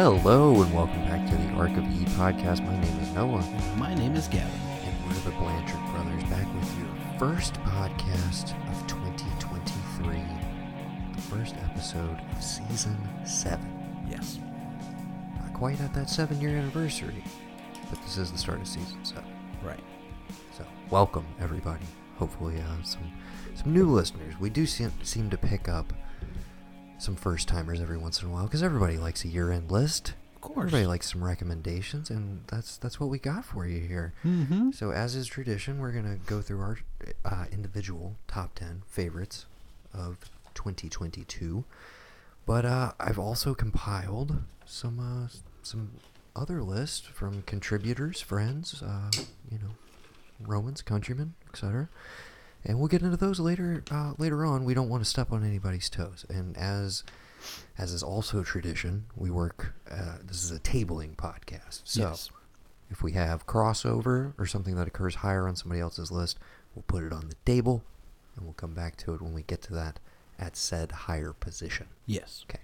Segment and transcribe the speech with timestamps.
[0.00, 2.64] Hello and welcome back to the ARK of E podcast.
[2.64, 3.44] My name is Noah,
[3.76, 4.48] My name is Gavin.
[4.48, 6.88] and we're the Blanchard brothers back with your
[7.18, 10.22] first podcast of 2023,
[11.14, 12.96] the first episode of season
[13.26, 13.70] seven.
[14.08, 14.38] Yes.
[15.38, 17.22] Not quite at that seven-year anniversary,
[17.90, 19.30] but this is the start of season seven.
[19.62, 19.84] Right.
[20.56, 21.84] So welcome everybody.
[22.16, 23.12] Hopefully, uh, some
[23.54, 24.32] some new listeners.
[24.40, 25.92] We do seem seem to pick up
[27.02, 30.14] some first timers every once in a while because everybody likes a year-end list.
[30.36, 30.68] Of course.
[30.68, 34.14] Everybody likes some recommendations, and that's that's what we got for you here.
[34.24, 34.70] Mm-hmm.
[34.70, 36.78] So, as is tradition, we're gonna go through our
[37.24, 39.46] uh, individual top ten favorites
[39.92, 40.16] of
[40.54, 41.64] 2022.
[42.46, 45.28] But uh, I've also compiled some uh,
[45.62, 45.90] some
[46.34, 49.10] other lists from contributors, friends, uh,
[49.50, 49.74] you know,
[50.40, 51.88] Romans, countrymen, etc.
[52.64, 54.64] And we'll get into those later uh, later on.
[54.64, 57.04] We don't want to step on anybody's toes, and as
[57.78, 59.74] as is also tradition, we work.
[59.90, 62.30] Uh, this is a tabling podcast, so Yes.
[62.90, 66.38] if we have crossover or something that occurs higher on somebody else's list,
[66.74, 67.82] we'll put it on the table,
[68.36, 69.98] and we'll come back to it when we get to that
[70.38, 71.86] at said higher position.
[72.04, 72.44] Yes.
[72.50, 72.60] Okay,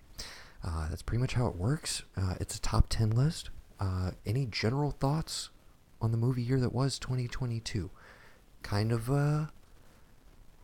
[0.63, 2.03] uh, that's pretty much how it works.
[2.19, 3.49] Uh, it's a top ten list.
[3.81, 5.49] Uh, any general thoughts
[6.03, 7.91] on the movie year that was 2022?
[8.63, 9.51] Kind of a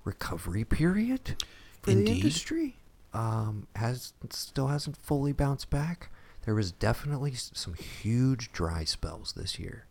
[0.04, 1.42] recovery period
[1.82, 2.76] for the industry.
[3.14, 6.10] Um, has still hasn't fully bounced back.
[6.44, 9.86] There was definitely some huge dry spells this year,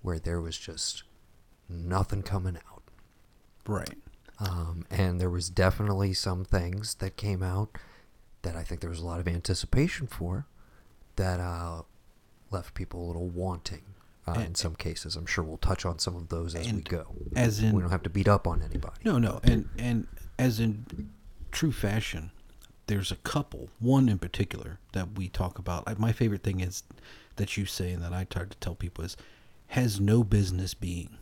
[0.00, 1.02] where there was just
[1.68, 2.82] nothing coming out.
[3.66, 3.98] Right.
[4.40, 7.76] Um, and there was definitely some things that came out
[8.42, 10.46] that I think there was a lot of anticipation for
[11.16, 11.82] that uh,
[12.50, 13.82] left people a little wanting
[14.26, 15.16] uh, in some cases.
[15.16, 17.06] I'm sure we'll touch on some of those as we go.
[17.36, 18.94] as in- we don't have to beat up on anybody.
[19.04, 20.06] No, no, and and
[20.38, 21.10] as in
[21.50, 22.30] true fashion,
[22.86, 23.68] there's a couple.
[23.80, 25.84] One in particular that we talk about.
[25.86, 26.82] I- My favorite thing is
[27.36, 29.16] that you say and that I try to tell people is
[29.68, 31.16] has no business being.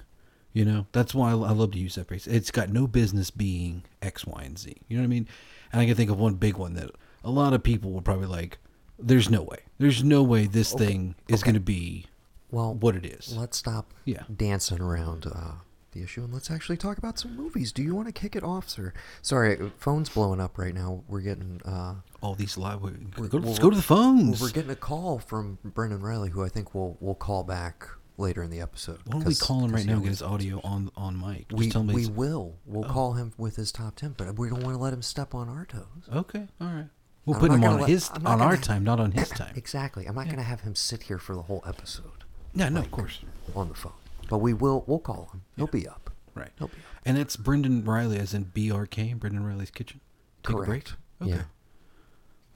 [0.52, 2.26] You know, that's why I, I love to use that phrase.
[2.26, 4.74] It's got no business being X, Y, and Z.
[4.88, 5.28] You know what I mean?
[5.72, 6.90] And I can think of one big one that
[7.22, 8.58] a lot of people will probably like.
[8.98, 9.60] There's no way.
[9.78, 11.52] There's no way this Okay, thing is okay.
[11.52, 12.06] going to be
[12.50, 13.36] Well, what it is.
[13.36, 14.22] Let's stop Yeah.
[14.34, 15.52] dancing around uh,
[15.92, 17.72] the issue and let's actually talk about some movies.
[17.72, 18.92] Do you want to kick it off, sir?
[19.22, 21.02] Sorry, phone's blowing up right now.
[21.08, 22.80] We're getting uh, All these live.
[22.82, 22.96] We're-
[23.28, 24.40] Go, let's go to the phones.
[24.40, 27.88] Well, we're getting a call from Brendan Reilly, who I think we'll we'll call back
[28.18, 28.98] later in the episode.
[29.04, 31.48] Why don't we call him right now and get his audio on on mic?
[31.48, 32.56] Just We tell him we will.
[32.66, 32.88] We'll Oh.
[32.92, 35.48] call him with his top ten, but we don't want to let him step on
[35.48, 35.84] our toes.
[36.12, 36.86] Okay, all right.
[37.26, 39.54] We'll I'm put him on let- his on our time, not on his time.
[39.56, 40.06] Exactly.
[40.06, 42.24] I'm not going to have him sit here for the whole episode
[42.54, 43.20] Yeah, no, of course.
[43.54, 43.92] on the phone,
[44.28, 44.84] but we will.
[44.86, 45.42] We'll call him.
[45.56, 45.70] He'll Yeah.
[45.70, 46.10] be up.
[46.34, 46.50] Right.
[46.58, 46.80] He'll be up.
[47.04, 50.00] And it's Brendan Reilly, as in BRK, Brendan Reilly's Kitchen.
[50.42, 50.66] Take a break.
[50.66, 50.96] Correct.
[51.22, 51.30] Okay.
[51.30, 51.42] Yeah.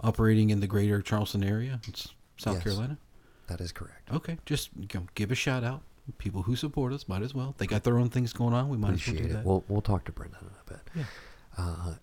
[0.00, 2.62] Operating in the greater Charleston area, it's South Yes.
[2.64, 2.98] Carolina.
[3.46, 4.10] That is correct.
[4.12, 5.82] Okay, just you know, give a shout out.
[6.18, 7.54] People who support us might as well.
[7.56, 8.68] They got their own things going on.
[8.68, 9.36] We might Appreciate as well do it.
[9.36, 9.44] that.
[9.46, 10.90] We'll we'll talk to Brendan in a bit.
[10.94, 11.04] yeah.
[11.56, 11.94] Uh,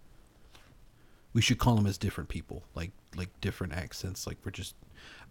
[1.33, 4.25] We should call him as different people, like like different accents.
[4.27, 4.75] Like we're just,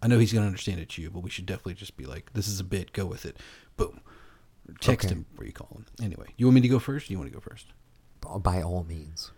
[0.01, 2.47] I know he's gonna understand it's you, but we should definitely just be like, this
[2.47, 3.37] is a bit, go with it.
[3.77, 4.01] Boom.
[4.79, 5.15] Text Okay.
[5.15, 5.85] him where you call him.
[6.01, 7.09] Anyway, you want me to go first?
[7.09, 7.67] Or you want to go first?
[8.43, 9.31] by all means.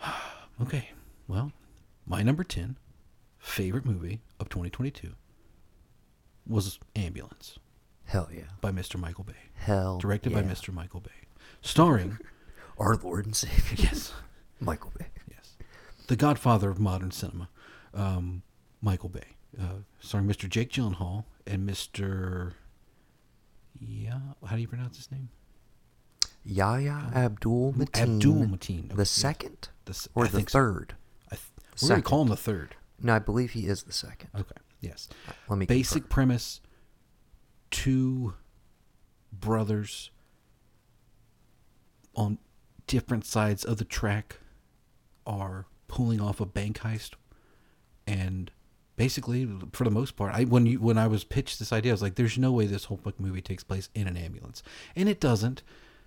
[0.62, 0.90] Okay.
[1.26, 1.50] Well,
[2.06, 2.76] my number ten
[3.38, 5.14] favorite movie of 2022
[6.46, 7.58] was Ambulance
[8.04, 8.42] Hell yeah.
[8.60, 8.98] by Mr.
[9.00, 9.98] Michael Bay, Hell.
[9.98, 10.42] directed by.
[10.42, 10.72] Mr.
[10.72, 11.10] Michael Bay,
[11.60, 12.18] starring
[12.78, 13.76] Our Lord and Savior.
[13.90, 14.12] yes,
[14.60, 15.06] Michael Bay.
[15.30, 15.56] yes,
[16.06, 17.48] the Godfather of modern cinema,
[17.94, 18.42] um,
[18.84, 19.24] Michael Bay,
[19.58, 20.46] uh, starring Mr.
[20.48, 22.52] Jake Gyllenhaal and Mr.
[23.80, 25.30] Yeah, how do you pronounce his name?
[26.44, 28.02] Yahya Abdul Mateen.
[28.02, 28.94] Abdul Mateen.
[28.94, 29.70] The second?
[29.86, 30.44] The Or I the so.
[30.46, 30.94] third?
[31.32, 31.48] I th-
[31.82, 32.76] we're gonna call him the third.
[33.00, 34.28] No, I believe he is the second.
[34.38, 34.54] Okay.
[34.80, 35.08] Yes.
[35.48, 36.10] Let me Basic confirm.
[36.10, 36.60] premise:
[37.70, 38.34] two
[39.32, 40.10] brothers
[42.14, 42.38] on
[42.86, 44.38] different sides of the track
[45.26, 47.12] are pulling off a bank heist,
[48.06, 48.50] and
[48.96, 51.94] basically, for the most part, I when you when I was pitched this idea, I
[51.94, 54.62] was like, "There's no way this whole movie takes place in an ambulance,"
[54.94, 55.62] and it doesn't.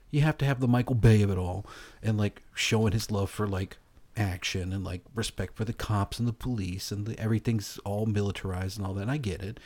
[0.10, 1.66] You have to have the Michael Bay of it all,
[2.02, 3.78] and like showing his love for like
[4.16, 8.78] action and like respect for the cops and the police and the, everything's all militarized
[8.78, 9.04] and all that.
[9.04, 9.60] And I get it,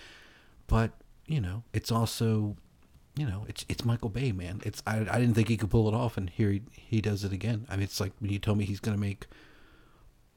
[0.67, 0.91] but
[1.27, 2.57] you know, it's also,
[3.15, 4.61] you know, it's it's Michael Bay, man.
[4.65, 7.23] It's I, I didn't think he could pull it off, and here he he does
[7.23, 7.65] it again.
[7.69, 9.27] I mean, it's like when you told me he's gonna make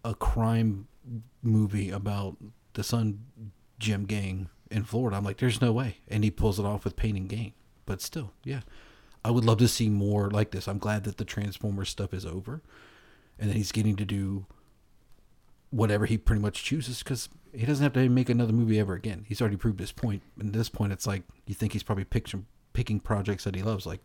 [0.04, 0.87] a crime
[1.42, 2.37] movie about
[2.75, 3.21] the Sun
[3.79, 5.17] Gym gang in Florida.
[5.17, 7.53] I'm like, there's no way, and he pulls it off with Pain and Gain.
[7.87, 8.61] But still, yeah,
[9.25, 10.69] I would love to see more like this.
[10.69, 12.62] I'm glad that the Transformers stuff is over,
[13.38, 14.47] and that he's getting to do
[15.71, 19.25] whatever he pretty much chooses because He doesn't have to make another movie ever again.
[19.29, 20.23] He's already proved his point.
[20.38, 23.62] And at this point, it's like you think he's probably picking picking projects that he
[23.62, 23.87] loves.
[23.87, 24.00] Like,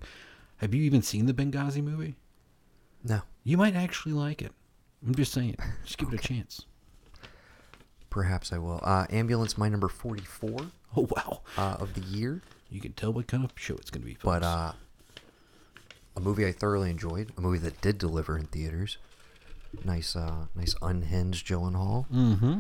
[0.58, 2.16] have you even seen the Benghazi movie?
[3.04, 4.52] No, You might actually like it.
[5.06, 5.56] I'm just saying.
[5.86, 6.66] Just give it a chance.
[8.10, 8.80] Perhaps I will.
[8.84, 10.58] Uh, Ambulance, my number 44
[10.98, 11.42] Oh wow!
[11.58, 12.42] uh, of the year.
[12.72, 14.18] You can tell what kind of show it's going to be.
[14.24, 14.72] But uh,
[16.16, 18.98] a movie I thoroughly enjoyed, a movie that did deliver in theaters.
[19.86, 22.60] Nice, uh, nice unhinged Gyllenhaal, mm-hmm.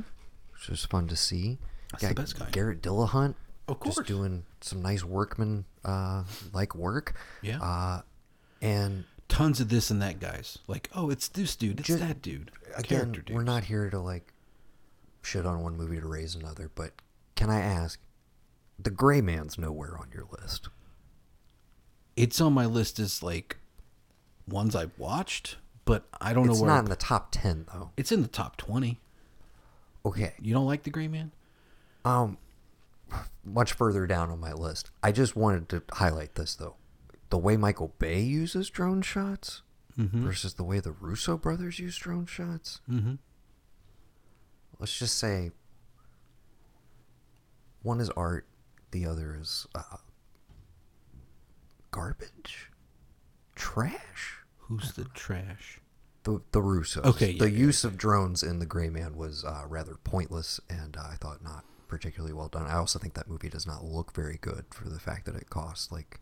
[0.53, 1.57] which was fun to see.
[1.91, 2.47] That's the best guy.
[2.51, 3.33] Garrett Dillahunt,
[3.67, 4.07] Of just course.
[4.07, 6.23] doing some nice workman uh,
[6.53, 7.15] like work.
[7.41, 7.59] Yeah.
[7.61, 8.01] Uh,
[8.61, 10.57] and Tons of this and that guys.
[10.67, 11.79] Like, oh, it's this dude.
[11.79, 12.51] It's Ju- that dude.
[12.75, 14.33] again, Character we're not here to like
[15.21, 16.91] shit on one movie to raise another, but
[17.35, 17.99] can I ask,
[18.77, 20.69] The Gray Man's nowhere on your list.
[22.15, 23.57] It's on my list as like
[24.47, 26.71] ones I've watched, but I don't It's know where.
[26.71, 27.91] It's not in the top ten though.
[27.97, 28.99] it's in the top twenty.
[30.05, 30.33] Okay.
[30.41, 31.31] You don't like the Gray Man?
[32.05, 32.37] Um,
[33.43, 34.91] much further down on my list.
[35.03, 36.75] I just wanted to highlight this though.
[37.29, 39.61] The way Michael Bay uses drone shots
[39.99, 40.23] Mm-hmm.
[40.25, 42.79] versus the way the Russo brothers use drone shots.
[42.89, 43.15] Mm-hmm.
[44.79, 45.51] Let's just say
[47.81, 48.47] one is art,
[48.91, 49.97] the other is uh,
[51.91, 52.71] garbage,
[53.55, 54.37] trash.
[54.57, 55.81] Who's the trash?
[56.23, 57.05] The the Russos.
[57.05, 60.59] Okay, yeah, the yeah, use of drones in the Gray Man was uh, rather pointless,
[60.69, 62.67] and uh, I thought not particularly well done.
[62.67, 65.49] I also think that movie does not look very good for the fact that it
[65.49, 66.21] cost like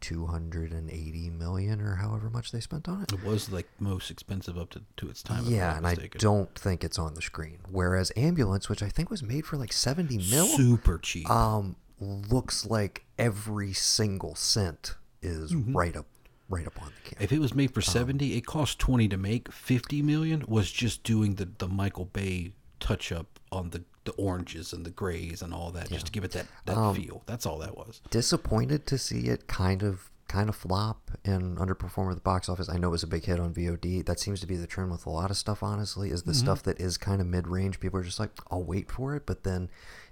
[0.00, 3.12] two hundred and eighty million or however much they spent on it.
[3.12, 5.44] It was like most expensive up to, to its time.
[5.46, 7.58] Yeah, and I don't think it's on the screen.
[7.70, 11.28] Whereas Ambulance, which I think was made for like seventy mil, super cheap.
[11.30, 16.06] um, looks like every single cent is right up,
[16.48, 17.24] right up on the camera.
[17.24, 19.50] if it was made Um, for seventy, it cost twenty to make.
[19.50, 24.72] Fifty million was just doing the, the Michael Bay touch up on the, the oranges
[24.72, 27.22] and the grays and all that, just to give it that, that Um, feel.
[27.26, 28.00] That's all that was.
[28.10, 32.68] disappointed to see it kind of kind of flop and underperform at the box office.
[32.68, 34.04] I know it was a big hit on VOD.
[34.06, 35.62] That seems to be the trend with a lot of stuff.
[35.62, 37.78] Honestly, is the stuff that is kind of mid range.
[37.78, 39.70] People are just like, I'll wait for it, but then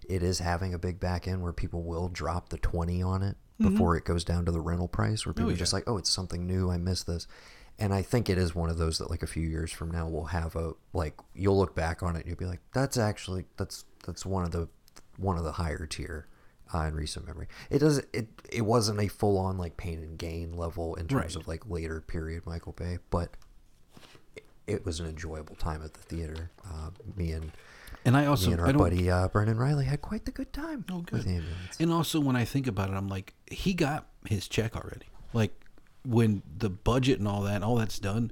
[0.08, 3.36] it is having a big back end where people will drop the twenty on it
[3.60, 5.26] before it goes down to the rental price.
[5.26, 6.70] Where people are just like, oh, it's something new.
[6.70, 7.26] I missed this.
[7.78, 10.06] And I think it is one of those that like a few years from now
[10.08, 13.44] we'll have a like you'll look back on it and you'll be like that's actually
[13.56, 14.68] that's that's one of the
[15.16, 16.26] one of the higher tier
[16.72, 17.48] uh, in recent memory.
[17.70, 21.34] It does it it wasn't a full on like pain and gain level in terms
[21.34, 21.42] Right.
[21.42, 23.36] of like later period Michael Bay, but
[24.36, 26.50] it, it was an enjoyable time at the theater.
[26.64, 27.50] Uh, me and
[28.04, 30.84] And I also me and our buddy uh, Brennan Reilly had quite the good time
[30.90, 31.26] Oh, good.
[31.26, 31.76] ambulance.
[31.80, 35.06] And also, when I think about it, I'm like, he got his check already.
[35.32, 35.52] Like,
[36.04, 38.30] when the budget and all that, all that's done,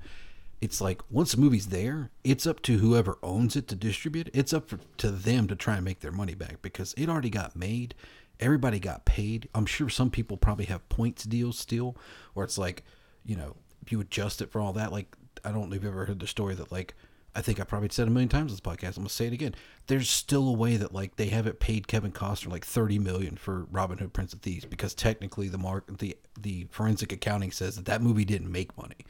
[0.60, 4.28] it's like once the movie's there, it's up to whoever owns it to distribute.
[4.28, 4.36] it.
[4.36, 7.30] It's up for, to them to try and make their money back because it already
[7.30, 7.94] got made.
[8.38, 9.48] Everybody got paid.
[9.54, 11.96] I'm sure some people probably have points deals still,
[12.34, 12.84] where it's like,
[13.24, 14.92] you know, if you adjust it for all that.
[14.92, 16.94] Like, I don't know if you've ever heard the story that like
[17.34, 18.96] I think I probably said a million times on this podcast.
[18.96, 19.54] I'm gonna say it again.
[19.86, 23.66] There's still a way that like they haven't paid Kevin Costner like 30 million for
[23.70, 27.86] Robin Hood Prince of Thieves because technically the mark the the forensic accounting says that
[27.86, 29.06] that movie didn't make money.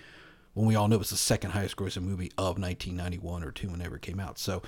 [0.55, 3.71] When we all know it was the second highest grossing movie of 1991 or two
[3.71, 4.38] whenever it came out.
[4.38, 4.62] So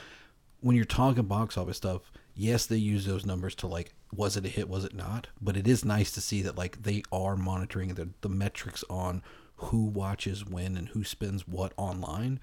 [0.60, 4.46] when you're talking box office stuff, yes, they use those numbers to like, was it
[4.46, 5.26] a hit, was it not?
[5.40, 9.22] But it is nice to see that like they are monitoring the, the metrics on
[9.56, 12.40] who watches when and who spends what online,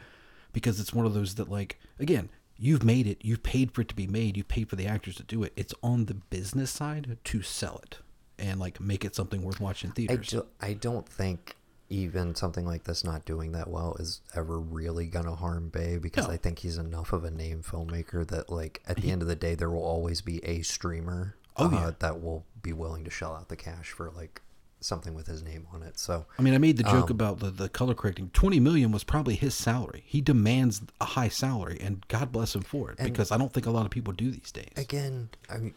[0.54, 3.88] because it's one of those that like again, you've made it, you've paid for it
[3.90, 5.54] to be made, you've paid for the actors to do it.
[5.56, 7.98] It's on the business side to sell it
[8.40, 10.28] and like make it something worth watching in I, theaters.
[10.30, 11.56] do, I don't think
[11.90, 16.26] even something like this not doing that well is ever really gonna harm Bay because
[16.28, 16.34] No.
[16.34, 19.36] I think he's enough of a name filmmaker that like at the end of the
[19.36, 21.92] day there will always be a streamer Oh, uh, yeah.
[22.00, 24.42] that will be willing to shell out the cash for like
[24.82, 25.98] something with his name on it.
[26.00, 28.30] So I mean, I made the joke Um, about the, the color correcting.
[28.34, 30.04] Twenty million was probably his salary.
[30.06, 33.66] He demands a high salary, and God bless him for it, because I don't think
[33.66, 34.72] a lot of people do these days.
[34.76, 35.74] again, I mean,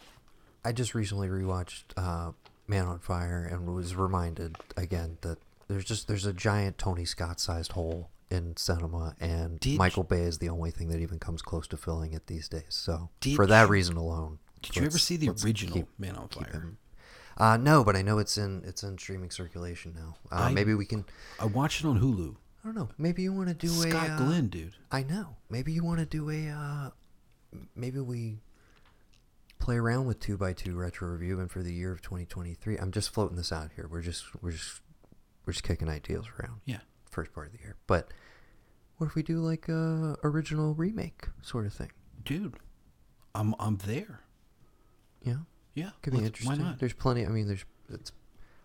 [0.64, 2.32] I just recently rewatched uh,
[2.66, 7.38] Man on Fire and was reminded again that there's just there's a giant Tony Scott
[7.40, 11.42] sized hole in cinema, and Did Michael Bay is the only thing that even comes
[11.42, 12.64] close to filling it these days.
[12.70, 16.28] So for that you- reason alone, Did you ever see the original keep- Man on
[16.28, 16.72] keep Fire?
[17.36, 20.16] Uh, no, but I know it's in it's in streaming circulation now.
[20.30, 21.04] Uh, I- maybe we can.
[21.40, 22.36] I watched it on Hulu.
[22.62, 22.88] I don't know.
[22.96, 24.74] Maybe you want to do a Scott uh, Glenn, dude.
[24.90, 25.36] I know.
[25.50, 26.48] Maybe you want to do a.
[26.48, 26.90] Uh,
[27.76, 28.38] maybe we
[29.58, 32.90] play around with two by two retro review, and for the year of 2023, I'm
[32.90, 33.86] just floating this out here.
[33.90, 34.80] We're just we're just
[35.44, 36.60] we're just kicking ideas around.
[36.64, 36.78] Yeah.
[37.10, 38.08] First part of the year, but
[38.96, 41.90] what if we do like a original remake sort of thing?
[42.24, 42.54] Dude,
[43.34, 44.20] I'm I'm there.
[45.22, 45.36] Yeah,
[45.74, 46.58] Yeah, could be interesting.
[46.58, 46.78] Why not?
[46.78, 47.26] There's plenty.
[47.26, 48.12] I mean, there's it's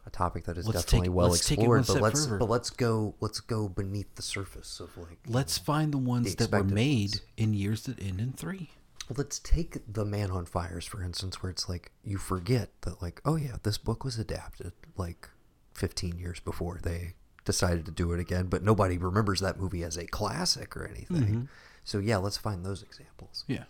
[0.06, 1.88] a topic that is Let's definitely take- well let's take it explored.
[1.88, 2.38] But let's further.
[2.38, 5.20] but let's go let's go beneath the surface of like.
[5.28, 7.22] Let's know, find the ones that were made ones.
[7.38, 8.72] in years that end in three.
[9.16, 13.22] Let's take the Man on Fires for instance, where it's like you forget that like
[13.26, 15.30] oh yeah, this book was adapted like
[15.74, 17.14] 15 years before they
[17.46, 21.18] decided to do it again, but nobody remembers that movie as a classic or anything.
[21.18, 21.42] Mm-hmm.
[21.84, 23.46] So yeah, let's find those examples.
[23.48, 23.64] Yeah,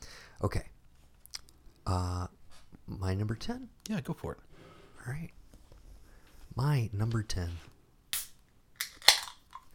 [0.43, 0.65] Okay.
[1.85, 2.27] Uh,
[2.89, 3.69] my number 10.
[3.87, 4.39] yeah, go for it.
[5.07, 5.29] All right.
[6.55, 7.49] My number 10
[8.11, 8.19] There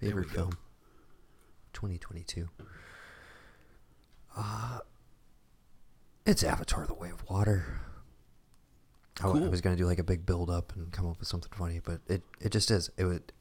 [0.00, 0.35] we favorite go.
[0.35, 0.52] film
[1.73, 2.49] 2022.
[4.37, 4.78] Uh
[6.26, 7.80] it's Avatar the Way of Water.
[9.23, 11.28] I, I was going to do like a big build up and come up with
[11.28, 12.90] something funny, but it it just is.
[12.97, 13.33] It would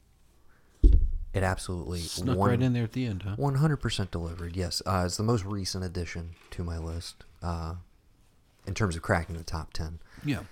[1.34, 3.36] it absolutely Snuck one- right in there at the end, huh?
[3.38, 4.56] 100% delivered.
[4.56, 7.76] Yes, uh, it's the most recent addition to my list uh,
[8.66, 10.00] in terms of cracking the top 10.
[10.26, 10.44] Yeah,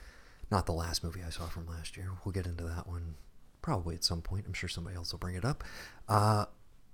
[0.49, 2.11] Not the last movie I saw from last year.
[2.25, 3.15] We'll get into that one
[3.61, 4.45] probably at some point.
[4.47, 5.63] I'm sure somebody else will bring it up.
[6.09, 6.45] Uh,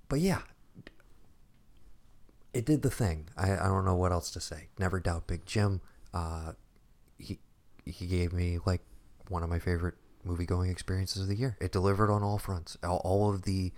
[0.09, 0.41] but yeah,
[2.53, 3.29] it did the thing.
[3.37, 4.67] I, I don't know what else to say.
[4.79, 5.81] Never doubt Big Jim.
[6.13, 6.53] Uh,
[7.17, 7.39] he
[7.85, 8.81] he gave me like
[9.29, 11.57] one of my favorite movie going experiences of the year.
[11.59, 12.77] It delivered on all fronts.
[12.83, 13.71] All, all of the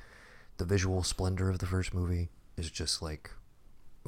[0.57, 3.31] the visual splendor of the first movie is just like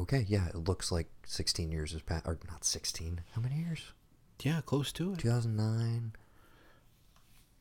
[0.02, 3.22] okay, yeah, it looks like 16 years has passed or not 16.
[3.36, 3.92] How many years?
[4.44, 5.20] yeah, close to it.
[5.20, 6.14] 2009.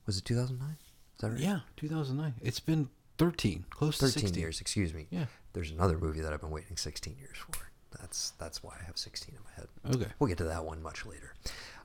[0.06, 0.76] Was it 2009?
[0.80, 1.38] Is that right?
[1.38, 2.34] Yeah, 2009.
[2.42, 5.06] It's been 13, close to 13 16 years, excuse me.
[5.10, 5.26] Yeah.
[5.52, 7.66] There's another movie that I've been waiting 16 years for.
[8.00, 9.68] That's that's why I have 16 in my head.
[10.00, 10.10] Okay.
[10.18, 11.34] We'll get to that one much later.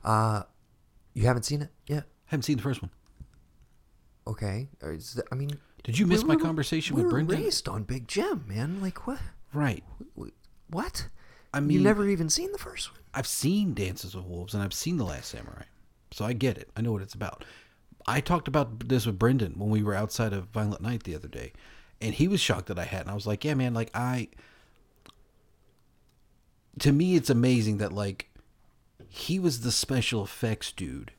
[0.04, 0.44] Uh,
[1.14, 2.04] you haven't seen it yet?
[2.26, 2.90] Haven't seen the first one.
[4.26, 4.68] Okay.
[4.80, 5.50] That- I mean,
[5.84, 7.42] Did you we miss my conversation we with were Brendan?
[7.42, 8.80] raised on Big Jim, man.
[8.80, 9.20] Like what?
[9.52, 9.84] Right.
[10.68, 11.08] Wh- What?
[11.52, 13.00] I mean, you mean- never even seen the first one.
[13.14, 15.64] I've seen Dances with Wolves and I've seen The Last Samurai.
[16.12, 16.70] So I get it.
[16.76, 17.44] I know what it's about.
[18.06, 21.28] I talked about this with Brendan when we were outside of Violent Night the other
[21.28, 21.52] day.
[22.00, 23.02] And he was shocked that I had.
[23.02, 24.28] And I was like, yeah, man, like I.
[26.80, 28.28] To me, it's amazing that, like,
[29.08, 31.12] he was the special effects dude.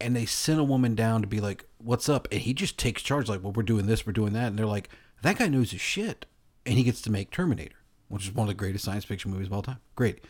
[0.00, 2.28] And they sent a woman down to be like, what's up?
[2.30, 4.48] And he just takes charge, like, well, we're doing this, we're doing that.
[4.48, 4.90] And they're like,
[5.22, 6.26] that guy knows his shit.
[6.66, 7.76] And he gets to make Terminator,
[8.14, 9.78] which is one of the greatest science fiction movies of all time.
[9.96, 10.24] Great.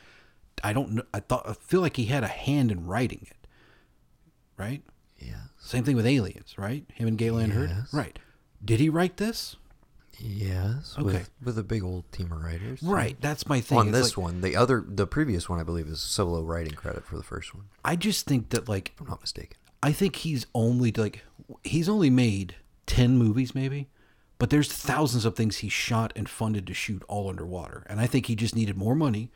[0.63, 1.03] I don't know.
[1.13, 3.47] I thought, I feel like he had a hand in writing it.
[4.57, 4.83] Right?
[5.19, 5.35] Yeah.
[5.59, 6.85] Same thing with Aliens, right?
[6.95, 7.73] Him and Gale Anne Hurd.
[7.93, 8.19] Right.
[8.65, 9.57] Did he write this?
[10.19, 10.95] Yes.
[10.97, 11.05] Okay.
[11.07, 12.83] With, with a big old team of writers.
[12.83, 13.17] Right.
[13.21, 13.79] That's my thing.
[13.79, 16.75] On It's this like- one, the other, the previous one, I believe, is solo writing
[16.75, 17.65] credit for the first one.
[17.85, 19.57] I just think that like If I'm not mistaken.
[19.83, 21.25] I think he's only like
[21.63, 22.55] he's only made
[22.87, 23.89] 10 movies maybe,
[24.39, 27.85] but there's thousands of things he shot and funded to shoot all underwater.
[27.89, 29.31] And I think he just needed more money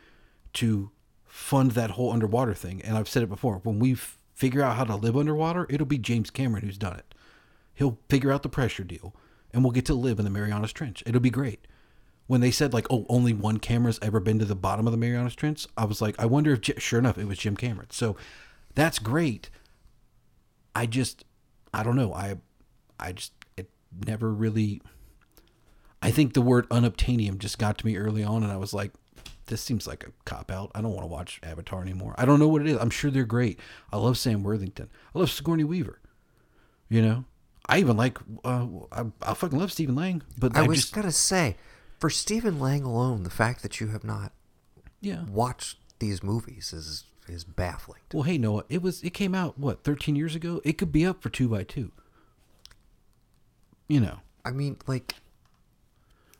[0.54, 0.90] to
[1.24, 2.82] fund that whole underwater thing.
[2.82, 5.86] And I've said it before, when we f- figure out how to live underwater, it'll
[5.86, 7.14] be James Cameron who's done it.
[7.74, 9.14] He'll figure out the pressure deal
[9.52, 11.02] and we'll get to live in the Marianas Trench.
[11.06, 11.66] It'll be great.
[12.26, 14.98] When they said like, "Oh, only one camera's ever been to the bottom of the
[14.98, 16.74] Marianas Trench," I was like, "I wonder if." J-.
[16.76, 17.88] Sure enough, it was Jim Cameron.
[17.90, 18.16] So
[18.74, 19.48] that's great.
[20.74, 21.24] I just
[21.72, 22.12] I don't know.
[22.12, 22.36] I
[23.00, 23.32] I just
[24.06, 24.80] never really
[26.00, 28.92] I think the word unobtainium just got to me early on and I was like
[29.46, 30.70] this seems like a cop out.
[30.74, 32.14] I don't want to watch Avatar anymore.
[32.18, 32.78] I don't know what it is.
[32.78, 33.58] I'm sure they're great.
[33.90, 34.90] I love Sam Worthington.
[35.14, 36.00] I love Sigourney Weaver.
[36.90, 37.24] You know?
[37.68, 40.94] I even like uh I, I fucking love Stephen Lang, but I, I, was just
[40.94, 41.56] gonna say,
[41.98, 44.32] for Stephen Lang alone, the fact that you have not
[45.00, 45.24] yeah.
[45.24, 48.00] watched these movies is is baffling.
[48.12, 50.62] Well, hey Noah, it was it came out what 13 years ago.
[50.64, 51.92] It could be up for 2 by 2.
[53.88, 54.18] You know.
[54.44, 55.14] I mean, like,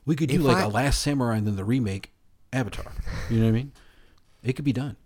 [0.07, 2.13] We could do like I- a Last Samurai and then the remake
[2.53, 2.93] Avatar.
[3.31, 3.73] You know what I mean?
[4.43, 4.97] It could be done.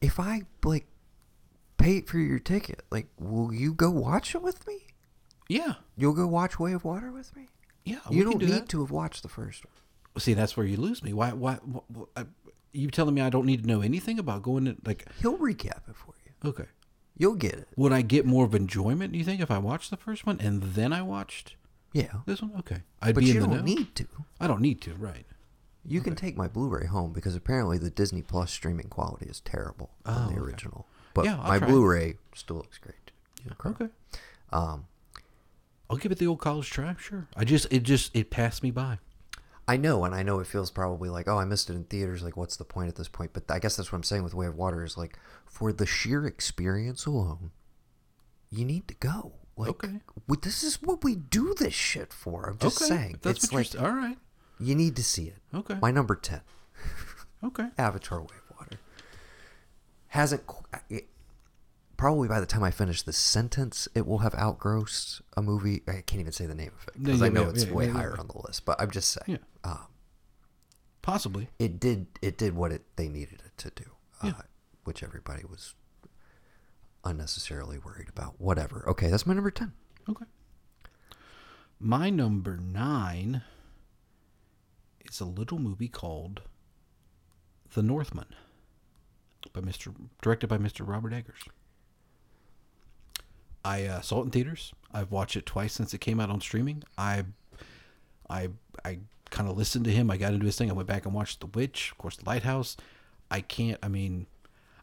[0.00, 0.86] if I like
[1.78, 4.86] pay for your ticket, like, will you go watch it with me?
[5.48, 5.74] Yeah.
[5.96, 7.48] You'll go watch Way of Water with me.
[7.84, 7.98] Yeah.
[8.10, 8.68] you don't do need that.
[8.70, 10.20] to have watched the first one.
[10.20, 11.12] See, that's where you lose me.
[11.12, 11.32] Why?
[11.32, 11.54] Why?
[11.56, 12.26] wh- wh- I-
[12.72, 15.06] you telling me I don't need to know anything about going to like?
[15.20, 16.50] He'll recap it for you.
[16.50, 16.66] Okay.
[17.18, 17.68] You'll get it.
[17.76, 19.12] Would I get more of enjoyment?
[19.12, 21.56] Do you think if I watched the first one and then I watched
[21.92, 22.52] Yeah, this one?
[22.58, 22.82] Okay.
[23.00, 23.62] I'd but be you in the don't know.
[23.62, 24.06] need to.
[24.40, 24.94] I don't need to.
[24.94, 25.24] Right.
[25.88, 29.90] You can take my Blu-ray home because apparently the Disney Plus streaming quality is terrible
[30.04, 30.40] on Oh, the okay.
[30.40, 30.86] original.
[31.14, 31.68] But Yeah, I'll my try.
[31.68, 33.12] Blu-ray still looks great.
[33.64, 33.86] Okay.
[34.52, 34.86] Um,
[35.88, 36.96] I'll give it the old college try.
[36.98, 37.28] Sure.
[37.36, 38.98] I just it just it passed me by.
[39.68, 42.22] I know, and I know it feels probably like, oh, I missed it in theaters.
[42.22, 43.32] Like, what's the point at this point?
[43.32, 45.86] But I guess that's what I'm saying with Way of Water is like, for the
[45.86, 47.50] sheer experience alone,
[48.48, 49.32] you need to go.
[49.56, 50.00] Like, Okay.
[50.28, 52.48] we- this is what we do this shit for.
[52.48, 52.88] I'm just okay.
[52.88, 53.18] saying.
[53.22, 53.82] That's it's what like you're.
[53.84, 54.18] All right.
[54.60, 55.38] you need to see it.
[55.52, 55.76] Okay.
[55.82, 56.42] My number ten.
[57.42, 57.68] Okay.
[57.78, 58.78] Avatar: Way of Water
[60.08, 60.42] hasn't
[60.72, 61.08] uh, it,
[61.96, 65.82] probably by the time I finish this sentence, it will have outgrossed a movie.
[65.88, 67.72] I can't even say the name of it because Yeah, I know yeah, it's yeah,
[67.72, 68.20] way yeah, higher yeah.
[68.20, 68.64] on the list.
[68.64, 69.86] But I'm just saying, Um,
[71.02, 71.48] Possibly.
[71.58, 73.90] it did it did what it they needed it to do,
[74.22, 74.42] uh, Yeah.
[74.84, 75.74] which everybody was
[77.04, 78.40] unnecessarily worried about.
[78.40, 78.84] Whatever.
[78.88, 79.72] Okay, that's my number ten.
[80.08, 80.24] Okay.
[81.78, 83.42] My number nine
[85.04, 86.42] is a little movie called
[87.74, 88.34] The Northman,
[89.52, 89.94] by Mr.
[90.22, 90.86] directed by Mr.
[90.86, 91.42] Robert Eggers.
[93.64, 94.72] I uh, saw it in theaters.
[94.92, 96.82] I've watched it twice since it came out on streaming.
[96.96, 97.24] I,
[98.30, 98.48] I,
[98.84, 98.98] I
[99.30, 100.10] kind of listened to him.
[100.10, 100.70] I got into his thing.
[100.70, 102.76] I went back and watched The Witch, of course, The Lighthouse.
[103.30, 103.78] I can't.
[103.82, 104.26] I mean,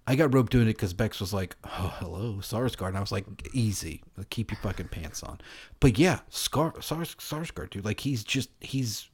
[0.05, 3.11] I got roped doing it because Bex was like, "Oh, hello, Sarsgaard," and I was
[3.11, 5.39] like, "Easy, keep your fucking pants on."
[5.79, 9.09] But yeah, Scar Sars Sarsgaard, dude, like he's just he's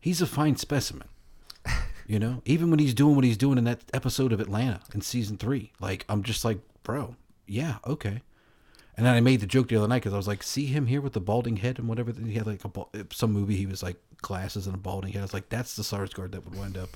[0.00, 1.08] he's a fine specimen.
[2.08, 5.00] You know, even when he's doing what he's doing in that episode of Atlanta in
[5.00, 7.14] season three, like I'm just like, bro,
[7.46, 8.22] yeah, okay.
[8.96, 10.86] And then I made the joke the other night because I was like, see him
[10.86, 12.12] here with the balding head and whatever.
[12.12, 13.56] He had like a some movie.
[13.56, 15.20] He was like glasses and a balding head.
[15.20, 16.90] I was like, that's the Sarsgaard that would wind up,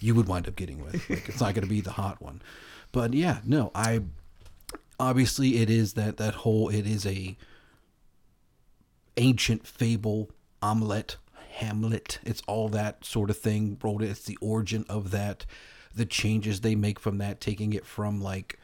[0.00, 1.08] you would wind up getting with.
[1.10, 2.40] Like, it's not going to be the hot one.
[2.92, 4.02] But yeah, no, I
[4.98, 7.36] obviously it is that that whole it is a
[9.16, 10.30] ancient fable
[10.62, 11.16] omelet
[11.56, 14.10] hamlet it's all that sort of thing rolled in.
[14.10, 15.46] it's the origin of that
[15.94, 18.58] the changes they make from that taking it from like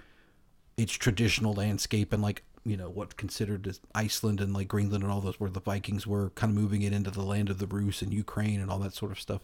[0.76, 5.12] its traditional landscape and like you know what considered as Iceland and like Greenland and
[5.12, 7.67] all those where the Vikings were kind of moving it into the land of the
[7.67, 9.43] Rus and Ukraine and all that sort of stuff.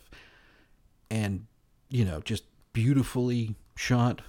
[1.10, 1.46] And
[1.88, 4.22] you know just beautifully shot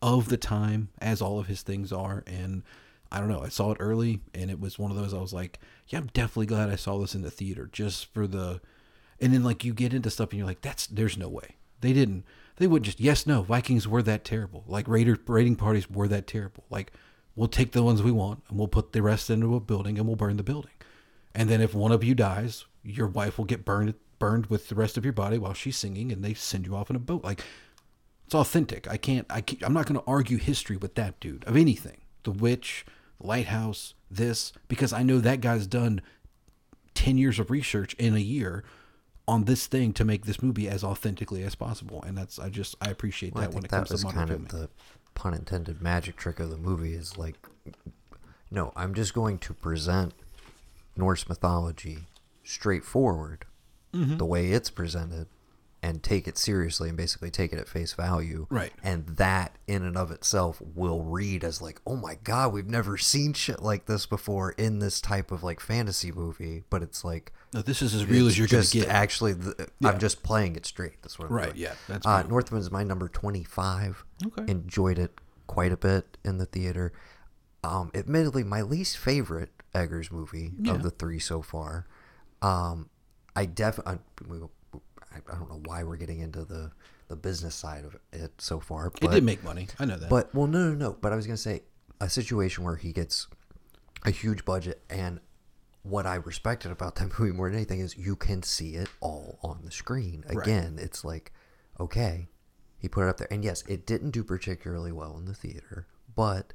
[0.00, 2.24] of the time as all of his things are.
[2.26, 2.62] And
[3.10, 5.32] I don't know I saw it early and it was one of those I was
[5.32, 8.60] like yeah I'm definitely glad I saw this in the theater just for the
[9.20, 11.56] and then like you get into stuff and you're like that's there's no way.
[11.80, 12.24] They didn't
[12.56, 14.64] they wouldn't just yes no Vikings were that terrible.
[14.66, 16.64] Like Raider raiding parties were that terrible.
[16.68, 16.92] Like
[17.36, 20.06] we'll take the ones we want and we'll put the rest into a building and
[20.06, 20.72] we'll burn the building
[21.34, 24.74] and then if one of you dies your wife will get burned burned with the
[24.74, 27.24] rest of your body while she's singing and they send you off in a boat
[27.24, 27.42] like
[28.26, 28.88] it's authentic.
[28.90, 29.26] I can't.
[29.28, 31.98] I can't, I'm not going to argue history with that dude of anything.
[32.22, 32.86] The Witch,
[33.20, 36.00] the Lighthouse, this because I know that guy's done
[36.94, 38.64] ten years of research in a year
[39.28, 42.02] on this thing to make this movie as authentically as possible.
[42.06, 44.18] And that's I just I appreciate Well, I that when think it comes to modern
[44.18, 44.46] kind filming.
[44.46, 44.68] of the
[45.14, 47.36] pun intended magic trick of the movie is like,
[48.50, 50.14] no, I'm just going to present
[50.96, 52.06] Norse mythology
[52.44, 53.44] straightforward,
[53.94, 54.16] Mm-hmm.
[54.16, 55.26] the way it's presented,
[55.84, 58.46] and take it seriously and basically take it at face value.
[58.50, 58.72] Right.
[58.84, 62.96] And that in and of itself will read as like, oh my god, we've never
[62.96, 66.62] seen shit like this before in this type of like fantasy movie.
[66.70, 67.32] But it's like.
[67.52, 68.88] No, this is as real as you're going just to get.
[68.88, 69.90] actually, the, Yeah.
[69.90, 71.02] I'm just playing it straight.
[71.02, 71.56] That's what I'm Right, doing.
[71.62, 74.04] yeah, that's uh, is my number 25.
[74.24, 74.50] Okay.
[74.50, 75.18] Enjoyed it
[75.48, 76.92] quite a bit in the theater.
[77.64, 80.72] Um, admittedly, my least favorite Eggers movie Yeah.
[80.74, 81.86] of the three so far.
[82.40, 82.88] Um,
[83.34, 83.98] I definitely,
[85.14, 86.70] I, I don't know why we're getting into the
[87.08, 88.86] the business side of it so far.
[88.86, 89.68] it But, did make money.
[89.78, 90.08] I know that.
[90.08, 90.92] but well, no, no, no.
[91.00, 91.62] But I was gonna say
[92.00, 93.26] a situation where he gets
[94.04, 95.20] a huge budget, and
[95.82, 99.38] what I respected about that movie more than anything is you can see it all
[99.42, 100.24] on the screen.
[100.28, 100.46] Right.
[100.46, 101.32] Again, it's like
[101.80, 102.28] okay,
[102.78, 105.86] he put it up there, and yes, it didn't do particularly well in the theater,
[106.14, 106.52] but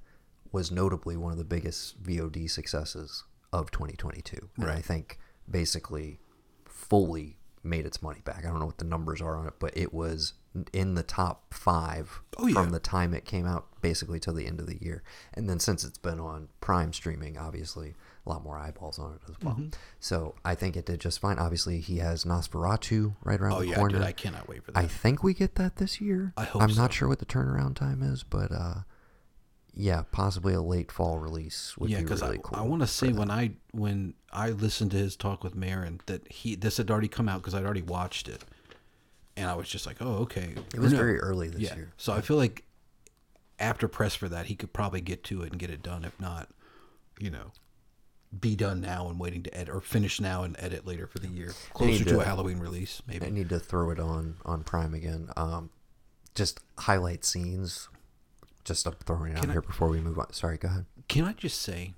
[0.51, 4.49] was notably one of the biggest VOD successes of 2022.
[4.57, 6.19] And I think basically
[6.65, 8.39] fully made its money back.
[8.45, 10.33] I don't know what the numbers are on it, but it was
[10.73, 12.53] in the top five Oh, yeah.
[12.53, 15.03] from the time it came out basically till the end of the year.
[15.33, 17.93] And then since it's been on Prime streaming, obviously
[18.25, 19.53] a lot more eyeballs on it as well.
[19.55, 19.67] Mm-hmm.
[19.99, 21.37] So I think it did just fine.
[21.39, 23.99] Obviously, he has Nosferatu right around oh the yeah, corner.
[23.99, 24.83] dude, I cannot wait for that.
[24.83, 26.33] I think we get that this year.
[26.35, 28.73] I hope I'm not sure what the turnaround time is, but uh,
[29.79, 32.59] yeah, possibly a late fall release would yeah, be because really I, cool.
[32.59, 36.29] I want to say when I when I listened to his talk with Maron that
[36.31, 38.43] he this had already come out because I'd already watched it,
[39.35, 40.55] and I was just like, oh okay.
[40.73, 40.97] it was No.
[40.97, 41.75] very early this yeah.
[41.75, 41.91] year.
[41.97, 42.63] So I feel like
[43.59, 46.03] after press for that, he could probably get to it and get it done.
[46.05, 46.49] If not,
[47.19, 47.51] you know,
[48.39, 51.27] be done now and waiting to edit or finish now and edit later for the
[51.27, 53.27] year, closer to, to- a Halloween release, maybe.
[53.27, 55.29] I need to throw it on on Prime again.
[55.37, 55.69] Um,
[56.33, 57.89] just highlight scenes.
[58.67, 60.31] Just up throwing it out I- here before we move on.
[60.33, 60.85] Sorry, go ahead.
[61.07, 61.93] Can I just say,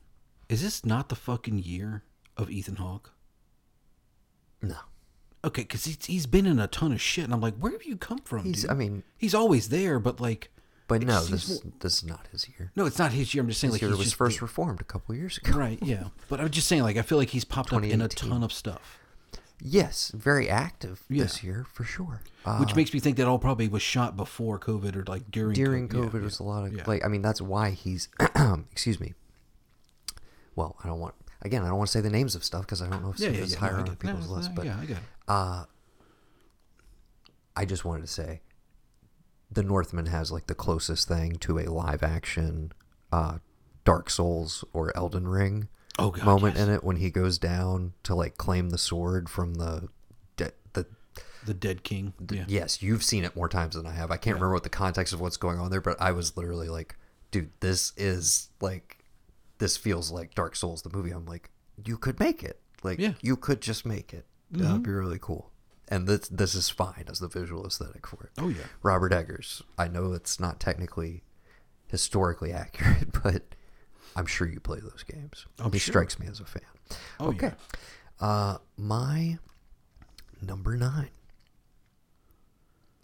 [0.48, 2.04] is this not the fucking year
[2.38, 3.12] of Ethan Hawke?
[4.62, 4.76] No,
[5.44, 7.84] Okay, because he's, he's been in a ton of shit, and I'm like, where have
[7.86, 8.44] you come from?
[8.44, 8.64] he's.
[8.64, 8.72] dude?
[8.72, 10.50] I mean, he's always there, but like,
[10.90, 11.72] but no, this me?
[11.80, 12.72] this is not his year.
[12.76, 13.42] no, it's not his year.
[13.42, 15.58] I'm just saying, His like, year he's was first reformed a couple years ago.
[15.58, 16.06] right, yeah.
[16.28, 18.52] But I'm just saying, like, I feel like he's popped up in a ton of
[18.52, 19.00] stuff.
[19.62, 21.24] Yes, very active Yeah.
[21.24, 22.22] this year for sure.
[22.46, 25.54] Uh, which makes me think that all probably was shot before COVID or like during
[25.54, 26.20] during co- yeah, COVID yeah.
[26.22, 26.84] was a lot of Yeah.
[26.88, 28.08] like I mean that's why he's
[28.72, 29.14] excuse me.
[30.56, 32.82] Well, I don't want again I don't want to say the names of stuff because
[32.82, 34.66] I don't know if yeah, yeah, yeah, higher no, on people's no, list, no, but
[34.66, 35.04] yeah, I get it.
[35.28, 35.66] uh,
[37.56, 38.42] I just wanted to say
[39.52, 42.72] the Northman has like the closest thing to a live action
[43.12, 43.40] uh,
[43.84, 45.68] Dark Souls or Elden Ring
[46.00, 46.68] Oh, God, moment yes.
[46.68, 49.90] in it when he goes down to like claim the sword from the
[50.38, 50.86] de- the
[51.46, 52.14] the Dead King.
[52.32, 52.46] Yeah.
[52.48, 55.14] yes you've seen it more times than I have I can't remember what the context
[55.14, 56.96] of what's going on there but I was literally like
[57.32, 59.00] dude this is like
[59.60, 61.50] this feels like Dark Souls the movie I'm like
[61.86, 63.14] you could make it like Yeah.
[63.22, 64.82] you could just make it that would mm-hmm.
[64.84, 65.52] be really cool
[65.88, 68.64] and this this is fine as the visual aesthetic for it Oh yeah.
[68.84, 69.62] Robert Eggers.
[69.78, 71.24] I know it's not technically
[71.88, 73.44] historically accurate, but
[74.20, 75.46] I'm sure you play those games.
[75.60, 75.94] I'm he sure.
[75.94, 76.62] strikes me as a fan.
[77.22, 77.54] Oh, okay.
[78.20, 79.38] Uh, my
[80.42, 81.10] number nine.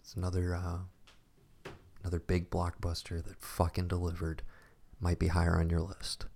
[0.02, 1.70] It's another uh,
[2.02, 4.42] another big blockbuster that fucking delivered.
[5.00, 6.26] Might be higher on your list.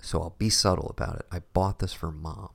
[0.00, 1.26] So I'll be subtle about it.
[1.32, 2.50] I bought this for mom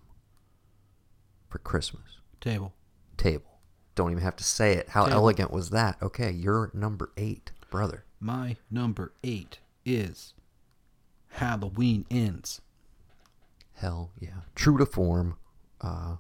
[1.50, 2.74] for Christmas Table.
[3.18, 3.60] table.
[3.96, 4.90] Don't even have to say it.
[4.90, 5.18] How Table.
[5.18, 5.98] elegant was that?
[6.02, 8.06] Okay, you're number eight, brother.
[8.22, 10.34] My number eight is
[11.30, 12.62] Halloween Ends.
[13.76, 14.42] Hell yeah.
[14.56, 15.38] True to form.
[15.82, 16.16] Uh,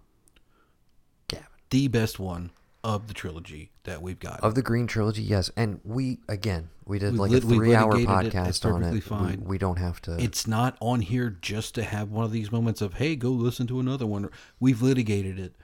[1.27, 1.45] Gavin.
[1.69, 2.51] The best one
[2.83, 4.39] of the trilogy that we've got.
[4.41, 5.51] Of the Green Trilogy, yes.
[5.57, 8.37] And we, again, we did We like lit- a three hour litigated it.
[8.37, 9.39] Podcast on it.
[9.41, 10.15] We, we don't have to.
[10.23, 13.67] It's not on here just to have one of these moments of, hey, go listen
[13.67, 14.29] to another one.
[14.61, 15.55] We've litigated it.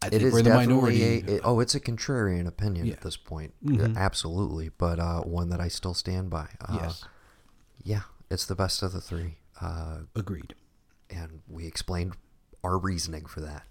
[0.00, 1.02] I it think is definitely minority.
[1.02, 2.92] a, it- oh, it's a contrarian opinion Yeah.
[2.92, 3.54] at this point.
[3.64, 3.96] Mhm.
[3.96, 4.68] Absolutely.
[4.68, 6.50] But uh, one that I still stand by.
[6.60, 7.04] Uh, yes.
[7.82, 9.36] Yeah, it's the best of the three.
[9.60, 10.54] Uh, Agreed.
[11.10, 12.14] and we explained
[12.62, 13.64] our reasoning for that.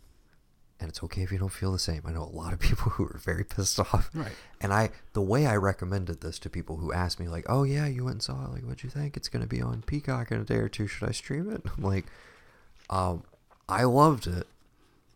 [0.80, 2.02] And it's okay if you don't feel the same.
[2.06, 4.10] I know a lot of people who are very pissed off.
[4.14, 4.32] Right.
[4.60, 7.88] And I, the way I recommended this to people who asked me, like, "Oh yeah,
[7.88, 8.52] you went and saw it.
[8.52, 9.16] Like, what'd you think?
[9.16, 10.88] It's gonna be on Peacock in a day or two.
[10.88, 12.06] Should I stream it?" I'm like,
[12.90, 13.24] um,
[13.70, 14.48] I loved it,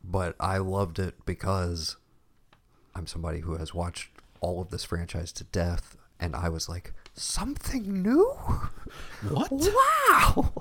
[0.04, 1.98] but I loved it because
[2.96, 6.94] I'm somebody who has watched all of this franchise to death, and I was like,
[7.18, 8.26] something new.
[9.30, 9.52] What?
[9.52, 10.54] Wow.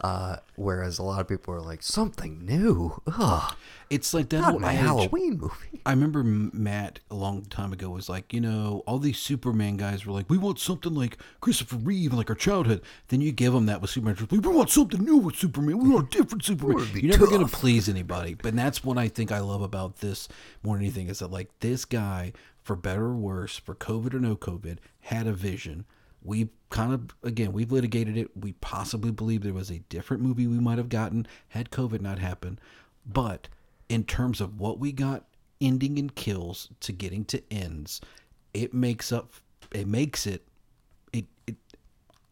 [0.00, 3.02] Uh, whereas a lot of people are like, something new.
[3.08, 3.56] Ugh.
[3.90, 4.86] It's like that Not old my adage.
[4.86, 5.80] Halloween movie.
[5.84, 10.06] I remember Matt a long time ago was like, you know, all these Superman guys
[10.06, 12.82] were like, we want something like Christopher Reeve, like our childhood.
[13.08, 15.78] Then you give them that with Superman, like, we want something new with Superman.
[15.78, 16.86] We want a different Superman.
[16.94, 18.34] You're never gonna please anybody.
[18.34, 20.28] But that's what I think I love about this
[20.62, 22.34] more than anything is that like this guy,
[22.68, 25.86] for better or worse, for COVID or no COVID, had a vision.
[26.22, 28.30] We kind of again we've litigated it.
[28.36, 32.18] We possibly believe there was a different movie we might have gotten had COVID not
[32.18, 32.60] happened.
[33.06, 33.48] But
[33.88, 35.24] in terms of what we got
[35.62, 38.02] ending in kills to getting to ends,
[38.52, 39.32] it makes up
[39.72, 40.46] it makes it
[41.14, 41.56] it, it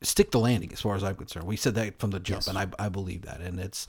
[0.03, 1.46] stick the landing as far as I'm concerned.
[1.46, 2.49] We said that from the jump Yes.
[2.49, 3.40] and I I believe that.
[3.40, 3.87] And it's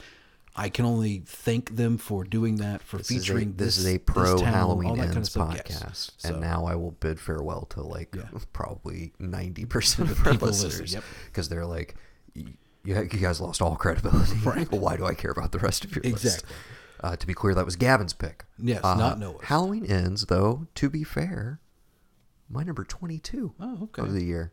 [0.59, 3.77] I can only thank them for doing that, for This is a, featuring this this
[3.77, 6.11] is a pro town, Halloween Ends kind of podcast, Yes.
[6.23, 8.23] and now I will bid farewell to like Yeah.
[8.53, 11.03] probably ninety percent of our listeners yep.
[11.27, 11.95] because they're like,
[12.35, 14.37] "Y- you, you guys lost all credibility.
[14.43, 14.69] Right.
[14.71, 16.25] Why do I care about the rest of your list?
[16.25, 16.55] Exactly.
[17.01, 18.45] Uh, to be clear, that was Gavin's pick.
[18.57, 19.43] Yes, Uh, not Noah's.
[19.43, 20.65] Halloween ends though.
[20.75, 21.59] To be fair,
[22.49, 24.01] my number twenty-two Oh, okay.
[24.01, 24.51] of the year,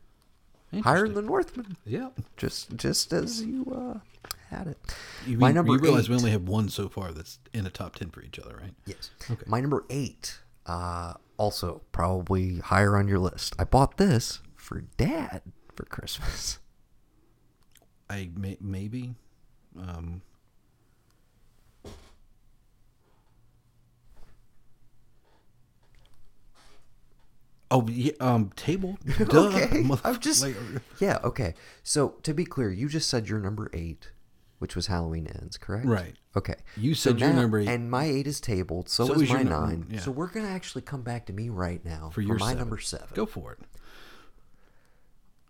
[0.82, 1.78] higher than Northman.
[1.86, 2.10] Yeah.
[2.36, 4.00] Just just as you uh,
[4.50, 4.78] had it.
[5.26, 6.10] You, my number you realize eight.
[6.10, 8.74] we only have one so far that's in a top 10 for each other, right?
[8.86, 9.10] Yes.
[9.30, 9.44] Okay.
[9.46, 13.54] My number eight, uh, also probably higher on your list.
[13.58, 15.42] I bought this for Dad
[15.74, 16.58] for Christmas.
[18.08, 19.14] I may, maybe.
[19.78, 20.22] Um,
[27.70, 28.98] oh, yeah, um, table.
[29.18, 29.48] Duh.
[29.48, 29.84] okay.
[30.04, 30.54] I'm just like,
[31.00, 31.18] yeah.
[31.24, 31.54] Okay.
[31.82, 34.10] So to be clear, you just said your number eight,
[34.64, 35.84] which was Halloween ends, correct?
[35.84, 36.14] Right.
[36.34, 36.54] Okay.
[36.74, 37.68] You So said your now- number eight.
[37.68, 38.88] and my eight is tabled.
[38.88, 39.86] So, So is is my nine.
[39.90, 40.00] yeah.
[40.00, 42.58] So we're gonna actually come back to me right now for your my seven.
[42.60, 43.08] number seven.
[43.12, 43.58] Go for it.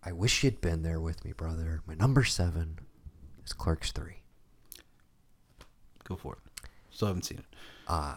[0.03, 1.81] I wish you'd been there with me, brother.
[1.87, 2.81] My number seven
[3.47, 4.23] is Clerks three.
[6.03, 6.69] Go for it.
[6.91, 7.47] Still haven't seen it.
[7.87, 8.17] Uh,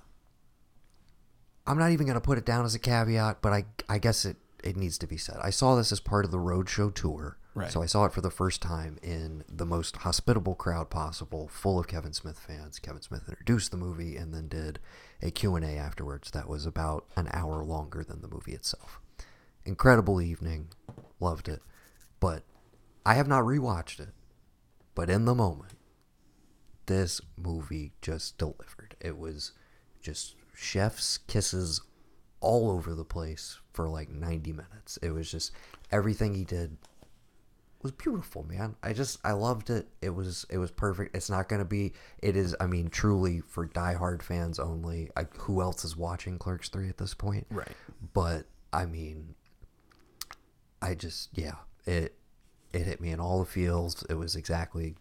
[1.68, 4.26] I'm not even going to put it down as a caveat, but I I guess
[4.26, 5.38] it it needs to be said.
[5.41, 7.38] I saw this as part of the roadshow tour.
[7.54, 7.72] Right.
[7.72, 11.80] So I saw it for the first time in the most hospitable crowd possible, full
[11.80, 12.78] of Kevin Smith fans.
[12.78, 14.80] Kevin Smith introduced the movie and then did
[15.24, 19.00] a Q&A afterwards that was about an hour longer than the movie itself.
[19.65, 20.67] Incredible evening.
[21.20, 21.62] Loved it.
[22.20, 22.43] But
[23.06, 24.10] I have not rewatched it.
[24.93, 25.78] But in the moment,
[26.86, 28.96] this movie just delivered.
[29.00, 29.54] It was
[30.02, 31.82] just chef's kisses
[32.39, 34.97] all over the place for like 90 minutes.
[35.02, 35.52] It was just
[35.91, 36.78] everything he did
[37.88, 38.76] was beautiful, man.
[38.84, 39.88] I just I loved it.
[40.02, 41.15] It was it was perfect.
[41.15, 45.10] It's not going to be it is I mean truly for diehard fans only.
[45.15, 47.47] I, who else is watching Clerks 3 at this point?
[47.50, 47.71] Right.
[48.13, 49.36] But I mean
[50.82, 52.15] I just yeah, it
[52.73, 54.04] it hit me in all the feels.
[54.10, 54.95] It was exactly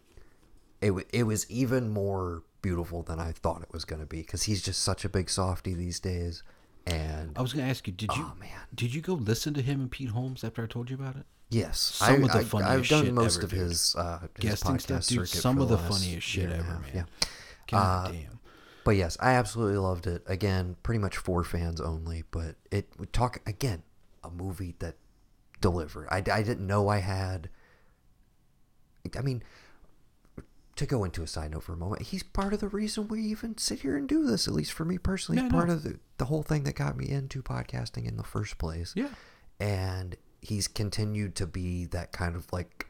[0.80, 4.44] it it was even more beautiful than I thought it was going to be cuz
[4.44, 6.42] he's just such a big softy these days
[6.86, 8.48] and I was gonna ask you, did you Oh, man.
[8.74, 11.26] did you go listen to him and Pete Holmes after I told you about it?
[11.48, 14.18] Yes, Some I, of the I, funniest I've done shit most ever, of his, uh,
[14.40, 15.28] his Guesting stuff, dude.
[15.28, 16.92] Some of the last funniest shit year and a ever, half, man.
[16.94, 17.28] Yeah,
[17.70, 18.40] God Uh, damn.
[18.84, 20.24] but yes, I absolutely loved it.
[20.26, 22.24] Again, pretty much for fans only.
[22.32, 23.84] But it would talk again
[24.24, 24.96] a movie that
[25.60, 26.08] delivered.
[26.10, 27.48] I, I didn't know I had.
[29.16, 29.44] I mean,
[30.76, 33.22] to go into a side note for a moment, he's part of the reason we
[33.22, 34.46] even sit here and do this.
[34.46, 35.74] At least for me personally, he's part know.
[35.74, 39.08] of the the whole thing that got me into podcasting in the first place Yeah.
[39.60, 42.86] and he's continued to be that kind of like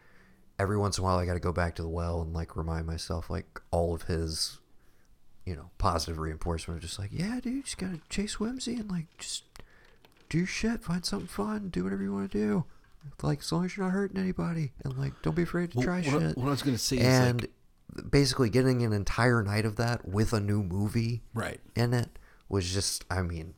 [0.59, 2.57] every once in a while I got to go back to the well and like
[2.57, 4.59] remind myself like all of his
[5.45, 8.91] you know positive reinforcement of just like yeah dude you just gotta chase whimsy and
[8.91, 9.45] like just
[10.29, 12.65] do your shit find something fun do whatever you want to do
[13.23, 15.85] like as long as you're not hurting anybody and like don't be afraid to Well,
[15.87, 17.51] try what, I- shit what I was gonna say is and like,
[18.11, 21.61] basically getting an entire night of that with a new movie right.
[21.75, 22.19] in it
[22.49, 23.55] was just I mean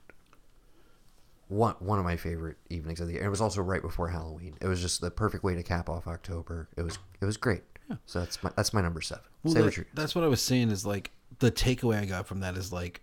[1.48, 3.24] one one of my favorite evenings of the year.
[3.24, 4.56] It was also right before Halloween.
[4.60, 6.68] It was just the perfect way to cap off October.
[6.76, 7.62] It was it was great.
[7.88, 7.96] Yeah.
[8.06, 9.24] So that's my that's my number seven.
[9.42, 12.40] Well, that- what that's what I was saying is like the takeaway I got from
[12.40, 13.00] that is like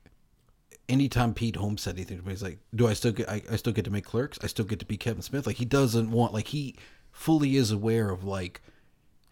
[0.87, 3.29] anytime Pete Holmes said anything to me, he's like, "Do I still get?
[3.29, 4.37] I, I still get to make clerks?
[4.43, 6.75] I still get to be Kevin Smith?" Like he doesn't want like he
[7.11, 8.61] fully is aware of like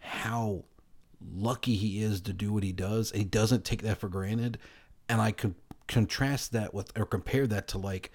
[0.00, 0.64] how
[1.32, 4.58] lucky he is to do what he does, and he doesn't take that for granted.
[5.08, 5.54] And I could
[5.86, 8.10] contrast that with or compare that to like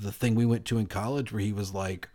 [0.00, 2.08] the thing we went to in college where he was like.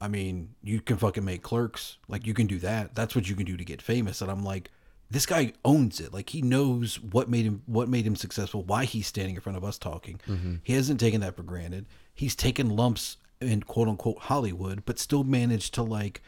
[0.00, 1.96] I mean, you can fucking make clerks.
[2.08, 2.96] Like you can do that.
[2.96, 4.20] That's what you can do to get famous.
[4.20, 4.68] And I'm like,
[5.12, 6.12] this guy owns it.
[6.12, 9.58] Like he knows what made him what made him successful, why he's standing in front
[9.58, 10.20] of us talking.
[10.26, 10.56] Mm-hmm.
[10.62, 11.84] He hasn't taken that for granted.
[12.14, 16.22] He's taken lumps in quote unquote Hollywood, but still managed to like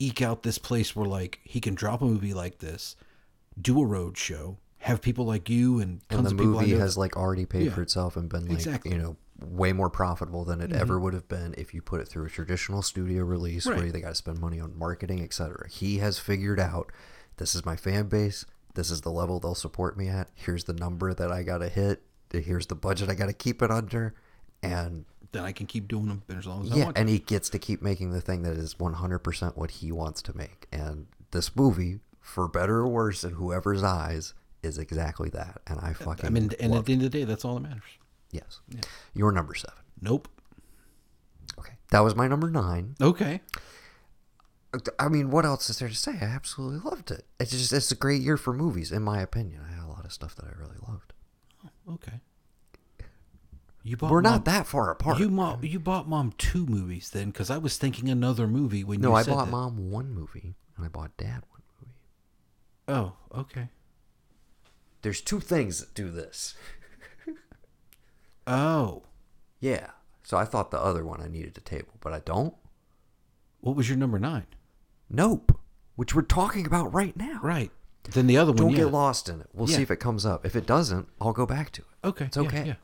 [0.00, 2.96] eke out this place where like he can drop a movie like this,
[3.60, 6.96] do a road show, have people like you and and the of people movie has
[6.98, 7.72] like already paid Yeah.
[7.72, 8.90] for itself and been like Exactly.
[8.90, 9.00] Mm-hmm.
[9.00, 12.06] you know way more profitable than it ever would have been if you put it
[12.06, 15.96] through a traditional studio release where they got to spend money on marketing etc he
[15.96, 16.92] has figured out
[17.38, 20.74] this is my fan base this is the level they'll support me at here's the
[20.74, 24.14] number that i gotta hit here's the budget i gotta keep it under
[24.62, 26.98] and then I can keep doing them as long as I yeah want.
[26.98, 30.36] and he gets to keep making the thing that is 100% what he wants to
[30.36, 35.78] make and this movie for better or worse in whoever's eyes is exactly that and
[35.80, 37.82] i fucking I mean, and at the end of the day, that's all that matters.
[38.30, 38.60] Yes.
[39.14, 39.78] Your number seven.
[40.00, 40.28] Nope.
[41.58, 41.74] Okay.
[41.90, 42.94] That was my number nine.
[43.00, 43.40] Okay.
[45.00, 46.12] I mean, what else is there to say?
[46.20, 47.24] I absolutely loved it.
[47.40, 49.62] It's just it's a great year for movies, in my opinion.
[49.68, 51.12] I had a lot of stuff that I really loved.
[51.64, 52.20] Oh, okay.
[53.82, 55.18] You bought We're Mom- not that far apart.
[55.18, 58.98] You mom, you bought mom two movies then, because I was thinking another movie when
[58.98, 59.50] you no, you I said bought that.
[59.50, 61.94] mom one movie and I bought dad one movie.
[62.88, 63.68] Oh, okay.
[65.02, 66.54] There's two things that do this.
[68.46, 69.02] Oh,
[69.60, 69.90] Yeah.
[70.22, 72.54] So I thought the other one I needed to table, but I don't.
[73.60, 74.46] what was your number nine?
[75.08, 75.58] Nope.
[75.96, 77.40] Which we're talking about right now.
[77.42, 77.70] Right.
[78.04, 78.56] Then the other one.
[78.58, 78.76] Don't yeah.
[78.84, 79.48] get lost in it.
[79.52, 80.46] We'll see if it comes up.
[80.46, 82.06] If it doesn't, I'll go back to it.
[82.06, 82.24] Okay.
[82.26, 82.66] It's yeah, okay.
[82.68, 82.74] Yeah.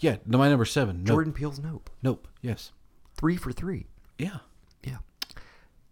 [0.00, 0.16] Yeah.
[0.26, 0.98] no, my number seven.
[0.98, 1.06] Nope.
[1.08, 1.90] Jordan Peele's Nope.
[2.02, 2.28] Nope.
[2.42, 2.72] Yes.
[3.16, 3.86] Three for three.
[4.18, 4.38] Yeah.
[4.84, 4.98] Yeah.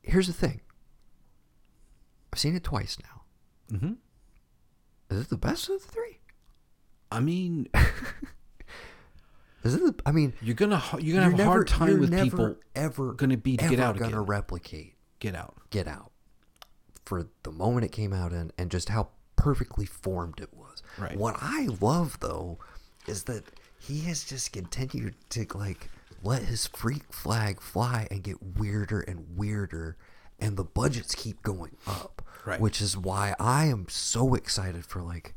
[0.03, 0.61] Here's the thing.
[2.33, 3.77] I've seen it twice now.
[3.77, 3.93] Mm-hmm.
[5.11, 6.19] Is it the best of the three?
[7.11, 7.69] I mean,
[9.63, 9.81] Is it?
[9.81, 12.57] The, I mean, you're gonna you're gonna have a hard time you're with never, people
[12.77, 14.21] ever gonna be ever Get Out gonna again.
[14.27, 15.57] replicate get out.
[15.71, 16.13] Get Out
[17.05, 20.83] for the moment it came out in and just how perfectly formed it was.
[20.99, 21.17] Right.
[21.17, 22.59] What I love though
[23.07, 23.45] is that
[23.87, 25.91] he has just continued to like
[26.23, 29.97] let his freak flag fly and get weirder and weirder
[30.39, 32.23] and the budgets keep going up.
[32.45, 32.61] Right.
[32.61, 35.35] Which is why I am so excited for like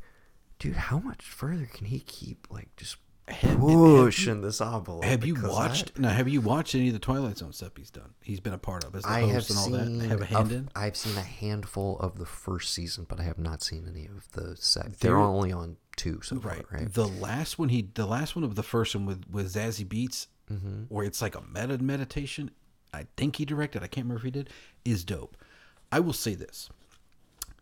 [0.58, 2.96] dude, how much further can he keep like just
[3.28, 5.04] have pushing this envelope?
[5.04, 5.92] Have you watched?
[5.96, 8.10] I- now, have you watched any of the Twilight Zone stuff he's done?
[8.22, 10.08] He's been a part of as the I host have and all seen that.
[10.08, 10.68] Have a hand a- in.
[10.74, 14.30] I've seen a handful of the first season, but I have not seen any of
[14.32, 14.96] the second.
[15.00, 16.66] There- They're only on two so Right.
[16.68, 16.92] far, right?
[16.92, 20.26] The last one he, the last one of the first one with with Zazie Beetz,
[20.52, 20.82] Mm-hmm.
[20.88, 22.50] where it's like a meta meditation.
[22.92, 23.84] I think he directed.
[23.84, 24.50] I can't remember if he did.
[24.84, 25.36] Is dope.
[25.92, 26.68] I will say this.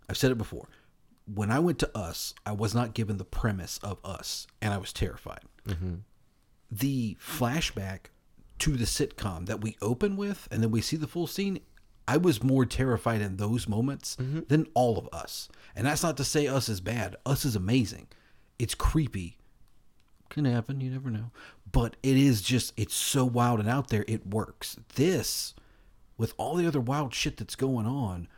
[0.09, 0.69] I've said it before.
[1.27, 4.79] when I went to Us, I was not given the premise of Us, and I
[4.79, 5.43] was terrified.
[6.71, 8.07] The flashback
[8.61, 11.61] to the sitcom that we open with, and then we see the full scene.
[12.07, 16.25] I was more terrified in those moments than all of Us, and that's not to
[16.25, 17.17] say Us is bad.
[17.27, 18.09] Us is amazing.
[18.59, 19.39] It's creepy.
[20.31, 20.81] Can happen.
[20.81, 21.31] You never know.
[21.71, 22.73] But it is just.
[22.77, 24.05] It's so wild and out there.
[24.09, 24.77] It works.
[24.95, 25.55] This,
[26.19, 28.29] with all the other wild shit that's going on,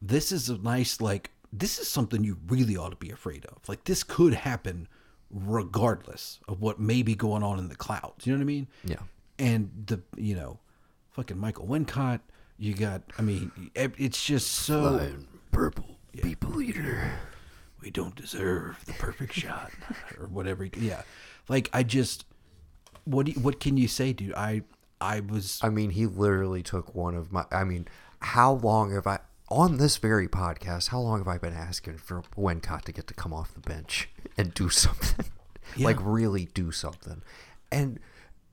[0.00, 3.66] this is a nice like this is something you really ought to be afraid of
[3.68, 4.86] like this could happen
[5.30, 8.66] regardless of what may be going on in the clouds you know what i mean
[8.84, 8.96] Yeah.
[9.38, 10.58] and the you know
[11.12, 12.20] fucking michael wincott
[12.58, 15.12] you got i mean it's just so
[15.52, 17.10] purple people eater.
[17.86, 19.70] We don't deserve the perfect shot
[20.18, 21.02] or whatever yeah
[21.48, 22.24] like i just
[23.04, 24.62] what do you, what can you say dude i
[25.00, 27.44] i was I mean, he literally took one of my.
[27.52, 27.86] I mean,
[28.20, 30.88] how long have I on this very podcast?
[30.88, 34.08] How long have I been asking for Wincott to get to come off the bench
[34.36, 35.26] and do something,
[35.78, 37.22] like really do something?
[37.70, 38.00] And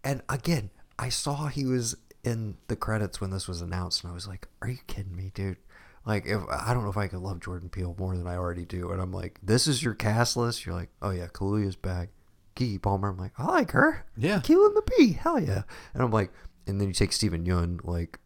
[0.03, 0.69] and again,
[0.99, 4.47] I saw he was in the credits when this was announced, and I was like,
[4.61, 5.57] "Are you kidding me, dude?"
[6.05, 8.65] Like, if I don't know if I could love Jordan Peele more than I already
[8.65, 12.09] do, and I'm like, "This is your cast list." You're like, "Oh yeah, Kaluuya's back."
[12.55, 14.05] Keke Palmer, I'm like, I like her.
[14.15, 14.39] Yeah.
[14.41, 15.63] Keelan the Bee, hell yeah.
[15.95, 16.31] And I'm like,
[16.67, 18.19] and then you take Steven Yeun, like,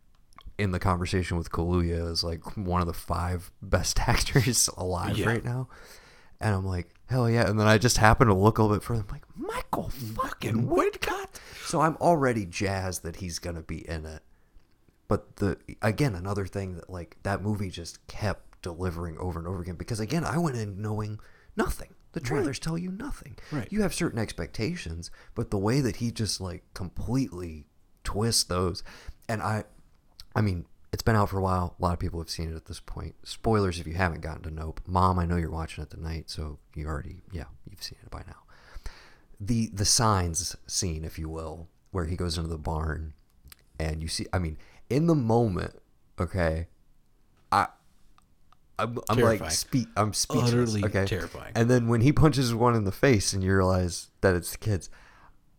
[0.57, 5.27] in the conversation with Kaluuya as like one of the five best actors alive Yeah.
[5.27, 5.69] right now.
[6.41, 7.47] And I'm like, hell yeah.
[7.49, 8.99] And then I just happen to look a little bit further.
[9.01, 11.39] I'm like, Michael fucking Wincott.
[11.65, 14.23] So I'm already jazzed that he's going to be in it.
[15.07, 19.61] But the again, another thing that like that movie just kept delivering over and over
[19.61, 21.19] again because again, I went in knowing
[21.55, 21.93] nothing.
[22.13, 23.37] The trailers tell you nothing.
[23.51, 23.67] Right.
[23.71, 27.67] You have certain expectations, but the way that he just like completely
[28.03, 28.83] twists those
[29.29, 29.65] and I
[30.35, 31.75] I mean, it's been out for a while.
[31.79, 33.15] A lot of people have seen it at this point.
[33.23, 34.81] Spoilers if you haven't gotten to Nope.
[34.87, 38.23] Mom, I know you're watching it tonight, so you already yeah, you've seen it by
[38.27, 38.43] now.
[39.39, 43.13] The the signs scene, if you will, where he goes into the barn
[43.79, 44.57] and you see I mean,
[44.89, 45.79] in the moment,
[46.19, 46.67] okay,
[47.51, 47.67] I
[48.79, 50.51] I'm, I'm like spe- I'm speechless.
[50.51, 51.05] Utterly okay?
[51.05, 51.53] terrifying.
[51.55, 54.57] And then when he punches one in the face and you realize that it's the
[54.57, 54.89] kids,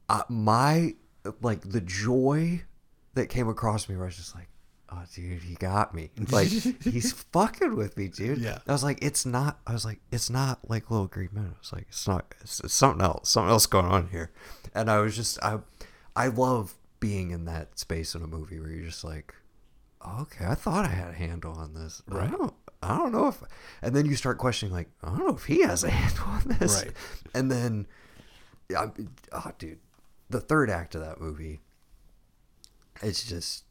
[0.08, 0.94] uh, my
[1.42, 2.62] like the joy
[3.14, 4.48] that came across me where I was just like,
[4.90, 6.10] oh dude, he got me.
[6.30, 8.38] Like he's fucking with me, dude.
[8.38, 8.58] Yeah.
[8.66, 9.58] I was like, it's not.
[9.66, 11.52] I was like, it's not like Little Green Men.
[11.54, 12.34] I was like, it's not.
[12.40, 13.30] It's, it's something else.
[13.30, 14.30] Something else going on here.
[14.74, 15.58] And I was just, I,
[16.14, 19.34] I love being in that space in a movie where you're just like,
[20.20, 22.02] okay, I thought I had a handle on this.
[22.10, 22.30] I Right.
[22.30, 23.42] don't, I don't know if,
[23.82, 26.42] and then you start questioning like, I don't know if he has a handle on
[26.58, 26.82] this.
[26.84, 26.92] Right.
[27.34, 27.86] And then,
[28.76, 28.90] I,
[29.32, 29.78] oh, dude,
[30.30, 31.60] the third act of that movie,
[33.02, 33.64] it's just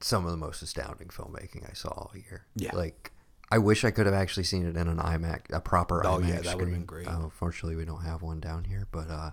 [0.00, 2.46] some of the most astounding filmmaking I saw all year.
[2.54, 2.74] Yeah.
[2.74, 3.12] Like,
[3.50, 6.28] I wish I could have actually seen it in an IMAX, a proper Oh, IMAX
[6.28, 7.08] yeah, that would've been great.
[7.08, 9.30] Uh, unfortunately, we don't have one down here, but uh,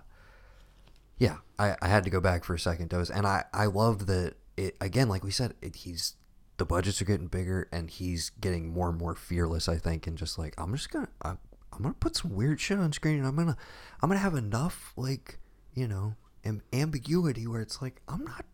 [1.18, 4.06] yeah, I, I had to go back for a second dose, and I I love
[4.06, 6.14] that it again, like we said, it, he's
[6.58, 9.68] the budgets are getting bigger, and he's getting more and more fearless.
[9.68, 11.38] I think, and just like I'm just gonna I'm,
[11.72, 13.56] I'm gonna put some weird shit on screen, and I'm gonna
[14.02, 15.38] I'm gonna have enough like
[15.74, 18.44] you know am, ambiguity where it's like I'm not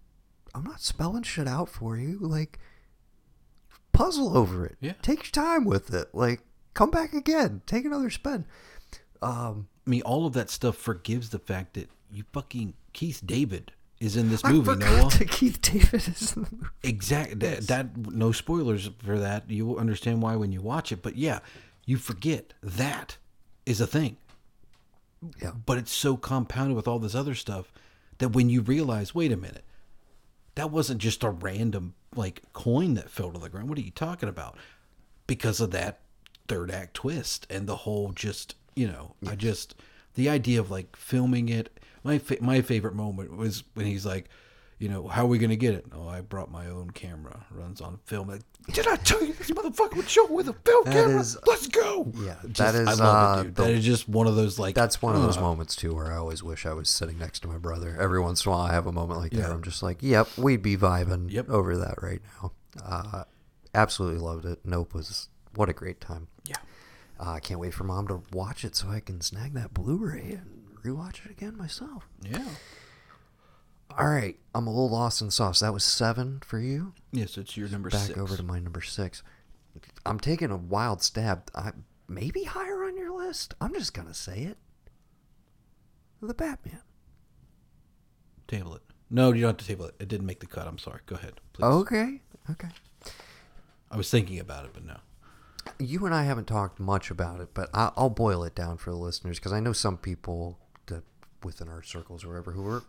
[0.54, 2.58] I'm not spelling shit out for you, like
[3.92, 4.76] puzzle over it.
[4.80, 4.94] Yeah.
[5.02, 6.08] Take your time with it.
[6.12, 6.42] Like
[6.74, 8.46] come back again, take another spin.
[9.20, 13.72] Um, I mean, all of that stuff forgives the fact that you fucking Keith David
[14.00, 15.10] is in this I movie, forgot Noah.
[15.10, 16.66] that Keith David is in the movie.
[16.82, 19.50] Exact that, that no spoilers for that.
[19.50, 21.02] You will understand why when you watch it.
[21.02, 21.40] But yeah,
[21.86, 23.16] you forget that
[23.64, 24.16] is a thing.
[25.40, 25.52] Yeah.
[25.66, 27.72] But it's so compounded with all this other stuff
[28.18, 29.64] that when you realize, wait a minute,
[30.56, 33.68] that wasn't just a random like coin that fell to the ground.
[33.68, 34.56] What are you talking about?
[35.26, 36.00] Because of that
[36.48, 39.74] third act twist and the whole just you know, I just
[40.14, 41.78] the idea of like filming it.
[42.04, 44.28] My fa- my favorite moment was when he's like,
[44.78, 45.86] you know, how are we gonna get it?
[45.92, 47.46] Oh, I brought my own camera.
[47.52, 48.28] Runs on film.
[48.28, 48.42] Like,
[48.72, 51.20] Did I tell you this motherfucker would show with a film That camera?
[51.20, 52.10] is- Let's go.
[52.16, 53.54] Yeah, Just- that is, I love uh, it, dude.
[53.54, 54.74] the- that is just one of those like.
[54.74, 57.40] That's one of those uh, moments too where I always wish I was sitting next
[57.40, 57.96] to my brother.
[58.00, 59.38] Every once in a while, I have a moment like that.
[59.38, 59.44] Yeah.
[59.46, 61.48] Where I'm just like, "Yep, we'd be vibing Yep.
[61.50, 62.52] over that right now."
[62.84, 63.24] Uh,
[63.74, 64.58] absolutely loved it.
[64.64, 66.26] Nope was what a great time.
[66.44, 66.56] Yeah.
[67.24, 70.40] Uh, I can't wait for mom to watch it so I can snag that Blu-ray
[70.40, 72.08] and rewatch it again myself.
[72.20, 72.44] Yeah.
[73.96, 75.60] All right, I'm a little lost in sauce.
[75.60, 76.94] That was seven for you.
[77.12, 78.18] Yes, it's your number Back six.
[78.18, 79.22] over to my number six.
[80.04, 81.50] I'm taking a wild stab.
[81.54, 81.72] I,
[82.08, 83.54] maybe higher on your list.
[83.60, 84.56] I'm just gonna say it.
[86.20, 86.80] The Batman.
[88.48, 88.82] Table it.
[89.10, 89.94] No, you don't have to table it.
[90.00, 90.66] It didn't make the cut.
[90.66, 91.00] I'm sorry.
[91.06, 91.64] Go ahead, please.
[91.64, 92.20] Okay.
[92.50, 92.68] Okay.
[93.90, 94.96] I was thinking about it, but no.
[95.78, 98.90] You and I haven't talked much about it, but I, I'll boil it down for
[98.90, 101.02] the listeners because I know some people that
[101.42, 102.82] within our circles or whatever who were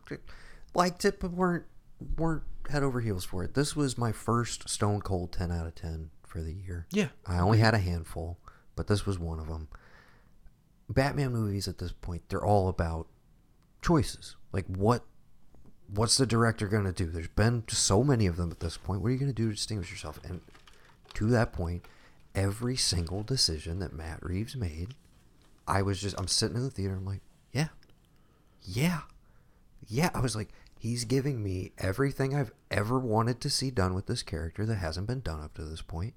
[0.74, 1.66] liked it but weren't
[2.18, 3.54] weren't head over heels for it.
[3.54, 6.88] This was my first Stone Cold ten out of ten for the year.
[6.92, 7.10] Yeah.
[7.26, 8.40] I only had a handful,
[8.76, 9.68] but this was one of them.
[10.90, 13.08] Batman movies at this point, they're all about
[13.82, 14.36] choices.
[14.52, 15.04] Like what
[15.94, 17.06] what's the director going to do?
[17.06, 19.02] There's been so many of them at this point.
[19.02, 20.20] What are you going to do to distinguish yourself?
[20.24, 20.42] And
[21.16, 21.86] to that point,
[22.36, 24.96] every single decision that Matt Reeves made,
[25.68, 26.96] I was just I'm sitting in the theater.
[26.96, 27.22] I'm like,
[27.52, 27.70] yeah,
[28.64, 29.02] yeah,
[29.88, 30.10] yeah.
[30.14, 34.24] I was like, he's giving me everything I've ever wanted to see done with this
[34.24, 36.14] character that hasn't been done up to this point,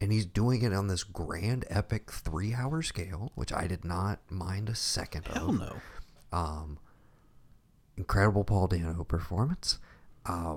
[0.00, 4.68] and he's doing it on this grand, epic three-hour scale, which I did not mind
[4.68, 5.76] a second Hell of no.
[6.32, 6.78] um,
[7.96, 9.78] incredible Paul Dano performance,
[10.26, 10.56] uh,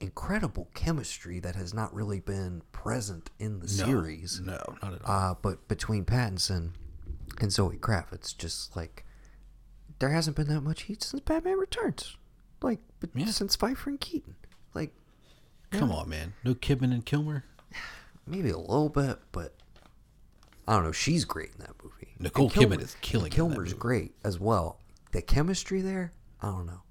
[0.00, 4.40] incredible chemistry that has not really been present in the No, series.
[4.40, 5.30] No, not at all.
[5.30, 6.70] Uh, but between Pattinson
[7.40, 9.04] and Zoe Kravitz, it's just like
[9.98, 12.16] there hasn't been that much heat since Batman Returns,
[12.62, 13.26] like but Yeah.
[13.26, 14.36] since Pfeiffer and Keaton,
[14.74, 14.94] like
[15.70, 16.32] Come on, man.
[16.44, 17.44] No Kidman and Kilmer.
[18.26, 19.54] maybe a little bit, but
[20.66, 20.92] I don't know.
[20.92, 22.14] She's great in that movie.
[22.18, 24.78] Nicole And Kidman is killing and in that Kilmer's great as well.
[25.12, 26.82] The chemistry there, I don't know.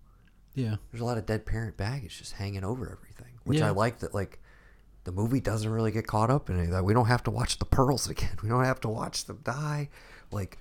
[0.57, 0.75] Yeah.
[0.91, 3.67] there's a lot of dead parent baggage just hanging over everything, which Yeah.
[3.67, 4.39] I like that like
[5.03, 6.83] the movie doesn't really get caught up in any of that.
[6.83, 8.35] We don't have to watch the pearls again.
[8.43, 9.89] We don't have to watch them die.
[10.31, 10.57] Like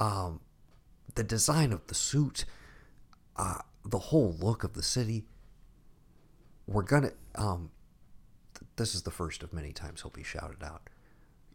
[0.00, 0.40] um
[1.14, 2.44] the design of the suit,
[3.36, 5.24] uh the whole look of the city.
[6.66, 7.70] We're gonna um
[8.54, 10.90] th- this is the first of many times he'll be shouted out.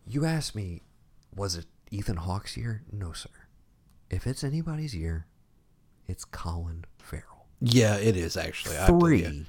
[0.07, 0.81] You asked me,
[1.35, 2.83] was it Ethan Hawke's year?
[2.91, 3.29] No, sir.
[4.09, 5.27] If it's anybody's year,
[6.07, 7.32] it's Colin Farrell
[7.65, 8.77] Yeah, it is actually.
[8.77, 9.45] I three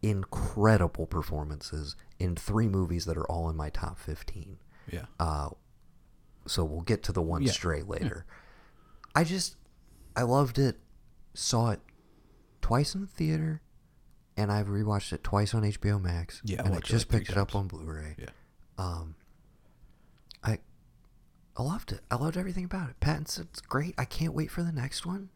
[0.00, 4.58] incredible performances in three movies that are all in my top 15
[4.92, 5.06] Yeah.
[5.18, 5.48] uh,
[6.46, 7.50] so we'll get to the one Yeah.
[7.52, 8.24] stray later.
[9.14, 9.56] I just
[10.16, 10.78] i loved it.
[11.34, 11.80] Saw it
[12.62, 13.60] twice in the theater
[14.36, 17.30] and i've rewatched it twice on hbo max Yeah, and i it just like picked
[17.32, 18.14] it up on blu-ray.
[18.18, 18.26] Yeah.
[18.78, 19.14] um
[20.44, 20.58] i
[21.56, 22.00] i loved it.
[22.10, 23.00] I loved everything about it.
[23.00, 23.94] Pattinson's great.
[23.98, 25.30] I can't wait for the next one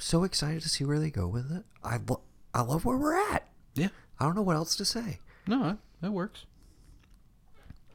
[0.00, 2.22] so excited to see where they go with it i, lo-
[2.54, 3.88] I love where we're at Yeah.
[4.18, 6.44] i don't know what else to say No, that- works.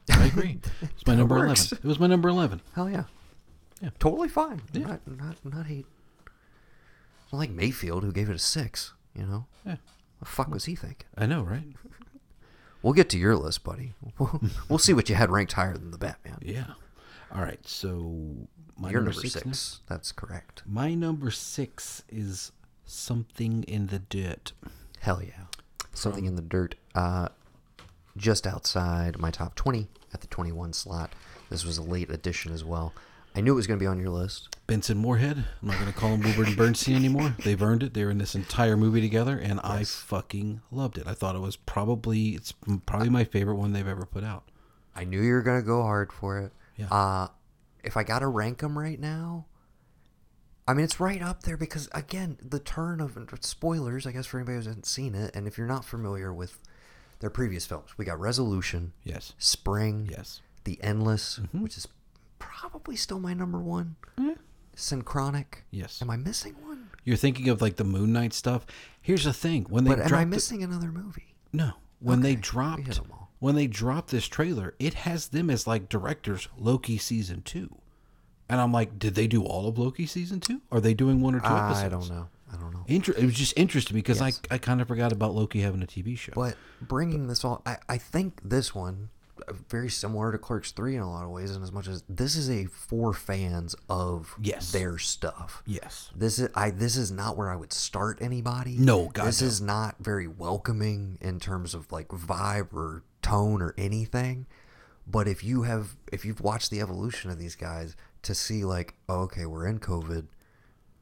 [0.10, 0.60] I agree.
[0.82, 1.72] It's my That number works.
[1.72, 1.78] eleven.
[1.84, 2.60] It was my number eleven.
[2.74, 3.04] hell yeah
[3.80, 3.90] Yeah.
[3.98, 4.86] totally fine Yeah.
[4.86, 5.86] not not not hate
[7.32, 9.72] not like mayfield who gave it a six you know Yeah.
[9.72, 11.64] What the fuck was he thinking I know, right?
[12.82, 15.90] we'll get to your list buddy we'll, we'll see what you had ranked higher than
[15.90, 16.74] the batman Yeah.
[17.34, 17.66] All right.
[17.66, 18.48] So
[18.78, 19.44] my your number, number six.
[19.44, 22.52] six that's correct My number six is
[22.84, 24.52] something in the dirt.
[25.00, 25.46] Hell yeah.
[25.92, 26.74] Something in the dirt.
[26.94, 27.28] Uh,
[28.16, 31.12] just outside my top 20 at the 21 slot.
[31.50, 32.92] This was a late addition as well.
[33.34, 34.56] I knew it was going to be on your list.
[34.66, 35.36] Benson Moorhead.
[35.36, 37.36] I'm not going to call him Woodward and Bernstein anymore.
[37.44, 37.92] They've earned it.
[37.92, 41.06] They were in this entire movie together, and I fucking loved it.
[41.06, 42.52] I thought it was probably it's
[42.86, 44.44] probably my favorite one they've ever put out.
[44.94, 46.52] I knew you were going to go hard for it.
[46.76, 46.86] Yeah.
[46.90, 47.28] Uh,
[47.84, 49.46] if I got to rank them right now,
[50.68, 54.38] I mean, it's right up there because, again, the turn of spoilers, I guess, for
[54.38, 56.58] anybody who hasn't seen it, and if you're not familiar with
[57.20, 59.32] their previous films, we got Resolution, Yes.
[59.38, 60.40] Spring, Yes.
[60.64, 61.86] The Endless, which is
[62.40, 63.94] probably still my number one.
[64.74, 65.64] Synchronic.
[65.70, 66.02] Yes.
[66.02, 66.90] Am I missing one?
[67.04, 68.66] You're thinking of like the Moon Knight stuff.
[69.00, 71.34] Here's the thing: when they But am I missing another movie?
[71.52, 73.25] no, when they Okay, we dropped hit 'em all.
[73.38, 77.76] When they dropped this trailer, it has them as like directors Loki season two,
[78.48, 80.60] and I'm like, did they do all of Loki season two?
[80.72, 81.80] Are they doing one or two episodes?
[81.84, 82.28] I don't know.
[82.52, 82.84] I don't know.
[82.86, 84.40] Inter- it was just interesting because Yes.
[84.50, 86.32] I I kind of forgot about Loki having a TV show.
[86.34, 89.08] But bringing this all, I, I think this one,
[89.48, 92.04] uh, very similar to Clerks 3 in a lot of ways, in as much as
[92.08, 94.70] this is a for fans of Yes.
[94.70, 95.62] their stuff.
[95.66, 96.70] yes, This is I.
[96.70, 98.76] This is not where I would start anybody.
[98.78, 99.48] No, God, This no.
[99.48, 104.46] is not very welcoming in terms of like vibe or tone or anything.
[105.06, 108.94] But if you have, if you've watched the evolution of these guys, to see like,
[109.08, 110.26] oh, okay, we're in COVID,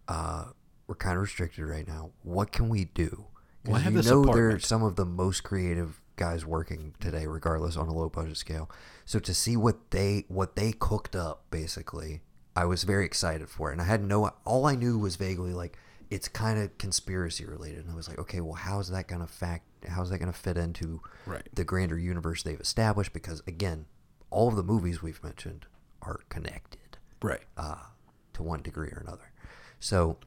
[0.08, 0.44] uh,
[0.86, 2.10] we're kind of restricted right now.
[2.22, 3.26] What can we do?
[3.64, 7.26] Well, I 'Cause have you know they're some of the most creative guys working today,
[7.26, 8.70] regardless on a low budget scale.
[9.06, 12.20] So to see what they what they cooked up, basically,
[12.54, 14.30] I was very excited for it, and I had no.
[14.44, 15.78] All I knew was vaguely like
[16.10, 19.64] it's kind of conspiracy related, and I was like, okay, well, how's that gonna fact?
[19.88, 21.48] How's that gonna fit into Right.
[21.52, 23.12] the grander universe they've established?
[23.12, 23.86] Because again,
[24.30, 25.66] all of the movies we've mentioned
[26.02, 27.42] are connected right.
[27.56, 27.76] uh,
[28.34, 29.30] to one degree or another.
[29.80, 30.18] So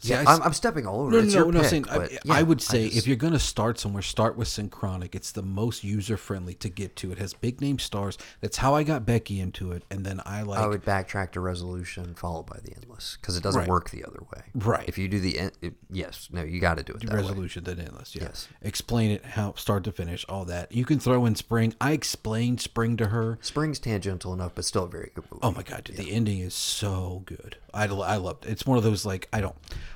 [0.00, 1.10] See, yeah, I I'm stepping all over.
[1.10, 1.60] No, it's no, no.
[1.60, 4.02] pick, saying, I, but I yeah, would say just- if you're going to start somewhere,
[4.02, 5.14] start with Synchronic.
[5.16, 7.10] It's the most user friendly to get to.
[7.10, 8.16] It has big name stars.
[8.40, 11.40] That's how I got Becky into it, and then I like I would backtrack to
[11.40, 13.68] resolution followed by the endless because it doesn't Right.
[13.68, 14.42] work the other way.
[14.54, 14.84] Right.
[14.88, 17.16] If you do the en- it, yes, no, you got to do it that way.
[17.16, 18.14] resolution then endless.
[18.14, 18.24] Yeah.
[18.24, 18.46] Yes.
[18.62, 20.70] Explain it how start to finish, all that.
[20.70, 21.74] You can throw in spring.
[21.80, 23.38] I explained spring to her.
[23.42, 25.40] Spring's tangential enough, but still a very good movie.
[25.42, 27.56] Oh my god, dude, the ending is so good.
[27.78, 28.50] I, I loved it.
[28.50, 29.54] It's one of those like I don't.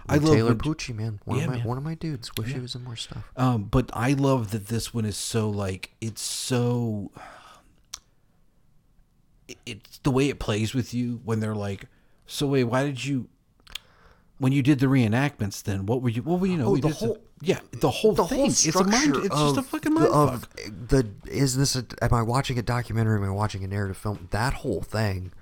[0.08, 1.66] I love Taylor when- Pucci, man, one Yeah, of my man.
[1.66, 2.30] one of my dudes.
[2.38, 3.24] Wish he was in more stuff.
[3.36, 7.10] Um, but I love that this one is so like it's so.
[9.66, 11.86] It's the way it plays with you when they're like,
[12.26, 13.28] "So wait, why did you?"
[14.38, 16.22] When you did the reenactments, then what were you?
[16.22, 16.68] What were you know?
[16.70, 18.38] Oh, the whole- yeah, the whole the thing.
[18.38, 19.16] whole it's a mind.
[19.16, 20.56] It's just a fucking mind of fuck.
[20.88, 23.18] the is this a am I watching a documentary?
[23.18, 24.28] Am I watching a narrative film?
[24.30, 25.32] That whole thing,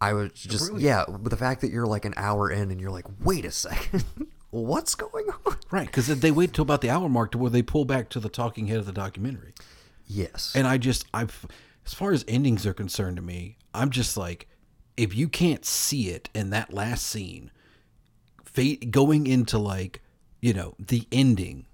[0.00, 0.82] I was just Brilliant.
[0.82, 1.04] yeah.
[1.08, 4.04] But the fact that you're like an hour in and you're like, wait a second,
[4.50, 5.56] what's going on?
[5.70, 8.20] Right, because they wait till about the hour mark to where they pull back to
[8.20, 9.52] the talking head of the documentary.
[10.06, 11.44] Yes, And I just, I've,
[11.84, 14.48] as far as endings are concerned to me, I'm just like,
[14.96, 17.50] if you can't see it in that last scene,
[18.44, 20.00] fate going into like,
[20.40, 21.66] you know, the ending,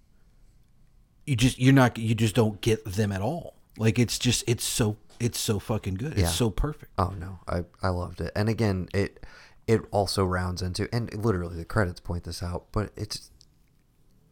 [1.27, 3.55] you just, you're not, you just don't get them at all.
[3.79, 6.15] Like it's just, it's so, it's so fucking good.
[6.17, 6.25] Yeah.
[6.25, 6.93] It's so perfect.
[6.99, 8.31] Oh no, I I loved it.
[8.37, 9.25] And again, it
[9.67, 13.31] it also rounds into and literally the credits point this out, but it's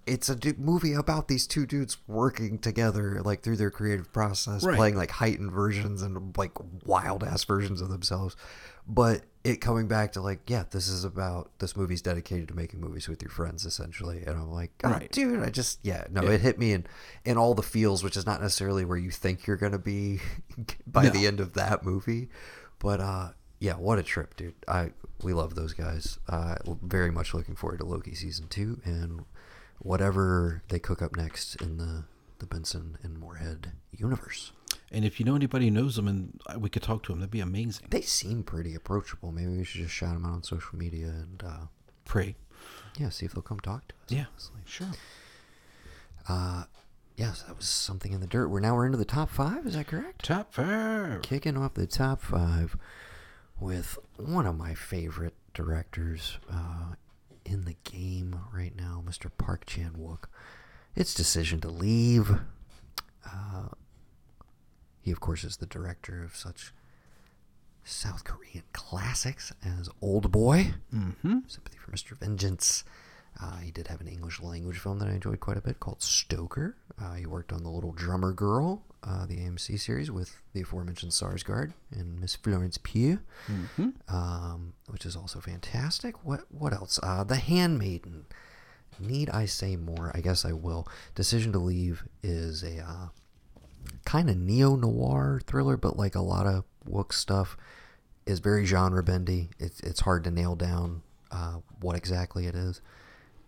[0.07, 4.77] it's a movie about these two dudes working together like through their creative process, Right.
[4.77, 6.53] playing like heightened versions and like
[6.85, 8.35] wild ass versions of themselves.
[8.87, 12.81] But it coming back to like, yeah, this is about this movie's dedicated to making
[12.81, 14.23] movies with your friends essentially.
[14.25, 15.11] And I'm like, Right.
[15.11, 16.87] dude, I just yeah, no, it hit me in
[17.25, 20.21] in all the feels, which is not necessarily where you think you're gonna be
[20.87, 21.11] by No.
[21.11, 22.29] the end of that movie.
[22.79, 23.29] But uh
[23.59, 24.55] yeah, what a trip, dude.
[24.69, 26.19] I we love those guys.
[26.29, 29.25] Uh very much looking forward to Loki season two and
[29.81, 32.05] whatever they cook up next in the
[32.39, 34.53] the Benson and Moorhead universe.
[34.95, 37.31] And if you know anybody who knows them and we could talk to them, that'd
[37.31, 37.87] be amazing.
[37.91, 39.33] They seem pretty approachable.
[39.33, 41.67] Maybe we should just shout them out on social media and uh
[42.05, 42.37] Pray.
[42.99, 44.11] yeah, see if they'll come talk to us.
[44.11, 44.25] Yeah.
[44.33, 44.61] honestly.
[44.67, 44.89] Sure.
[46.29, 46.65] Uh
[47.17, 48.49] yes, that was something in the dirt.
[48.49, 50.25] We're now we're into the top five, is that correct?
[50.25, 51.23] Top five.
[51.23, 52.77] kicking off the top five
[53.59, 56.95] with one of my favorite directors uh,
[57.45, 59.31] in the game right now, Mr.
[59.39, 60.25] Park Chan Wook.
[60.97, 62.31] Its decision to leave.
[63.25, 63.69] Uh,
[65.03, 66.73] he, of course, is the director of such
[67.85, 71.39] South Korean classics as Old Boy, Mm-hmm.
[71.49, 72.17] Sympathy for Mr.
[72.17, 72.85] Vengeance.
[73.43, 76.03] Uh, he did have an English language film that I enjoyed quite a bit called
[76.03, 76.77] Stoker.
[77.01, 81.13] Uh, he worked on The Little Drummer Girl, uh, the AMC series with the aforementioned
[81.13, 83.19] Sarsgaard and Miss Florence Pugh,
[83.51, 84.15] Mm-hmm.
[84.15, 86.25] um, which is also fantastic.
[86.25, 87.01] What what else?
[87.03, 88.27] Uh, the Handmaiden.
[89.01, 90.13] Need I say more?
[90.15, 90.87] I guess I will.
[91.15, 93.09] Decision to Leave is a uh,
[94.05, 97.57] kind of neo noir thriller, but like a lot of Wook stuff
[98.27, 99.51] is very genre bendy.
[99.59, 102.81] It's it's hard to nail down uh, what exactly it is,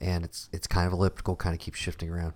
[0.00, 2.34] and it's it's kind of elliptical, kind of keeps shifting around.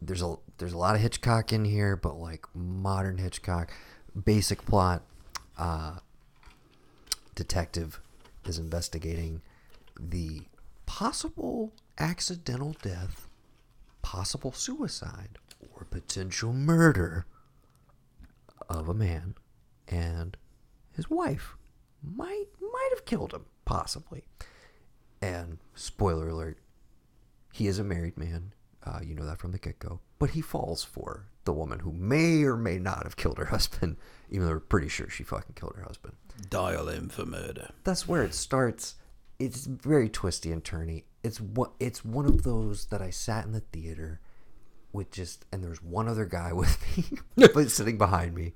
[0.00, 3.72] There's a there's a lot of Hitchcock in here, but like modern Hitchcock.
[4.24, 5.02] Basic plot:
[5.56, 5.96] uh,
[7.34, 8.00] detective
[8.44, 9.40] is investigating
[9.98, 10.42] the
[10.86, 13.28] possible accidental death,
[14.02, 15.38] possible suicide,
[15.74, 17.26] or potential murder
[18.68, 19.34] of a man
[19.88, 20.36] and
[20.94, 21.56] his wife
[22.02, 24.24] might might have killed him possibly
[25.20, 26.58] and spoiler alert
[27.52, 28.52] he is a married man
[28.84, 32.42] uh, you know that from the get-go but he falls for the woman who may
[32.44, 33.96] or may not have killed her husband
[34.30, 36.14] even though we're pretty sure she fucking killed her husband
[36.48, 37.70] Dial in for murder.
[37.84, 38.96] that's where it starts.
[39.38, 41.04] It's very twisty and turny.
[41.22, 44.20] It's what it's one of those that I sat in the theater
[44.92, 48.54] with just and there's one other guy with me, but sitting behind me.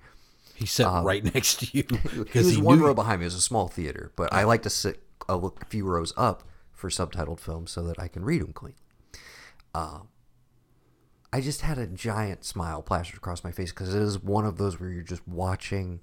[0.54, 3.24] He sat right next to you He because was he, one knew row behind me.
[3.24, 6.88] It was a small theater, but I like to sit a few rows up for
[6.88, 8.78] subtitled films so that I can read them cleanly.
[9.74, 10.00] Uh,
[11.32, 14.56] I just had a giant smile plastered across my face because it is one of
[14.56, 16.00] those where you're just watching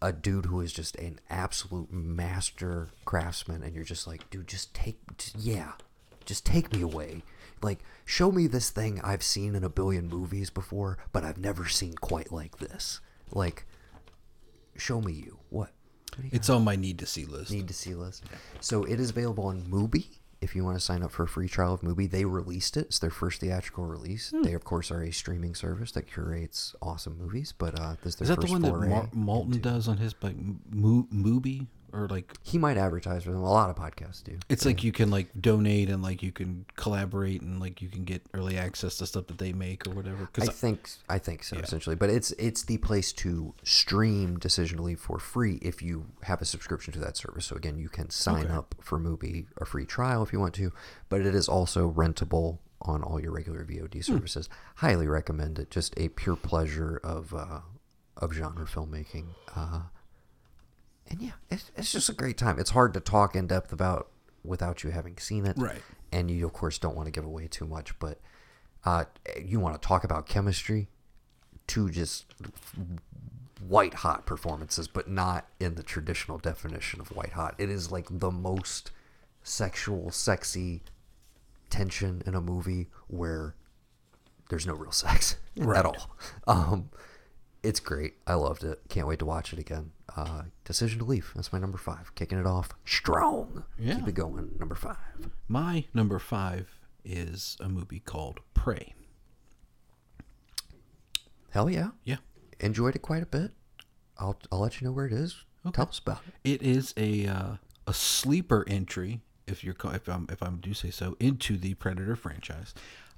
[0.00, 4.72] a dude who is just an absolute master craftsman, and you're just like, dude, just
[4.74, 5.72] take, just, yeah,
[6.24, 7.22] just take me away.
[7.62, 11.66] Like, show me this thing I've seen in a billion movies before, but I've never
[11.68, 13.00] seen quite like this.
[13.32, 13.66] Like,
[14.76, 15.38] show me you.
[15.50, 15.70] What?
[16.16, 17.50] What you it's on my need to see list.
[17.50, 18.24] need to see list.
[18.60, 20.06] So it is available on Mubi.
[20.42, 22.86] If you want to sign up for a free trial of Mubi, they released it.
[22.86, 24.30] It's their first theatrical release.
[24.30, 24.42] Hmm.
[24.42, 27.54] They, of course, are a streaming service that curates awesome movies.
[27.56, 29.98] But uh, this is their Is that the one that Mar- Malton into- does on
[29.98, 30.34] his like
[30.70, 33.42] Mo- Mubi or like He might advertise for them.
[33.42, 34.38] A lot of podcasts do.
[34.48, 38.04] it's like you can like donate and like you can collaborate and like you can
[38.04, 40.28] get early access to stuff that they make or whatever.
[40.40, 41.62] I think I think so Yeah.
[41.62, 46.06] essentially, but it's it's the place to stream Decision to Leave for free if you
[46.22, 47.46] have a subscription to that service.
[47.46, 48.54] So again, you can sign Okay.
[48.54, 50.72] up for Mubi a free trial if you want to,
[51.08, 54.14] but it is also rentable on all your regular VOD Hmm.
[54.14, 54.48] services.
[54.76, 55.70] Highly recommend it.
[55.70, 57.60] Just a pure pleasure of uh,
[58.16, 59.26] of genre filmmaking.
[59.54, 59.82] Uh,
[61.12, 62.58] and yeah, it's, it's just a great time.
[62.58, 64.08] It's hard to talk in depth about
[64.42, 65.80] without you having seen it, Right.
[66.10, 68.18] And you of course don't want to give away too much, but
[68.84, 69.04] uh,
[69.40, 70.88] you want to talk about chemistry.
[71.68, 72.34] Two just
[73.66, 77.54] white hot performances, but not in the traditional definition of white hot.
[77.58, 78.90] It is like the most
[79.44, 80.82] sexual, sexy
[81.70, 83.54] tension in a movie where
[84.50, 85.78] there's no real sex Right.
[85.78, 86.10] at all.
[86.46, 86.90] Um,
[87.62, 88.14] it's great.
[88.26, 88.80] I loved it.
[88.88, 89.92] Can't wait to watch it again.
[90.16, 91.32] Uh, Decision to Leave.
[91.34, 92.14] That's my number five.
[92.14, 93.64] Kicking it off strong.
[93.78, 93.96] Yeah.
[93.96, 94.50] Keep it going.
[94.58, 94.96] Number five.
[95.48, 98.94] my number five is a movie called Prey.
[101.50, 101.90] Hell yeah.
[102.04, 102.16] Yeah.
[102.60, 103.52] Enjoyed it quite a bit.
[104.18, 105.44] I'll I'll let you know where it is.
[105.72, 106.54] Tell us about it.
[106.54, 107.52] It is a uh,
[107.86, 112.16] a sleeper entry, if you're if I'm if I do say so, into the Predator
[112.16, 112.74] franchise.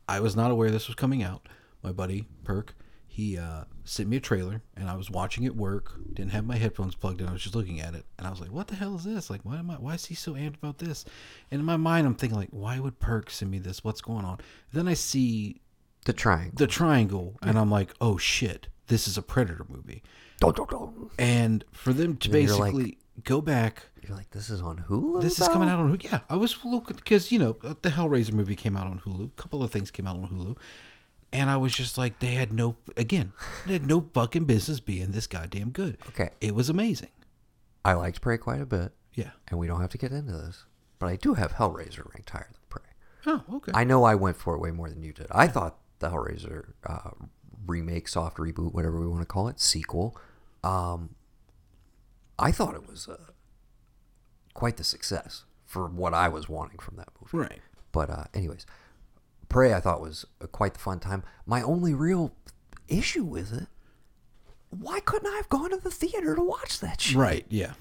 [0.09, 1.49] I was not aware this was coming out.
[1.83, 2.75] My buddy Perk,
[3.15, 5.93] he uh, sent me a trailer, and I was watching it work.
[6.13, 7.29] Didn't have my headphones plugged in.
[7.29, 9.31] I was just looking at it, and I was like, "What the hell is this?
[9.31, 9.75] Like, why am I?
[9.75, 11.05] Why is he so amped about this?"
[11.53, 13.85] And in my mind, I'm thinking like, "Why would Perk send me this?
[13.85, 14.39] What's going on?"
[14.73, 15.61] Then I see
[16.07, 16.55] The triangle.
[16.57, 20.03] the triangle, and I'm like, "Oh shit, this is a Predator movie."
[20.41, 21.11] Dun, dun, dun.
[21.17, 24.85] And for them to And then like- basically go back You're like, this is on
[24.89, 25.23] Hulu.
[25.23, 26.03] this is coming out on Hulu.
[26.03, 29.27] Yeah, I was looking because you know the Hellraiser movie came out on Hulu.
[29.27, 30.57] A couple of things came out on Hulu,
[31.35, 33.33] and I was just like, they had no again,
[33.67, 35.99] they had no fucking business being this goddamn good.
[36.09, 36.31] Okay.
[36.41, 37.11] it was amazing.
[37.85, 39.33] I liked Prey quite a bit, Yeah.
[39.49, 40.65] and we don't have to get into this,
[40.99, 42.83] but I do have Hellraiser ranked higher than Prey.
[43.27, 43.73] Oh, okay.
[43.75, 45.27] I know I went for it way more than you did.
[45.31, 47.11] I thought the Hellraiser uh,
[47.67, 50.17] remake, soft reboot, whatever we want to call it, sequel.
[50.63, 51.15] Um,
[52.39, 53.17] I thought it was uh,
[54.55, 57.37] quite the success for what I was wanting from that movie.
[57.49, 57.61] right.
[57.93, 58.67] But uh, anyways,
[59.49, 61.23] Prey I thought was quite the fun time.
[61.47, 62.33] My only real
[62.89, 63.67] issue with it,
[64.71, 67.17] why couldn't I have gone to the theater to watch that shit?
[67.17, 67.47] Right.
[67.49, 67.75] Yeah.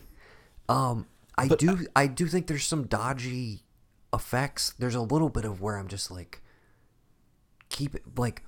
[0.69, 1.07] Um,
[1.37, 1.87] I But do.
[1.95, 3.63] I do think there's some dodgy
[4.13, 4.73] effects.
[4.77, 6.41] There's a little bit of where I'm just like,
[7.69, 8.43] keep it like,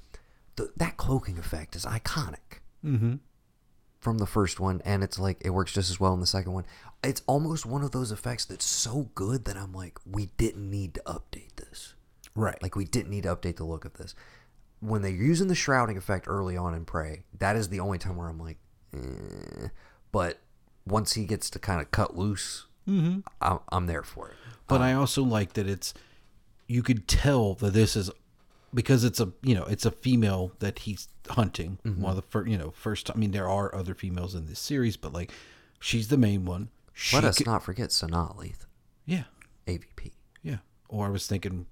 [0.56, 3.16] the, that cloaking effect is iconic Mm-hmm.
[4.00, 6.54] from the first one, and it's like it works just as well in the second
[6.54, 6.66] one.
[7.04, 10.94] It's almost one of those effects that's so good that I'm like, we didn't need
[10.94, 11.95] to update this.
[12.36, 12.62] Right.
[12.62, 14.14] Like we didn't need to update the look of this.
[14.82, 18.18] When they're using the shrouding effect early on in Prey, that is the only time
[18.18, 18.58] where I'm like,
[18.94, 19.70] eh.
[20.12, 20.40] but
[20.86, 23.22] once he gets to kind of cut loose, mm-hmm.
[23.42, 24.36] I'm, I'm there for it.
[24.68, 25.94] But I also like that it's
[26.68, 28.12] you could tell that this is
[28.74, 31.78] because it's a you know it's a female that he's hunting.
[31.86, 32.02] Mm-hmm.
[32.02, 33.10] One of the first you know first.
[33.10, 35.32] I mean there are other females in this series, but like
[35.80, 36.70] she's the main one.
[36.94, 38.66] She Let us could- not forget Sanaa Lathan,
[39.06, 39.24] Yeah,
[39.68, 40.12] AVP.
[40.42, 40.58] yeah.
[40.88, 41.66] Or I was thinking,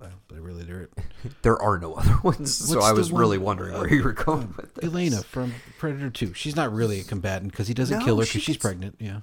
[0.00, 0.88] uh, but really there.
[1.42, 4.02] There are no other ones, so What's I the was really one- wondering where you
[4.02, 4.84] were going with this.
[4.84, 6.34] Elena from Predator Two.
[6.34, 8.62] She's not really a combatant because he doesn't No, kill her she because she's gets-
[8.62, 8.96] pregnant.
[8.98, 9.20] Yeah.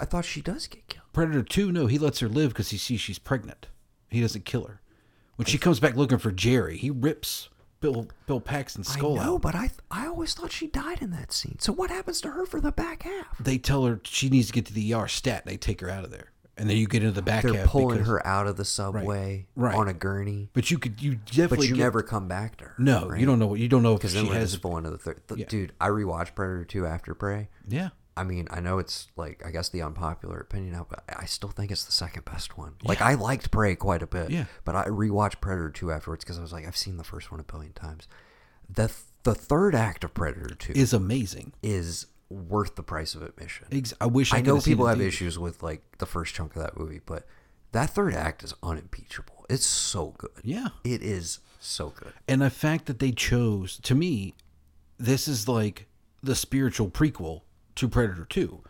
[0.00, 1.04] I thought she does get killed.
[1.12, 3.66] Predator Two, no, he lets her live because he sees she's pregnant.
[4.08, 4.80] He doesn't kill her.
[5.36, 7.50] When she comes back looking for Jerry, he rips
[7.80, 9.42] Bill Bill Paxton's skull I know, out.
[9.42, 11.58] but I I always thought she died in that scene.
[11.60, 13.36] So what happens to her for the back half?
[13.38, 15.44] They tell her she needs to get to the ER stat.
[15.44, 17.66] They take her out of there, and then you get into the back They're half.
[17.68, 19.74] pulling because- her out of the subway Right.
[19.74, 22.64] on a gurney, but you could you definitely but you get- never come back to
[22.64, 22.74] her.
[22.78, 23.20] no right?
[23.20, 24.76] you don't know what you don't know if because she then we're has just full
[24.76, 25.20] into the third.
[25.28, 25.46] th- Yeah.
[25.48, 27.48] Dude, I rewatched Predator Two after Prey.
[27.66, 31.24] yeah I mean, I know it's like I guess the unpopular opinion now, but I
[31.26, 32.74] still think it's the second best one.
[32.82, 34.30] Like I liked Prey quite a bit.
[34.32, 34.46] Yeah.
[34.64, 37.38] But I rewatched Predator Two afterwards because I was like, I've seen the first one
[37.38, 38.08] a billion times.
[38.68, 38.90] The
[39.22, 41.52] the third act of Predator Two is amazing.
[41.62, 43.66] is worth the price of admission.
[43.72, 46.62] Ex- I wish I, I know people have issues with like the first chunk of
[46.62, 47.26] that movie, but
[47.72, 49.46] that third act is unimpeachable.
[49.48, 50.30] It's so good.
[50.42, 50.68] Yeah.
[50.84, 52.12] It is so good.
[52.28, 54.34] and the fact that they chose to me
[54.98, 55.86] this is like
[56.22, 57.42] the spiritual prequel
[57.76, 58.62] to predator 2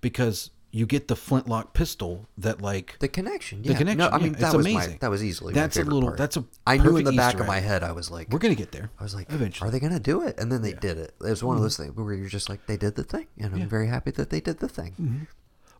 [0.00, 3.72] because you get the flintlock pistol that like The connection, Yeah.
[3.72, 4.98] The connection, No, I yeah, mean it's that was my amazing.
[5.00, 6.18] that was easily That's a my little- part.
[6.18, 7.64] that's a I knew in the back Easter of my egg.
[7.64, 9.98] head I was like we're gonna get there I was like eventually are they gonna
[9.98, 10.38] do it?
[10.38, 11.14] And then they did it.
[11.20, 11.64] It was one of mm-hmm.
[11.64, 13.66] those things where you're just like they did the thing, and I'm Yeah.
[13.66, 14.92] very happy that they did the thing.
[14.92, 15.24] Mm-hmm.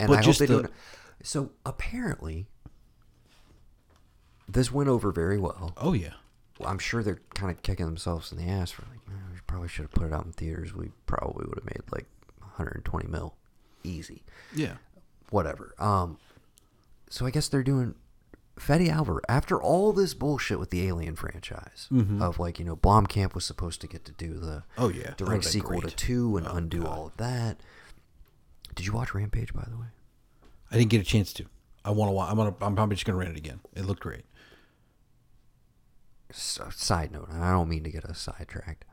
[0.01, 0.73] And But I hope they do the- it.
[1.23, 2.47] So apparently,
[4.49, 5.73] this went over very well.
[5.77, 6.15] oh yeah
[6.65, 9.69] I'm sure they're kind of kicking themselves in the ass for like, "Man, we probably
[9.69, 10.75] should have put it out in theaters.
[10.75, 12.07] We probably would have made like
[12.41, 13.35] 120 mil.
[13.83, 14.23] Easy.
[14.55, 14.75] Yeah.
[15.31, 15.75] Whatever.
[15.79, 16.19] Um,
[17.09, 17.95] so I guess they're doing
[18.59, 21.89] Fede Alvarez after all this bullshit with the Alien franchise
[22.21, 24.99] of like you know Blomkamp was supposed to get to do the Oh, yeah.
[25.11, 25.91] Would've direct sequel great.
[25.91, 27.61] to two and undo all of that.
[28.75, 29.87] Did you watch Rampage by the way?
[30.71, 31.47] I didn't get a chance to.
[31.85, 32.13] I want to.
[32.13, 32.31] watch.
[32.31, 32.55] I'm gonna.
[32.61, 33.61] I'm probably just gonna rent it again.
[33.75, 34.25] It looked great.
[36.33, 38.85] So, side note, I don't mean to get us sidetracked.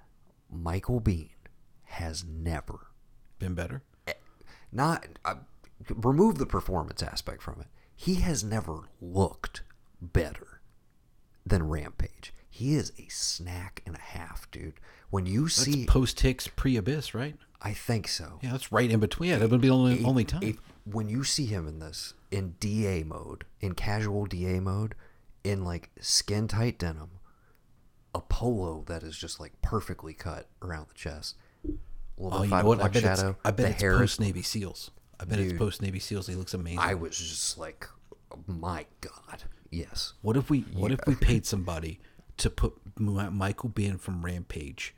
[0.52, 1.30] Michael Biehn
[1.84, 2.88] has never
[3.38, 3.84] Been better.
[4.72, 5.36] Not uh,
[5.90, 7.68] remove the performance aspect from it.
[7.96, 9.64] He has never looked
[10.02, 10.62] better
[11.46, 12.34] than Rampage.
[12.50, 14.74] He is a snack and a half, dude.
[15.10, 17.36] When you That's see, post Hicks, pre Abyss, right?
[17.62, 18.40] I think so.
[18.42, 19.30] Yeah, that's right in between.
[19.32, 20.44] Yeah, that would be the only only time.
[20.44, 24.96] If- when you see him in this in DA mode, in casual DA mode,
[25.44, 27.12] in like skin tight denim,
[28.16, 31.36] a polo that is just like perfectly cut around the chest,
[32.18, 32.82] little oh, you know what?
[32.82, 33.30] I bet shadow.
[33.30, 33.40] it's.
[33.46, 34.92] I bet it's hair post Navy SEALs.
[35.20, 35.52] I bet Dude.
[35.52, 36.28] it's post Navy SEALs.
[36.28, 36.80] He looks amazing.
[36.80, 37.88] I was just like,
[38.32, 40.14] oh my God, yes.
[40.22, 42.00] What if we what if we paid somebody
[42.38, 44.96] to put Michael Biehn from Rampage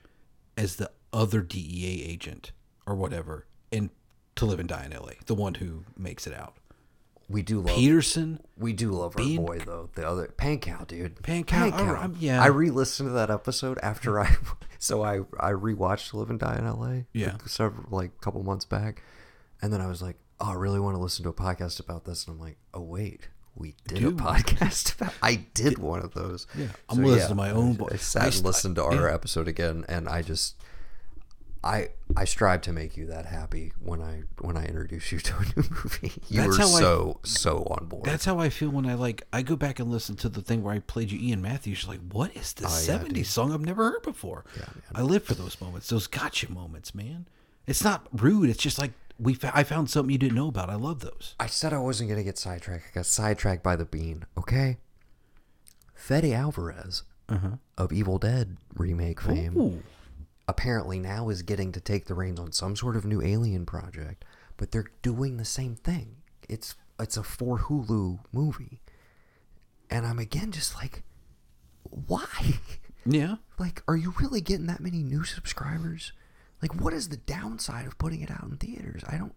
[0.58, 2.52] as the other DEA agent
[2.86, 3.90] or whatever, and
[4.36, 5.16] to live and die in L.A.
[5.26, 6.56] The one who makes it out.
[7.30, 8.40] We do love Petersen.
[8.58, 9.90] we do love our Bean- boy though.
[9.94, 11.18] The other Pankow, dude.
[11.18, 12.42] Pankow, right, yeah.
[12.42, 14.36] I re-listened to that episode after I,
[14.80, 17.06] so I I rewatched Live and Die in L.A.
[17.14, 17.34] Yeah.
[17.34, 19.04] like, several like a couple months back,
[19.62, 22.06] and then I was like, oh, I really want to listen to a podcast about
[22.06, 25.14] this, and I'm like, oh wait, we did a podcast about.
[25.22, 26.48] I did one of those.
[26.58, 29.08] Yeah, I'm listening to my own I, bo- I sat I and listened to our
[29.08, 29.14] yeah.
[29.14, 30.56] episode again, and I just.
[31.64, 35.36] I I strive to make you that happy when I when I introduce you to
[35.36, 36.12] a new movie.
[36.30, 38.06] You That's were how I- so so on board.
[38.06, 40.64] That's how I feel when I like I go back and listen to the thing
[40.64, 41.88] where I played you Ian Matthews.
[41.88, 44.46] Like, what is this Oh, yeah, 70s song I've never heard before?
[44.58, 47.28] Yeah, I live for those moments, those gotcha moments, man.
[47.68, 48.50] It's not rude.
[48.50, 49.34] It's just like we.
[49.34, 50.70] Fa- I found something you didn't know about.
[50.70, 51.36] I love those.
[51.40, 52.86] I said I wasn't gonna get sidetracked.
[52.92, 54.24] I got sidetracked by the bean.
[54.38, 54.78] Okay.
[55.94, 57.58] Fede Alvarez uh-huh.
[57.78, 59.84] of Evil Dead remake fame Ooh.
[60.50, 64.26] Apparently now is getting to take the reins on some sort of new Alien project,
[64.58, 66.18] but they're doing the same thing.
[66.50, 68.82] It's it's a for Hulu movie,
[69.90, 71.04] and I'm again just like,
[71.84, 72.26] why?
[73.06, 73.38] Yeah.
[73.58, 76.12] Like, are you really getting that many new subscribers?
[76.62, 79.04] Like, what is the downside of putting it out in theaters?
[79.08, 79.34] I don't,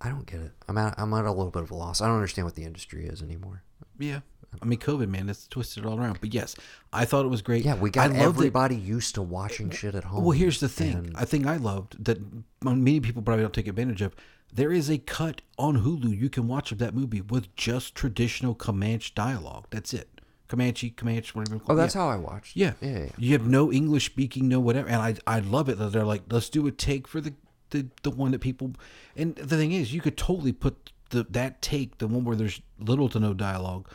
[0.00, 0.52] I don't get it.
[0.66, 2.00] I'm at, I'm at a little bit of a loss.
[2.00, 3.62] I don't understand what the industry is anymore.
[3.98, 4.20] Yeah.
[4.60, 6.18] I mean, COVID, man, it's twisted it all around.
[6.20, 6.54] But yes,
[6.92, 7.64] I thought it was great.
[7.64, 8.22] Yeah, we got I loved it.
[8.24, 10.22] everybody used to watching shit at home.
[10.24, 10.92] Well, here's the thing.
[10.94, 12.18] and- I think I loved that
[12.62, 14.14] many people probably don't take advantage of.
[14.54, 18.54] There is a cut on Hulu you can watch of that movie with just traditional
[18.54, 19.66] Comanche dialogue.
[19.70, 20.08] That's it.
[20.48, 21.62] Comanche, Comanche, whatever.
[21.68, 22.02] oh, that's Yeah.
[22.02, 22.54] how I watched.
[22.54, 22.74] Yeah.
[22.82, 23.08] yeah, yeah.
[23.16, 24.86] You have no English speaking, no whatever.
[24.88, 27.32] And I I love it that they're like, let's do a take for the
[27.70, 28.72] the, the one that people
[29.16, 32.60] and the thing is you could totally put the that take, the one where there's
[32.78, 33.88] little to no dialogue,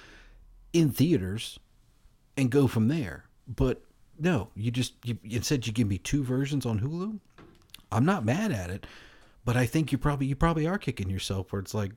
[0.78, 1.60] in theaters
[2.36, 3.26] and go from there.
[3.48, 3.82] But
[4.20, 7.20] no, you just you instead you give me two versions on Hulu.
[7.92, 8.86] I'm not mad at it,
[9.46, 11.92] but I think you probably you probably are kicking yourself where it's like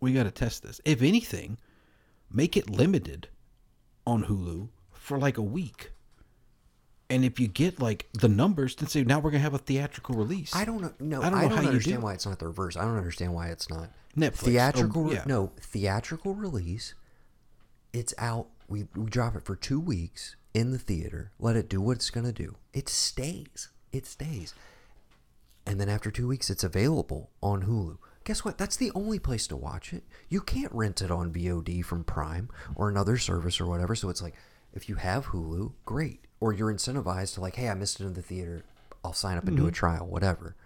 [0.00, 0.80] we got to test this.
[0.84, 1.58] If anything,
[2.30, 3.28] make it limited
[4.06, 5.92] on Hulu for like a week.
[7.10, 10.14] And if you get like the numbers, then say now we're gonna have a theatrical
[10.14, 10.54] release.
[10.56, 10.92] I don't know.
[10.98, 12.04] No, I I don't don't, know how you understand do.
[12.04, 12.76] why it's not the reverse.
[12.76, 14.42] I don't understand why it's not Netflix.
[14.42, 15.08] Oh, theatrical.
[15.08, 15.24] Oh, yeah.
[15.26, 16.94] No, theatrical release.
[17.92, 18.48] It's out.
[18.68, 21.32] We we drop it for two weeks in the theater.
[21.38, 22.56] Let it do what it's gonna do.
[22.72, 23.68] It stays.
[23.92, 24.54] It stays.
[25.66, 27.98] And then after two weeks, it's available on Hulu.
[28.24, 28.58] Guess what?
[28.58, 30.04] That's the only place to watch it.
[30.28, 33.94] You can't rent it on VOD from Prime or another service or whatever.
[33.94, 34.34] So it's like,
[34.74, 36.24] if you have Hulu, great.
[36.40, 38.64] Or you're incentivized to like, hey, I missed it in the theater.
[39.04, 39.74] I'll sign up and do a mm-hmm.
[39.74, 40.56] trial, whatever.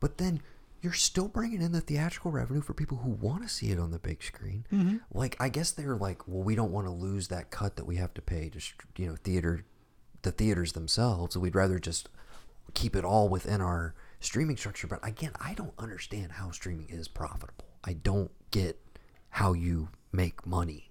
[0.00, 0.42] But then
[0.84, 3.90] you're still bringing in the theatrical revenue for people who want to see it on
[3.90, 4.66] the big screen.
[4.70, 4.96] Mm-hmm.
[5.14, 7.96] Like, I guess they're like, well, we don't want to lose that cut that we
[7.96, 8.60] have to pay to,
[8.98, 9.64] you know, theater,
[10.20, 11.38] the theaters themselves.
[11.38, 12.10] We'd rather just
[12.74, 14.86] keep it all within our streaming structure.
[14.86, 17.64] But again, I don't understand how streaming is profitable.
[17.82, 18.78] I don't get
[19.30, 20.90] how you make money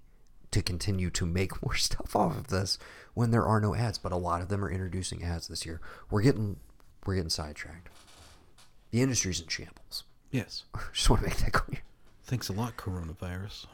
[0.49, 2.79] to continue to make more stuff off of this
[3.13, 3.99] when there are no ads.
[3.99, 5.81] But a lot of them are introducing ads this year.
[6.09, 6.57] We're getting
[7.05, 7.89] we're getting sidetracked.
[8.93, 10.03] The industry's in shambles.
[10.29, 10.65] Yes.
[10.93, 11.81] Just want to make that clear.
[12.25, 13.65] Thanks a lot, coronavirus.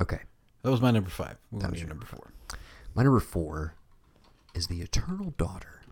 [0.00, 0.20] Okay.
[0.62, 1.38] That was my number five.
[1.50, 2.30] That was your number four.
[2.94, 3.74] My number four
[4.54, 5.82] is The Eternal Daughter.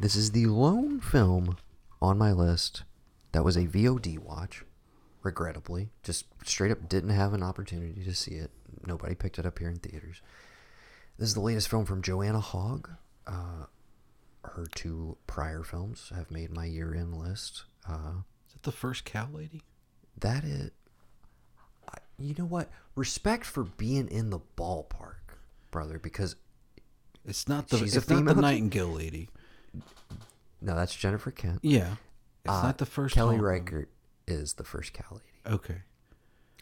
[0.00, 1.58] This is the lone film
[2.00, 2.84] on my list
[3.32, 4.64] that was a VOD watch,
[5.22, 5.90] regrettably.
[6.02, 8.50] Just straight up didn't have an opportunity to see it.
[8.86, 10.22] Nobody picked it up here in theaters.
[11.18, 12.88] This is the latest film from Joanna Hogg.
[13.26, 13.66] Uh,
[14.54, 17.64] her two prior films have made my year-end list.
[17.88, 19.62] Uh, Is that the first cow lady?
[20.18, 20.70] that is,
[21.92, 22.70] I- you know what?
[22.94, 25.36] Respect for being in the ballpark,
[25.70, 25.98] brother.
[25.98, 26.36] Because
[27.24, 27.78] It's not the.
[27.78, 28.34] She's it's not the?
[28.40, 29.28] Nightingale lady.
[30.60, 31.60] no, that's Jennifer Kent.
[31.62, 31.96] Yeah.
[32.44, 33.14] It's Uh, not the first.
[33.14, 33.38] Kelly.
[33.38, 33.88] Reichardt
[34.26, 35.54] is the first cow lady.
[35.56, 35.82] Okay.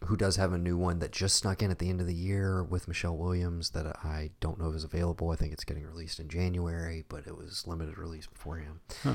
[0.07, 2.15] Who does have a new one that just snuck in at the end of the
[2.15, 5.31] year with Michelle Williams that I don't know if is available.
[5.31, 8.81] I think it's getting released in January, but it was limited release beforehand.
[9.03, 9.15] Huh.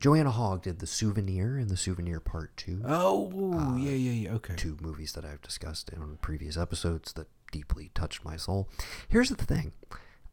[0.00, 4.32] Joanna Hogg did The Souvenir and The Souvenir Part 2, Oh, uh, yeah, yeah, yeah.
[4.34, 4.54] Okay.
[4.56, 8.68] two movies that I've discussed in previous episodes that deeply touched my soul.
[9.08, 9.72] Here's the thing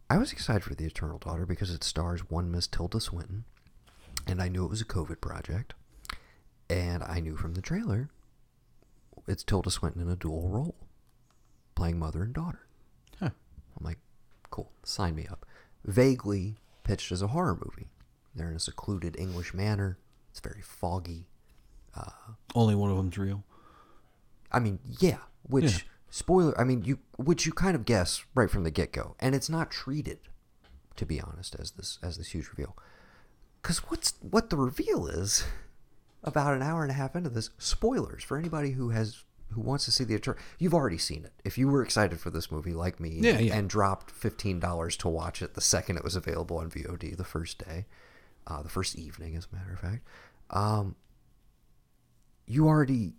[0.08, 3.46] I was excited for The Eternal Daughter because it stars one Miss Tilda Swinton,
[4.28, 5.74] and I knew it was a COVID project,
[6.70, 8.10] and I knew from the trailer
[9.28, 10.76] it's Tilda Swinton in a dual role,
[11.76, 12.68] playing mother and daughter.
[13.20, 13.30] Huh.
[13.78, 14.00] I'm like,
[14.52, 15.46] cool, sign me up.
[15.84, 17.90] Vaguely pitched as a horror movie.
[18.36, 19.98] They're in a secluded English manor.
[20.32, 21.28] It's very foggy.
[21.96, 22.12] Uh,
[22.54, 23.44] Only one of them's real.
[24.52, 25.80] I mean, yeah, which Yeah.
[26.10, 29.16] spoiler, I mean, you which you kind of guess right from the get-go.
[29.20, 30.20] And it's not treated
[30.98, 32.76] to be honest as this as this huge reveal.
[33.62, 35.46] Cuz what's what the reveal is
[36.26, 39.86] about an hour and a half into this, spoilers for anybody who has who wants
[39.86, 40.40] to see the attorney.
[40.60, 41.32] You've already seen it.
[41.46, 43.56] If you were excited for this movie like me Yeah, yeah.
[43.56, 47.64] and dropped $15 to watch it the second it was available on VOD the first
[47.64, 47.86] day,
[48.48, 50.06] uh, the first evening as a matter of fact,
[50.50, 50.96] um,
[52.48, 53.14] you already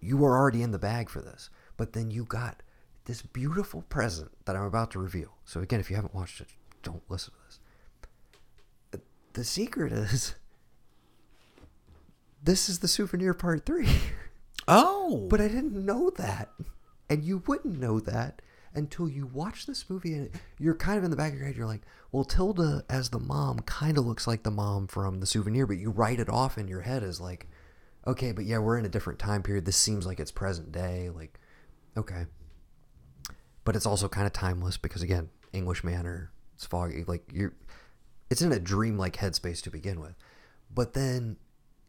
[0.00, 1.50] you were already in the bag for this.
[1.78, 2.62] But then you got
[3.06, 5.36] this beautiful present that I'm about to reveal.
[5.46, 6.48] So again, if you haven't watched it,
[6.82, 9.00] don't listen to this.
[9.32, 10.34] The secret is
[12.46, 13.88] this is the souvenir part 3.
[14.68, 15.26] Oh.
[15.30, 16.50] but I didn't know that.
[17.08, 18.42] And you wouldn't know that
[18.74, 21.56] until you watch this movie and you're kind of in the back of your head
[21.56, 25.26] you're like, "Well, Tilda as the mom kind of looks like the mom from the
[25.26, 27.48] souvenir," but you write it off in your head as like,
[28.06, 29.64] "Okay, but yeah, we're in a different time period.
[29.64, 31.38] This seems like it's present day." Like,
[31.96, 32.26] okay.
[33.64, 37.54] But it's also kind of timeless because again, English manor, it's foggy, like you're
[38.28, 40.16] it's in a dreamlike headspace to begin with.
[40.74, 41.36] But then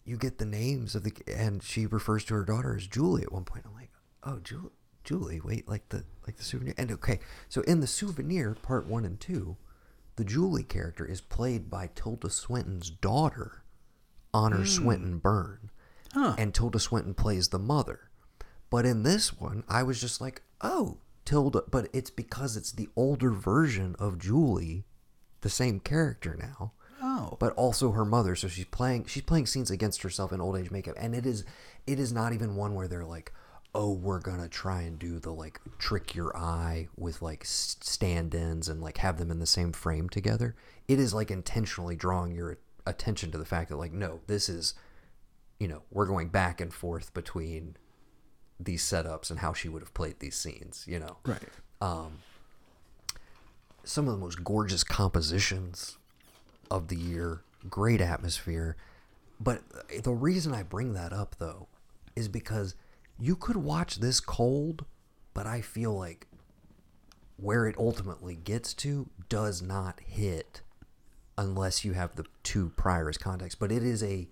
[0.07, 3.31] you get the names of the and she refers to her daughter as Julie at
[3.31, 3.65] one point.
[3.65, 3.91] I'm like,
[4.23, 4.71] oh, Julie,
[5.03, 6.73] Julie, wait, like the like the souvenir.
[6.77, 9.57] And okay, so in the souvenir, part one and two,
[10.15, 13.63] the Julie character is played by Tilda Swinton's daughter,
[14.33, 14.65] Honor hmm.
[14.65, 15.69] Swinton Byrne,
[16.13, 16.35] Huh.
[16.37, 18.09] and Tilda Swinton plays the mother.
[18.69, 21.63] But in this one, I was just like, oh, Tilda.
[21.69, 24.85] But it's because it's the older version of Julie,
[25.41, 26.73] the same character now
[27.17, 27.35] Oh.
[27.39, 28.35] but also her mother.
[28.35, 31.43] So she's playing she's playing scenes against herself in old age makeup, and it is
[31.87, 33.33] it is not even one where they're like,
[33.73, 38.81] oh, we're gonna try and do the like trick your eye with like stand-ins and
[38.81, 40.55] like have them in the same frame together.
[40.87, 44.75] It is like intentionally drawing your attention to the fact that like, no, this is,
[45.59, 47.77] you know, we're going back and forth between
[48.59, 50.85] these setups and how she would have played these scenes.
[50.87, 51.41] You know, right.
[51.81, 52.19] um,
[53.83, 55.97] some of the most gorgeous compositions
[56.69, 58.77] of the year, great atmosphere.
[59.39, 59.61] But
[59.91, 61.67] eh, the reason I bring that up, though,
[62.15, 62.75] is because
[63.19, 64.85] you could watch this cold,
[65.33, 66.27] but I feel like
[67.37, 70.61] where it ultimately gets to does not hit
[71.37, 73.59] unless you have the two prior as context.
[73.59, 74.27] But it is a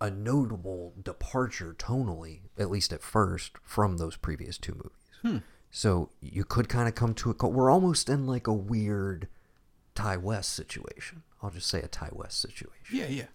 [0.00, 4.92] a notable departure tonally, at least at first, from those previous two movies.
[5.22, 5.38] Hmm.
[5.70, 7.48] So you could kind of come to a.
[7.48, 9.28] We're almost in like a weird
[9.94, 11.22] Ti West situation.
[11.42, 12.72] I'll just say a Ti West situation.
[12.92, 13.26] Yeah, yeah.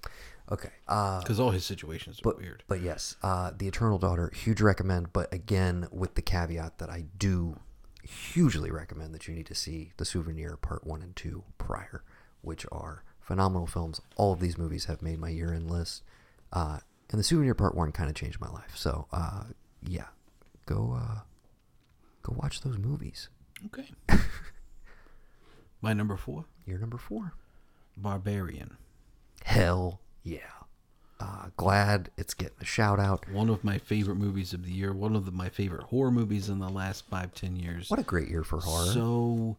[0.51, 0.69] Okay.
[0.87, 2.63] Uh, Because all his situations are but weird.
[2.67, 5.13] but yes, uh, the Eternal Daughter, huge recommend.
[5.13, 7.59] But again, with the caveat that I do
[8.03, 12.03] hugely recommend that you need to see the Souvenir Part One and Two prior,
[12.41, 14.01] which are phenomenal films.
[14.17, 16.03] All of these movies have made my year-end list,
[16.51, 16.79] uh,
[17.09, 18.75] and the Souvenir Part One kind of changed my life.
[18.75, 19.43] So uh,
[19.81, 20.07] yeah,
[20.65, 21.19] go uh,
[22.21, 23.29] go watch those movies.
[23.67, 23.89] Okay.
[25.81, 27.33] My number four, Year number four.
[27.97, 28.77] Barbarian.
[29.43, 30.39] Hell yeah.
[31.19, 33.29] Uh, glad it's getting a shout out.
[33.29, 34.91] One of my favorite movies of the year.
[34.91, 37.89] One of the, my favorite horror movies in the last five, ten years.
[37.89, 38.91] What a great year for horror.
[38.91, 39.57] So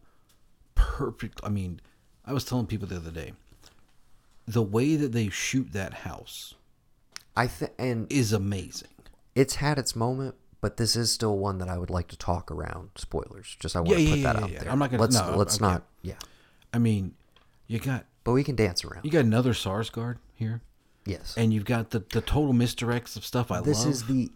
[0.75, 1.39] perfect.
[1.43, 1.79] I mean,
[2.25, 3.33] I was telling people the other day,
[4.47, 6.53] the way that they shoot that house
[7.35, 8.89] I think, and is amazing.
[9.33, 12.51] it's had its moment, but this is still one that I would like to talk
[12.51, 12.89] around.
[12.95, 14.59] Spoilers, just I want Yeah, to put yeah, that yeah, out yeah.
[14.63, 14.71] there.
[14.71, 15.65] I'm not gonna- let's no, let's okay.
[15.65, 15.83] not.
[16.03, 16.15] Yeah,
[16.73, 17.15] I mean,
[17.67, 19.05] you got but we can dance around.
[19.05, 20.61] you got another SARS guard here,
[21.05, 23.87] yes, and you've got the the total misdirects of stuff I this love.
[23.93, 24.31] is the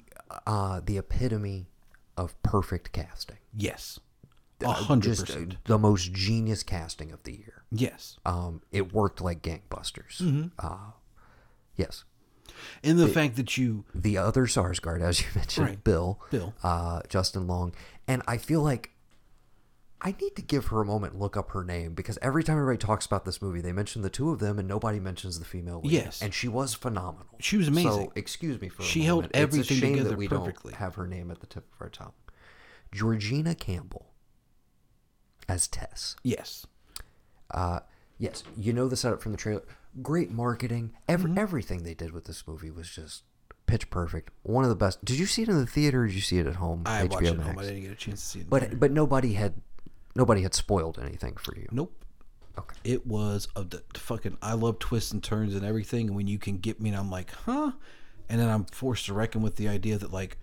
[0.47, 1.67] uh the epitome
[2.15, 3.37] of perfect casting.
[3.53, 3.99] yes,
[4.61, 5.55] A uh, hundred uh, percent.
[5.65, 7.63] the most genius casting of the year.
[7.71, 8.17] Yes.
[8.25, 10.21] Um, it worked like gangbusters.
[10.21, 10.47] Mm-hmm.
[10.59, 10.91] Uh,
[11.75, 12.03] yes.
[12.83, 15.83] And the fact that you The other Sarsgaard, as you mentioned, Right.
[15.83, 16.53] Bill, Bill.
[16.63, 17.73] uh, Justin Long,
[18.07, 18.91] and I feel like
[20.01, 22.55] I need to give her a moment and look up her name because every time
[22.57, 25.45] everybody talks about this movie, they mention the two of them and nobody mentions the
[25.45, 25.91] female lead.
[25.91, 26.21] Yes.
[26.21, 27.35] and she was phenomenal.
[27.39, 27.91] She was amazing.
[27.91, 29.31] So excuse me for a She held moment.
[29.33, 30.71] It's a everything shame together that we perfectly.
[30.71, 32.13] don't have her name at the tip of our tongue.
[32.93, 34.07] Georgina Campbell
[35.47, 36.15] as Tess.
[36.23, 36.65] yes.
[37.51, 37.79] Uh,
[38.19, 39.63] yes, you know the setup from the trailer.
[40.03, 40.93] Great marketing.
[41.07, 41.39] Every, Mm-hmm.
[41.39, 43.23] Everything they did with this movie was just
[43.65, 44.29] pitch perfect.
[44.43, 45.03] One of the best.
[45.03, 46.03] Did you see it in the theater?
[46.03, 46.83] or Did you see it at home?
[46.85, 47.57] I watched it at home.
[47.59, 48.49] I didn't get a chance to see it.
[48.49, 49.55] But but nobody had
[50.19, 51.67] nobody had spoiled anything for you.
[51.71, 51.93] nope.
[52.57, 52.75] Okay.
[52.83, 54.37] It was of the fucking.
[54.41, 56.07] I love twists and turns and everything.
[56.07, 57.71] And when you can get me, and I'm like, huh?
[58.27, 60.37] And then I'm forced to reckon with the idea that like,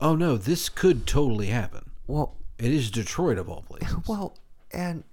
[0.00, 1.90] oh no, this could totally happen.
[2.06, 3.96] Well, It is Detroit of all places.
[4.06, 4.36] well,
[4.72, 5.04] and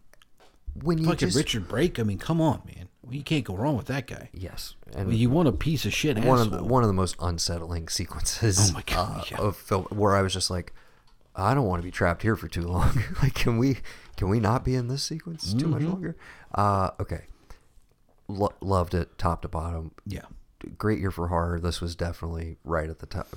[0.84, 2.00] when you Fucking just Richard Brake.
[2.00, 2.90] I mean, come on, man.
[3.02, 4.30] Well, you can't go wrong with that guy.
[4.34, 6.58] yes, I and mean, you want a piece of shit one of asshole.
[6.58, 9.38] the, one of the most unsettling sequences Oh my God, uh, yeah.
[9.38, 10.74] of film where I was just like,
[11.36, 13.02] I don't want to be trapped here for too long.
[13.24, 13.78] like, can we
[14.18, 15.70] can we not be in this sequence too Mm-hmm.
[15.72, 16.16] much longer?
[16.54, 17.26] Uh, okay,
[18.28, 19.92] Lo- loved it top to bottom.
[20.06, 20.26] yeah.
[20.78, 21.60] Great year for horror.
[21.60, 23.28] This was definitely right at the top,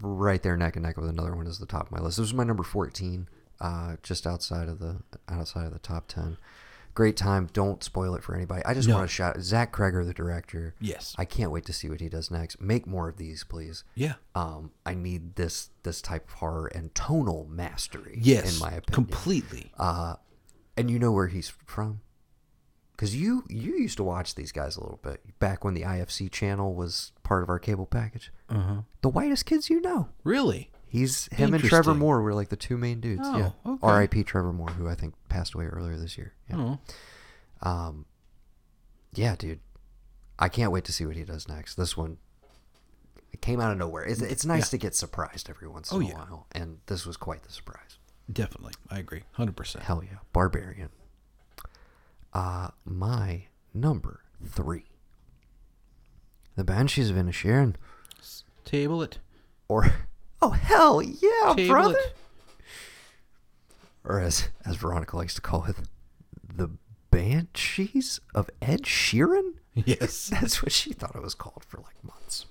[0.00, 2.16] right there neck and neck with another one as the top of my list.
[2.16, 3.28] This was my number fourteen,
[3.60, 4.96] uh, just outside of the
[5.28, 6.36] outside of the top ten.
[6.98, 7.48] Great time.
[7.52, 8.60] Don't spoil it for anybody.
[8.64, 8.96] I just No.
[8.96, 10.74] want to shout Zach Cregger, the director.
[10.80, 11.14] Yes.
[11.16, 12.60] I can't wait to see what he does next.
[12.60, 13.84] Make more of these, please.
[13.94, 14.14] Yeah.
[14.34, 18.18] Um, I need this this type of horror and tonal mastery.
[18.20, 18.52] Yes.
[18.52, 18.82] in my opinion.
[18.92, 19.70] completely.
[19.78, 20.16] Uh,
[20.76, 22.00] and you know where he's from?
[22.96, 26.28] Because you you used to watch these guys a little bit back when the IFC
[26.32, 28.32] channel was part of our cable package.
[28.48, 28.80] Uh huh.
[29.02, 30.08] The whitest kids you know.
[30.24, 30.72] Really?
[30.88, 33.22] He's him and Trevor Moore were like the two main dudes.
[33.24, 33.50] Oh, yeah.
[33.66, 33.78] okay.
[33.82, 34.24] R.I.P.
[34.24, 36.32] Trevor Moore, who I think passed away earlier this year.
[36.48, 36.76] Yeah.
[37.62, 37.68] Oh.
[37.68, 38.06] Um,
[39.14, 39.60] yeah, dude.
[40.38, 41.74] I can't wait to see what he does next.
[41.74, 42.18] This one
[43.32, 44.04] it came out of nowhere.
[44.04, 44.70] It's, it's nice Yeah.
[44.70, 46.14] to get surprised every once Oh, in a yeah.
[46.14, 47.98] while, and this was quite the surprise.
[48.32, 48.72] Definitely.
[48.90, 49.24] I agree.
[49.38, 49.80] 100%.
[49.80, 50.88] Hell yeah, Barbarian.
[52.32, 54.84] Uh, my number three,
[56.56, 57.74] The Banshees of Inisherin,
[58.64, 59.18] Table it.
[59.68, 59.92] or
[60.42, 62.16] oh hell yeah, Table brother, it.
[64.04, 65.76] or as as Veronica likes to call it,
[66.54, 66.70] the
[67.10, 69.54] Banshees of Ed Sheeran.
[69.74, 70.28] Yes.
[70.32, 72.46] That's what she thought it was called for like months.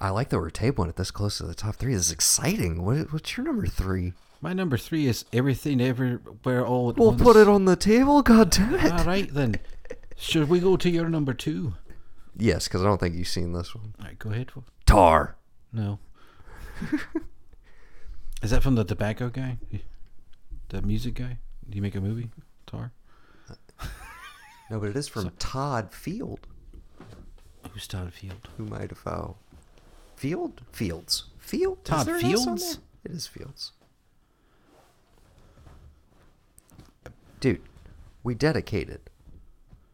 [0.00, 1.94] I like that we're tabling it this close to the top three.
[1.94, 2.84] This is exciting.
[2.84, 4.12] What, what's your number three?
[4.40, 7.22] My number three is everything everywhere all at We'll once.
[7.22, 8.20] put it on the table.
[8.20, 8.92] God damn it!
[8.92, 9.54] All right, then.
[10.16, 11.74] Should we go to your number two?
[12.36, 13.94] Yes, because I don't think you've seen this one.
[14.00, 14.50] All right, go ahead.
[14.84, 15.36] Tar.
[15.72, 15.98] No.
[18.42, 19.58] is that from the tobacco guy?
[20.68, 21.38] The music guy?
[21.68, 22.30] Do you make a movie?
[22.66, 22.92] Tar?
[24.70, 26.46] No, but it is from Todd Field.
[27.70, 28.48] Who's Todd Field?
[28.56, 29.34] Who might have found
[30.16, 30.62] Field?
[30.72, 31.24] Fields.
[31.38, 31.84] Field?
[31.84, 32.78] Todd there an S on Fields?
[33.04, 33.72] It is Fields.
[37.40, 37.60] Dude,
[38.22, 39.00] we dedicated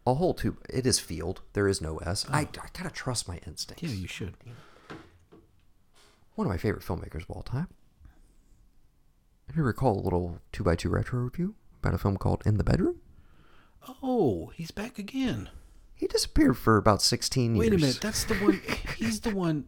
[0.07, 0.57] a whole two.
[0.69, 1.43] It is Field.
[1.53, 2.25] There is no S.
[2.31, 2.61] I, oh.
[2.63, 3.83] I gotta trust my instincts.
[3.83, 4.35] Yeah, you should.
[6.41, 7.69] One of my favorite filmmakers of all time.
[9.47, 12.97] If you recall a little 2x2 retro review about a film called In the Bedroom,
[14.03, 15.51] Oh, he's back again.
[15.93, 17.61] he disappeared for about 16 years.
[17.61, 17.99] Wait a minute.
[18.01, 18.59] That's the one.
[18.97, 19.67] He's the one.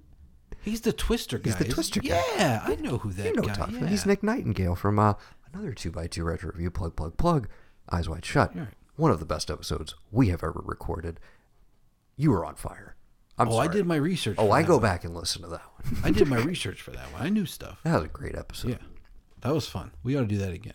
[0.63, 1.51] He's the Twister guy.
[1.51, 2.23] He's the Twister guy.
[2.39, 3.69] Yeah, I know who that you know guy.
[3.71, 3.89] Yeah.
[3.89, 5.13] He's Nick Nightingale from uh,
[5.53, 7.49] another 2x2 retro review, Plug, Plug, Plug,
[7.91, 8.57] Eyes Wide Shut.
[8.57, 8.69] Right.
[8.97, 11.21] One of the best episodes we have ever recorded.
[12.17, 12.97] You were on fire.
[13.39, 13.69] I'm oh, sorry.
[13.69, 14.37] I did my research.
[14.39, 14.83] Oh, I that go one.
[14.83, 16.01] back and listen to that one.
[16.05, 17.23] I did my research for that one.
[17.23, 17.81] I knew stuff.
[17.85, 18.71] that was a great episode.
[18.73, 18.77] Yeah,
[19.41, 19.93] that was fun.
[20.03, 20.75] We ought to do that again.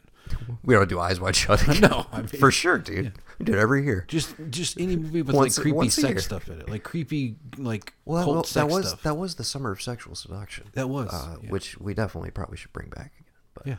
[0.61, 1.81] We ought to do Eyes Wide Shut again.
[1.89, 3.13] No, I mean- for sure, dude.
[3.39, 4.03] We do it every year.
[4.09, 7.93] Just, just any movie with Once- like creepy sex stuff in it, like creepy, like
[8.03, 9.03] Well, cult well, that was stuff.
[9.03, 10.65] that was the summer of sexual seduction.
[10.73, 11.49] That was, uh, yeah.
[11.49, 13.33] which we definitely probably should bring back again.
[13.53, 13.75] But yeah,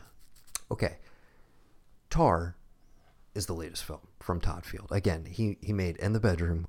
[0.71, 0.97] okay,
[2.09, 2.55] Tar
[3.35, 4.87] is the latest film from Todd Field.
[4.91, 6.67] Again, he he made In the Bedroom,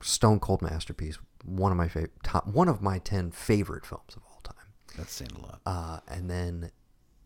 [0.00, 1.18] stone cold masterpiece.
[1.44, 4.54] One of my favorite, top, one of my ten favorite films of all time.
[4.96, 5.60] that's saying a lot.
[5.66, 6.70] Uh, and then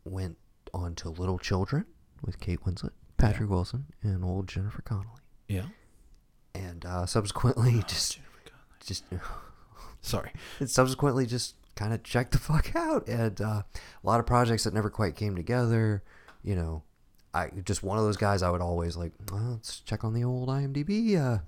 [0.05, 0.37] went
[0.73, 1.87] on to Little Children
[2.25, 5.21] with Kate Winslet, Patrick Wilson, and old Jennifer Connelly.
[5.49, 5.67] yeah.
[6.55, 8.19] And uh, subsequently, just
[8.85, 9.05] just
[10.01, 10.33] Sorry.
[10.61, 14.65] and subsequently just kind of checked the fuck out and uh, a lot of projects
[14.65, 16.03] that never quite came together
[16.43, 16.83] you know
[17.35, 20.25] i just one of those guys i would always like well, let's check on the
[20.25, 21.39] old imdb uh,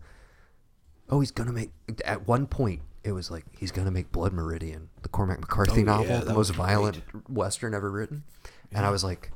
[1.10, 1.70] oh he's gonna make
[2.04, 5.84] at one point it was like he's gonna make blood meridian the cormac mccarthy Oh,
[5.84, 8.24] novel yeah, the most violent western ever written
[8.72, 9.30] and i was like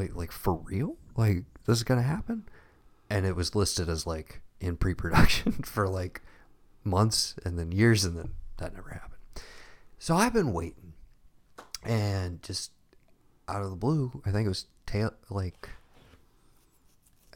[0.00, 0.96] wait, like for real?
[1.16, 2.48] Like this is gonna happen?
[3.08, 6.22] And it was listed as like in pre-production for like
[6.84, 9.20] months and then years, and then that never happened.
[9.98, 10.94] So I've been waiting,
[11.84, 12.72] and just
[13.46, 15.68] out of the blue, I think it was tail like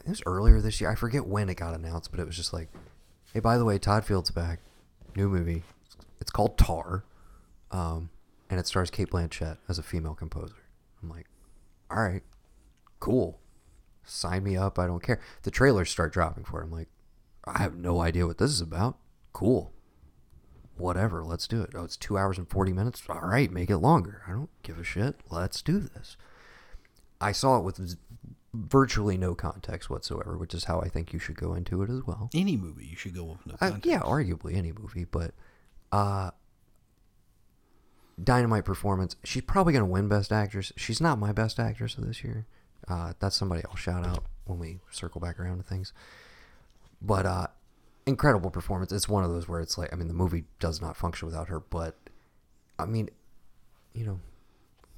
[0.05, 0.91] it was earlier this year.
[0.91, 2.71] I forget when it got announced, but it was just like,
[3.35, 4.61] hey, by the way, Todd Field's back,
[5.15, 5.65] new movie.
[6.21, 7.05] It's called Tar,
[7.71, 8.09] um,
[8.49, 10.55] and it stars Cate Blanchett as a female composer.
[11.03, 11.27] I'm like,
[11.91, 12.23] all right,
[13.01, 13.41] cool,
[14.05, 14.79] sign me up.
[14.79, 15.21] I don't care.
[15.43, 16.65] The trailers start dropping for it.
[16.65, 16.89] I'm like,
[17.45, 18.97] I have no idea what this is about.
[19.33, 19.73] Cool,
[20.77, 21.25] whatever.
[21.25, 21.71] Let's do it.
[21.75, 23.03] Oh, it's two hours and forty minutes.
[23.09, 24.23] All right, make it longer.
[24.27, 25.17] I don't give a shit.
[25.29, 26.17] Let's do this.
[27.21, 27.97] I saw it with
[28.55, 32.03] virtually no context whatsoever, which is how I think you should go into it as
[32.07, 32.31] well.
[32.33, 33.87] Any movie you should go with no Uh, context.
[33.87, 35.35] yeah, arguably any movie, but
[35.93, 36.31] uh,
[38.23, 39.17] dynamite performance.
[39.25, 40.73] She's probably gonna win Best Actress.
[40.77, 42.47] She's not my Best Actress of this year.
[42.87, 45.93] Uh, that's somebody I'll shout out when we circle back around to things.
[47.03, 47.47] But uh,
[48.07, 48.93] incredible performance.
[48.93, 51.49] It's one of those where it's like, I mean, the movie does not function without
[51.49, 51.61] her.
[51.61, 51.97] But
[52.79, 53.09] I mean,
[53.95, 54.21] you know,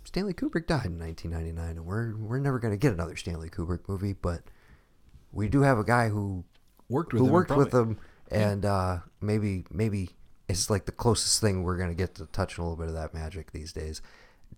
[0.07, 4.13] Stanley Kubrick died in 1999, and we're we're never gonna get another Stanley Kubrick movie.
[4.13, 4.43] But
[5.33, 6.45] we do have a guy who
[6.89, 7.99] Worked with who him, worked with them,
[8.31, 10.11] and uh, maybe maybe
[10.49, 13.13] it's like the closest thing we're gonna get to touching a little bit of that
[13.13, 14.01] magic these days.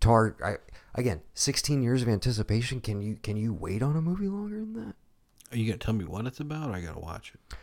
[0.00, 0.56] Tar, I,
[0.94, 2.82] again, 16 years of anticipation.
[2.82, 4.94] Can you can you wait on a movie longer than that?
[5.50, 6.68] Are you gonna tell me what it's about?
[6.68, 7.56] Or I gotta watch it.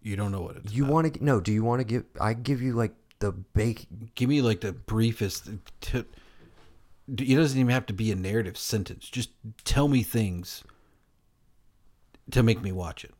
[0.00, 0.72] You don't know what it's.
[0.72, 1.24] You want to?
[1.24, 1.40] No.
[1.40, 2.04] Do you want to give?
[2.20, 3.88] I give you like the bake.
[4.14, 5.50] Give me like the briefest.
[5.80, 6.04] T-
[7.08, 9.08] it doesn't even have to be a narrative sentence.
[9.08, 9.30] Just
[9.64, 10.62] tell me things
[12.30, 13.14] to make me watch it.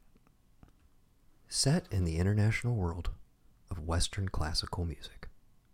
[1.49, 3.11] Set in the international world
[3.71, 5.29] of Western classical music,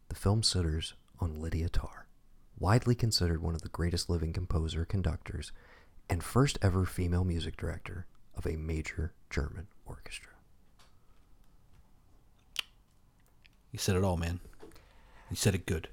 [0.09, 2.07] the film centers on Lydia Tarr,
[2.59, 5.51] widely considered one of the greatest living composer, conductors,
[6.09, 8.07] and first ever female music director
[8.37, 10.31] of a major German orchestra.
[13.73, 14.39] You said it all, man.
[15.31, 15.89] You said it good.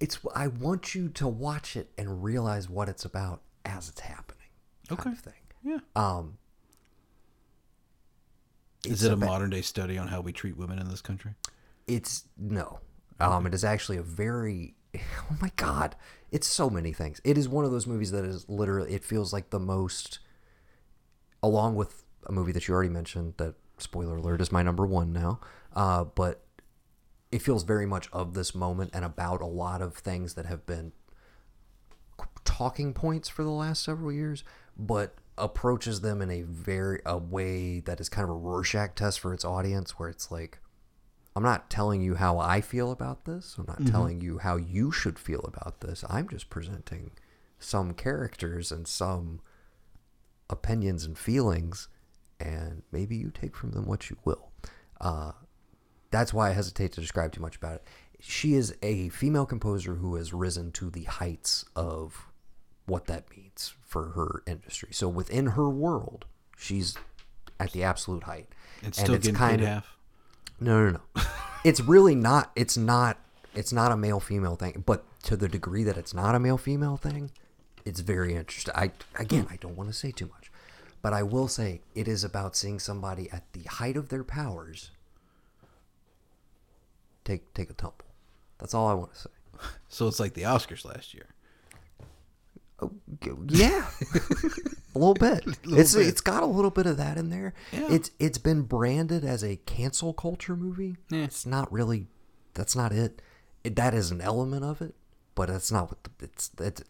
[0.00, 4.48] It's I want you to watch it and realize what it's about as it's happening.
[4.90, 5.12] Okay.
[5.14, 5.34] thing.
[5.62, 5.78] Yeah.
[5.94, 6.38] Um,
[8.84, 11.02] Is it's it a about- modern day study on how we treat women in this
[11.02, 11.34] country?
[11.86, 12.80] It's no.
[13.18, 14.74] Um, it is actually a very.
[15.30, 15.94] Oh my god!
[16.32, 17.20] It's so many things.
[17.22, 18.92] It is one of those movies that is literally.
[18.92, 20.18] It feels like the most.
[21.42, 25.12] Along with a movie that you already mentioned, that spoiler alert is my number one
[25.12, 25.38] now.
[25.74, 26.44] Uh, but
[27.32, 30.66] it feels very much of this moment and about a lot of things that have
[30.66, 30.92] been
[32.44, 34.44] talking points for the last several years,
[34.76, 39.20] but approaches them in a very a way that is kind of a Rorschach test
[39.20, 40.58] for its audience, where it's like,
[41.36, 43.56] I'm not telling you how I feel about this.
[43.56, 46.04] I'm not telling you how you should feel about this.
[46.10, 47.12] I'm just presenting
[47.58, 49.40] some characters and some
[50.50, 51.88] opinions and feelings,
[52.40, 54.50] and maybe you take from them what you will.
[55.00, 55.32] Uh,
[56.10, 57.84] that's why I hesitate to describe too much about it.
[58.20, 62.26] She is a female composer who has risen to the heights of
[62.86, 64.90] what that means for her industry.
[64.92, 66.26] So within her world,
[66.58, 66.96] she's
[67.58, 68.48] at the absolute height.
[68.82, 69.96] And still getting paid half.
[70.58, 71.22] No, no, no.
[71.64, 72.50] it's really not.
[72.56, 73.18] It's not.
[73.54, 74.82] It's not a male female thing.
[74.84, 77.30] But to the degree that it's not a male female thing,
[77.84, 78.74] it's very interesting.
[78.76, 80.50] I again, I don't want to say too much,
[81.02, 84.90] but I will say it is about seeing somebody at the height of their powers
[87.24, 88.04] take take a tumble.
[88.58, 89.30] That's all I want to say.
[89.88, 91.26] So it's like the Oscars last year.
[93.20, 93.86] G- Yeah,
[94.94, 95.44] a little bit.
[95.64, 96.06] it's bit.
[96.06, 97.52] it's got a little bit of that in there.
[97.72, 97.88] Yeah.
[97.90, 100.96] It's it's been branded as a cancel culture movie.
[101.10, 101.24] Yeah.
[101.24, 102.06] It's not really.
[102.54, 103.20] That's not it.
[103.64, 103.76] it.
[103.76, 104.94] That is an element of it,
[105.34, 106.50] but that's not what the, it's.
[106.58, 106.82] It's.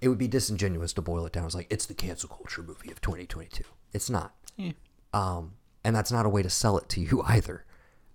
[0.00, 1.44] It would be disingenuous to boil it down.
[1.46, 3.62] It's like it's the cancel culture movie of 2022.
[3.92, 4.34] It's not.
[4.56, 4.72] Yeah.
[5.12, 5.52] Um,
[5.84, 7.64] and that's not a way to sell it to you either.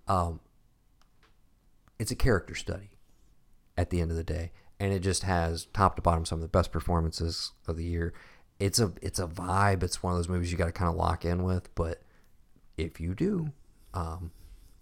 [0.08, 0.40] Um,
[2.00, 2.90] it's a character study
[3.76, 6.42] at the end of the day, and it just has top to bottom some of
[6.42, 8.14] the best performances of the year.
[8.58, 9.82] It's a it's a vibe.
[9.82, 12.02] It's one of those movies you got to kind of lock in with, but
[12.78, 13.52] if you do,
[13.92, 14.32] um,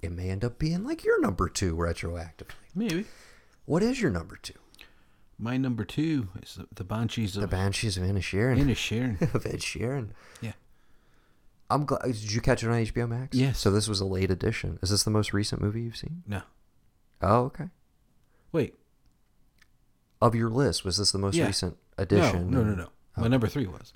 [0.00, 2.54] it may end up being like your number two retroactively.
[2.74, 3.04] Maybe.
[3.64, 4.54] What is your number two?
[5.40, 8.58] My number two is the, the Banshees The of Banshees of Inisherin.
[8.58, 9.34] Inisherin.
[9.34, 10.10] of Ed Sheeran.
[10.40, 10.52] Yeah.
[11.70, 12.02] I'm glad.
[12.02, 13.36] Did you catch it on HBO Max?
[13.36, 13.58] Yes.
[13.58, 14.78] So this was a late edition.
[14.82, 16.22] Is this the most recent movie you've seen?
[16.26, 16.42] No.
[17.22, 17.68] Oh, okay.
[18.52, 18.74] Wait.
[20.20, 21.46] Of your list, was this the most Yeah.
[21.46, 22.50] recent No, edition?
[22.50, 22.88] no, no, no.
[23.16, 23.28] My oh.
[23.28, 23.92] number three was.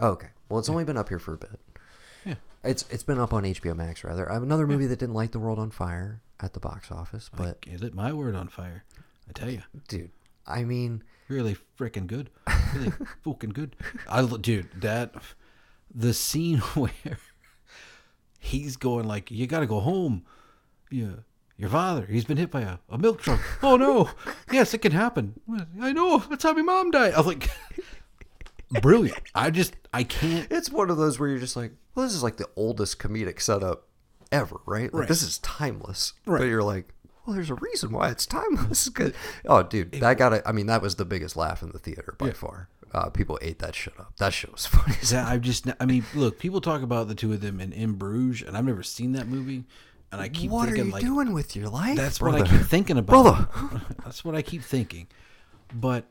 [0.00, 0.28] Oh, okay.
[0.48, 1.60] Well, it's only been up here for a bit.
[2.24, 2.34] Yeah.
[2.62, 4.28] It's it's been up on HBO Max rather.
[4.30, 7.30] I have another movie that didn't light the world on fire at the box office,
[7.34, 8.84] but I lit my word on fire.
[9.28, 9.62] I tell you.
[9.88, 10.10] dude,
[10.46, 12.30] I mean, really freaking good.
[12.74, 12.92] Really
[13.22, 13.76] fucking good.
[14.08, 15.14] I lo- dude, that
[15.94, 17.18] the scene where
[18.40, 20.24] he's going like, "You got to go home."
[20.90, 21.22] Yeah.
[21.56, 23.40] Your father, he's been hit by a, a milk truck.
[23.62, 24.10] Oh no.
[24.52, 25.38] yes, it can happen.
[25.80, 26.18] I know.
[26.18, 27.14] That's how my mom died.
[27.14, 27.48] I was like
[28.82, 29.18] brilliant.
[29.34, 32.22] I just I can't it's one of those where you're just like, well, this is
[32.22, 33.86] like the oldest comedic setup
[34.32, 34.92] ever, right?
[34.92, 35.08] Like Right.
[35.08, 36.12] this is timeless.
[36.26, 36.40] Right.
[36.40, 36.88] But you're like,
[37.24, 38.88] well, there's a reason why it's timeless.
[38.90, 39.12] Cause,
[39.46, 40.42] oh, dude, that got it.
[40.44, 42.68] I mean, that was the biggest laugh in the theater by far.
[42.92, 44.12] Uh, people ate that shit up.
[44.18, 44.96] That shit was funny.
[45.10, 47.92] that I've just I mean, look, people talk about the two of them in In
[47.92, 49.64] Bruges, and I've never seen that movie,
[50.14, 51.96] and I keep what are you like doing with your life?
[51.96, 52.40] that's brother?
[52.40, 53.50] what I keep thinking about.
[53.52, 53.82] Brother.
[54.04, 55.08] that's what I keep thinking.
[55.74, 56.04] But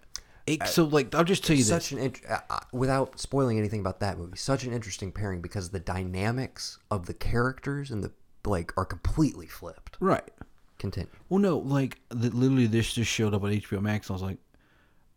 [0.46, 1.70] it, so like I'll just tell you this.
[1.70, 5.42] such an int- uh, uh, without spoiling anything about that movie such an interesting pairing
[5.42, 8.12] because the dynamics of the characters and the
[8.46, 10.30] like are completely flipped Right.
[10.80, 14.10] continue Well, no, like the, literally, this just showed up on HBO Max.
[14.10, 14.38] And I was like,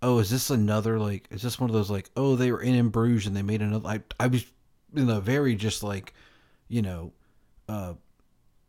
[0.00, 1.26] "Oh, is this another like?
[1.30, 2.08] Is this one of those like?
[2.16, 4.44] Oh, they were in in Bruges and they made another." I I was
[4.94, 6.14] in a very just like,
[6.68, 7.12] you know,
[7.68, 7.94] uh,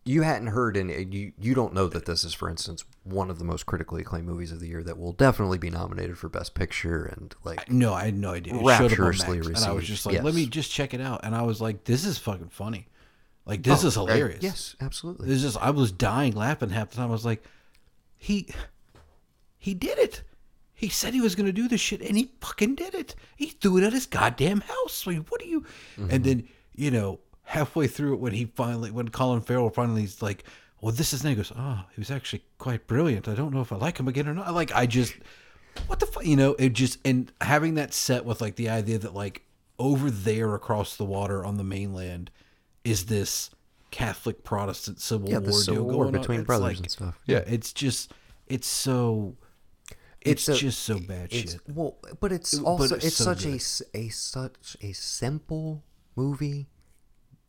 [0.07, 3.39] you hadn't heard and you you don't know that this is for instance one of
[3.39, 6.53] the most critically acclaimed movies of the year that will definitely be nominated for best
[6.53, 8.53] picture and like no, I had no idea.
[8.53, 10.93] It showed up on Rapturously Max, and I was just like, "Let me just check
[10.93, 12.87] it out." And I was like, "This is fucking funny.
[13.45, 16.97] Like this Oh, is hilarious." yes absolutely this is I was dying laughing half the
[16.97, 17.09] time.
[17.09, 17.43] I was like,
[18.17, 18.47] he
[19.57, 20.23] he did it.
[20.73, 23.15] He said he was going to do this shit, and he fucking did it.
[23.35, 25.05] He threw it at his goddamn house.
[25.07, 25.61] I mean, what do you?
[25.97, 26.07] Mm-hmm.
[26.11, 30.21] And then you know, halfway through it, when he finally, when Colin Farrell finally is
[30.21, 30.43] like,
[30.81, 33.27] "Well, this is," and he goes, "Oh, he was actually quite brilliant.
[33.27, 35.13] I don't know if I like him again or not." Like, I just,
[35.87, 36.55] what the fuck, you know?
[36.59, 39.43] It just and having that set with like the idea that like
[39.79, 42.31] over there across the water on the mainland
[42.83, 43.49] is this
[43.91, 46.21] Catholic Protestant Civil Yeah, War Civil deal War going on.
[46.21, 47.19] between It's brothers like- and stuff.
[47.25, 48.11] Yeah, it's just
[48.47, 49.35] it's so
[50.21, 51.61] it's, a- just so bad it's shit.
[51.67, 53.55] well but it's But also it's it's, so such a good.
[53.55, 55.83] s- a such a simple
[56.15, 56.67] movie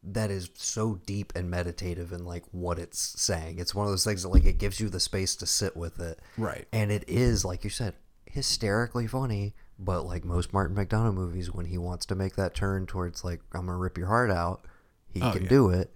[0.02, 4.04] that is so deep and meditative in like what it's saying it's one of those
[4.04, 6.66] things that like it gives you the space to sit with it Right.
[6.72, 7.94] and it is like you said
[8.26, 12.86] hysterically funny but like most martin mcdonagh movies when he wants to make that turn
[12.86, 14.64] towards like i'm gonna rip your heart out
[15.08, 15.48] he Oh, can yeah.
[15.48, 15.92] do it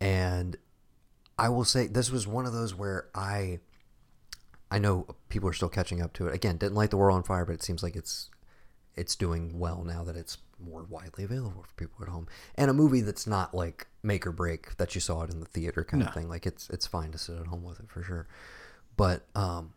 [0.00, 0.56] and
[1.38, 3.58] i will say this was one of those where i
[4.70, 6.34] I know people are still catching up to it.
[6.34, 8.28] Again, didn't light the world on fire, but it seems like it's
[8.96, 12.26] it's doing well now that it's more widely available for people at home.
[12.56, 15.46] And a movie that's not like make or break that you saw it in the
[15.46, 16.08] theater kind No.
[16.08, 16.28] of thing.
[16.28, 18.26] Like it's it's fine to sit at home with it for sure.
[18.96, 19.72] But um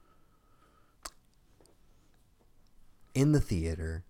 [3.13, 4.03] in the theater,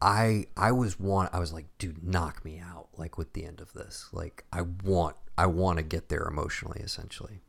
[0.00, 3.60] I I was want I was like, dude, knock me out like with the end
[3.60, 4.08] of this.
[4.12, 7.40] Like I want I want to get there emotionally essentially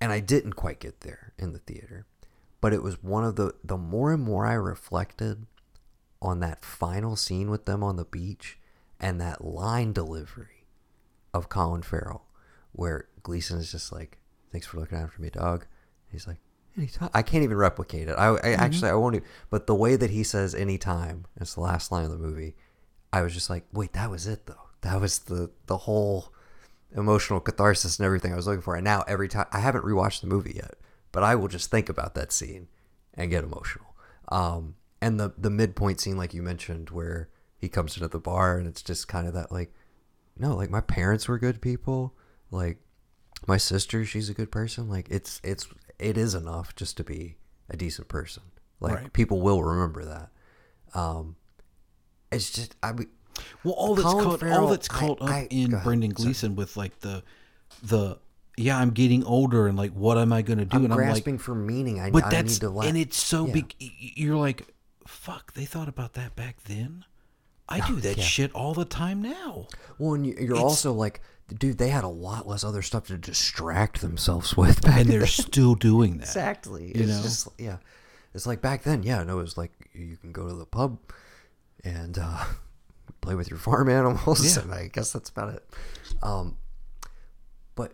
[0.00, 2.06] and I didn't quite get there in the theater.
[2.60, 5.46] But it was one of the the more and more I reflected
[6.20, 8.58] on that final scene with them on the beach
[9.00, 10.66] and that line delivery
[11.32, 12.26] of Colin Farrell,
[12.72, 14.18] where Gleeson is just like,
[14.50, 15.66] "Thanks for looking after me, dog."
[16.10, 16.38] He's like,
[16.76, 18.14] "Anytime." I can't even replicate it.
[18.14, 19.16] I, I actually I won't.
[19.16, 22.56] Even, but the way that he says "anytime," it's the last line of the movie.
[23.12, 24.68] I was just like, "Wait, that was it though.
[24.80, 26.32] That was the the whole."
[26.96, 28.74] emotional catharsis and everything I was looking for.
[28.74, 30.74] And now every time I haven't rewatched the movie yet,
[31.12, 32.68] but I will just think about that scene
[33.14, 33.94] and get emotional.
[34.28, 38.56] Um, and the the midpoint scene, like you mentioned, where he comes into the bar
[38.58, 39.72] and it's just kind of that like,
[40.38, 42.14] no, like my parents were good people.
[42.50, 42.78] Like
[43.46, 44.88] my sister, she's a good person.
[44.88, 45.66] Like it's it's
[45.98, 47.36] it is enough just to be
[47.70, 48.42] a decent person.
[48.80, 49.12] Like Right.
[49.12, 50.30] people will remember that.
[50.94, 51.36] Um,
[52.30, 53.08] it's just I mean,
[53.64, 56.24] Well, all that's Colin caught Farrell, all that's I- up I- in Brendan sorry.
[56.26, 57.22] Gleeson with like the
[57.82, 58.18] the
[58.56, 60.76] yeah, I'm getting older and like what am I going to do?
[60.78, 62.00] I'm and I'm grasping like, for meaning.
[62.00, 63.52] I, but I that's need to and it's so yeah.
[63.52, 63.74] big.
[63.78, 64.66] You're like,
[65.08, 67.04] fuck, they thought about that back then.
[67.68, 68.24] I do that yeah.
[68.24, 69.66] shit all the time now.
[69.98, 71.20] Well, and you- you're It's- also like,
[71.54, 75.18] dude, they had a lot less other stuff to distract themselves with back And they're
[75.20, 75.28] then.
[75.28, 76.24] still doing that.
[76.28, 76.86] exactly.
[76.86, 77.22] you it's know?
[77.22, 77.76] just yeah,
[78.34, 79.02] it's like back then.
[79.02, 80.98] Yeah, no, it was like you can go to the pub
[81.84, 82.44] and uh,
[83.20, 84.62] play with your farm animals, Yeah.
[84.62, 85.68] and I guess that's about it.
[86.22, 86.56] Um,
[87.74, 87.92] but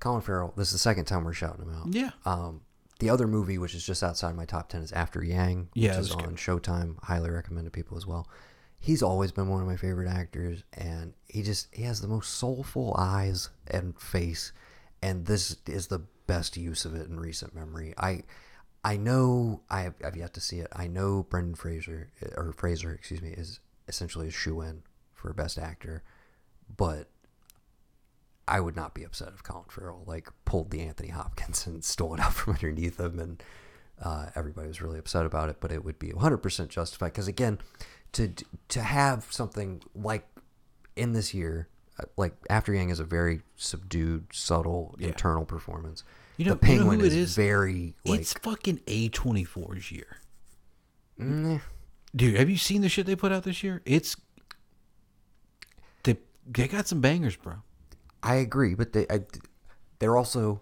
[0.00, 1.92] Colin Farrell, this is the second time we're shouting him out.
[1.92, 2.10] Yeah.
[2.24, 2.62] Um,
[2.98, 5.98] the other movie, which is just outside my top ten, is After Yang, which Yeah,
[5.98, 7.02] is on Showtime.
[7.02, 8.28] Highly recommend to people as well.
[8.80, 12.34] He's always been one of my favorite actors, and he just he has the most
[12.34, 14.52] soulful eyes and face,
[15.02, 17.94] and this is the best use of it in recent memory.
[17.98, 18.22] I
[18.84, 20.68] I know I have, I've yet to see it.
[20.72, 25.58] I know Brendan Fraser or Fraser, excuse me, is essentially a shoe in for best
[25.58, 26.02] actor,
[26.76, 27.08] but
[28.48, 32.14] I would not be upset if Colin Farrell like pulled the Anthony Hopkins and stole
[32.14, 33.42] it out from underneath him and
[34.00, 37.58] Uh, everybody was really upset about it, but it would be 100% justified because again,
[38.12, 38.32] to
[38.68, 40.24] to have something like
[40.94, 41.66] in this year,
[41.98, 45.08] uh, like After Yang is a very subdued, subtle Yeah.
[45.08, 46.04] internal performance.
[46.36, 47.34] You know- the you know Penguin who it is, is?
[47.34, 50.20] very like it's fucking A24's year.
[52.14, 53.82] Dude, have you seen the shit they put out this year?
[53.84, 54.14] It's
[56.04, 56.16] they
[56.46, 57.54] they got some bangers, bro.
[58.22, 59.22] I agree, but they I,
[59.98, 60.60] they're also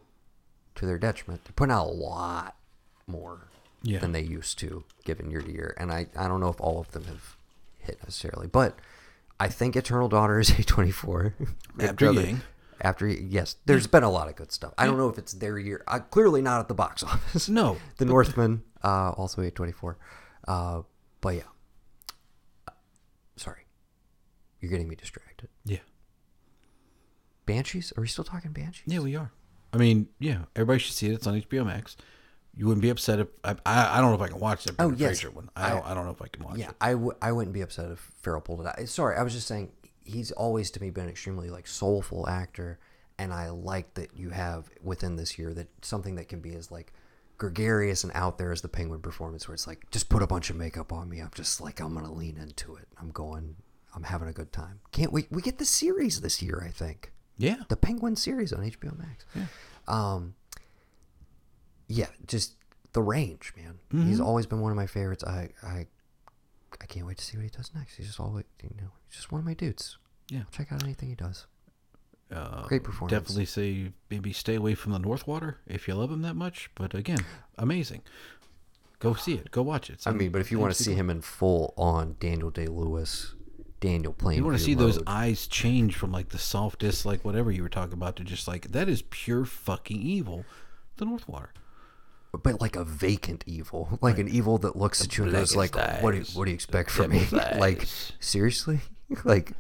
[0.76, 1.44] to their detriment.
[1.44, 2.56] They're putting out a lot
[3.06, 3.48] more
[3.82, 3.98] Yeah.
[4.00, 6.80] than they used to, given year to year, and I I don't know if all
[6.80, 7.36] of them have
[7.78, 8.78] hit necessarily, but
[9.38, 11.34] I think Eternal Daughter is a twenty four.
[11.80, 12.40] After Yang.
[12.80, 14.74] After yes, there's been a lot of good stuff.
[14.76, 15.82] I don't know if it's their year.
[15.88, 17.48] Uh, clearly not at the box office.
[17.48, 19.96] No, the Northman uh, also a twenty four,
[20.46, 20.82] uh,
[21.22, 21.42] but yeah.
[23.36, 23.62] Sorry,
[24.60, 25.48] you're getting me distracted.
[25.64, 25.78] Yeah.
[27.46, 27.92] Banshees?
[27.96, 28.84] Are we still talking Banshees?
[28.86, 29.30] Yeah, we are.
[29.72, 31.14] I mean, yeah, everybody should see it.
[31.14, 31.96] It's on HBO Max.
[32.56, 33.56] You wouldn't be upset if I.
[33.66, 35.20] I, I don't know if I can watch the Oh, yes.
[35.20, 35.50] Fraser one.
[35.56, 35.84] I don't.
[35.86, 36.60] I, don't know if I can watch it.
[36.60, 36.76] Yeah, it.
[36.80, 38.78] I w- I wouldn't be upset if Farrell pulled it out.
[38.78, 39.70] Eh, sorry, I was just saying
[40.04, 42.78] he's always to me been an extremely like soulful actor,
[43.18, 46.70] and I like that you have within this year that something that can be as
[46.70, 46.92] like
[47.36, 50.48] gregarious and out there as the Penguin performance, where it's like just put a bunch
[50.48, 51.20] of makeup on me.
[51.20, 52.88] I'm just like I'm gonna lean into it.
[52.98, 53.56] I'm going.
[53.94, 54.80] I'm having a good time.
[54.92, 55.26] Can't wait.
[55.30, 56.62] We get the series this year.
[56.66, 57.56] I think Yeah.
[57.68, 59.24] the Penguin series on HBO Max.
[59.34, 59.44] Yeah.
[59.88, 60.34] Um,
[61.88, 62.54] yeah, just
[62.92, 63.78] the range, man.
[63.92, 64.08] Mm-hmm.
[64.08, 65.22] He's always been one of my favorites.
[65.24, 65.86] I, I,
[66.80, 67.96] I can't wait to see what he does next.
[67.96, 69.98] He's just always, you know, he's just one of my dudes.
[70.30, 70.40] Yeah.
[70.40, 71.46] I'll check out anything he does.
[72.32, 73.12] Uh, Great performance.
[73.16, 76.70] Definitely say maybe stay away from the North Water if you love him that much.
[76.74, 77.24] But again,
[77.56, 78.02] amazing.
[78.98, 79.50] Go see it.
[79.52, 79.94] Go watch it.
[79.94, 82.66] It's I mean, but if you want to see him in full on Daniel Day
[82.66, 83.34] Lewis,
[83.80, 87.50] Daniel playing, you want to see those eyes change from like the softest, like whatever
[87.50, 90.44] you were talking about, to just like that is pure fucking evil.
[90.96, 91.50] The North Water.
[92.42, 95.72] but like a vacant evil, like an evil that looks at you and goes like,
[95.72, 97.26] blackest "What do you, what do you expect from me?
[97.32, 97.86] like
[98.18, 98.80] seriously,
[99.24, 99.52] like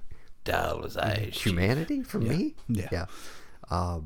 [0.48, 1.34] eyes.
[1.34, 2.54] humanity from me?
[2.68, 2.88] Yeah.
[2.90, 3.06] yeah.
[3.70, 4.00] Uh,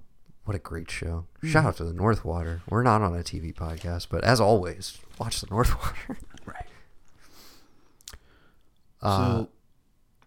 [0.44, 1.26] what a great show!
[1.40, 1.48] Hmm.
[1.48, 2.62] Shout out to the North Water.
[2.68, 6.18] We're not on a TV podcast, but as always, watch the North Water.
[6.44, 6.66] Right.
[9.02, 9.48] Uh, so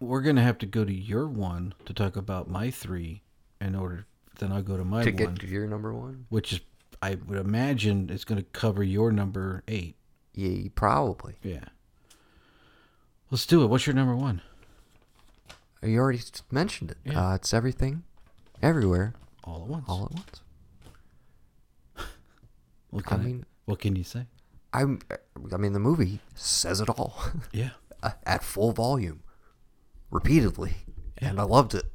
[0.04, 3.22] we're gonna have to go to your one to talk about my three
[3.60, 4.06] in order.
[4.38, 6.60] Then I'll go to my to one, get to your number one, which is
[7.02, 9.96] I would imagine going to cover your number eight.
[10.34, 11.34] yeah, probably.
[11.42, 11.64] Yeah.
[13.30, 13.66] Let's do it.
[13.66, 14.40] What's your number one?
[15.82, 16.20] You already
[16.50, 16.96] mentioned it.
[17.04, 17.28] Yeah.
[17.30, 18.04] Uh, it's everything,
[18.62, 19.12] everywhere,
[19.44, 19.84] All at once.
[19.86, 20.40] all at once.
[22.90, 24.26] What I mean- what can you say?
[24.72, 25.00] I'm.
[25.52, 27.16] I mean, the movie says it all.
[27.52, 27.70] Yeah.
[28.02, 29.22] uh, at full volume,
[30.14, 30.76] repeatedly,
[31.18, 31.84] and I loved it.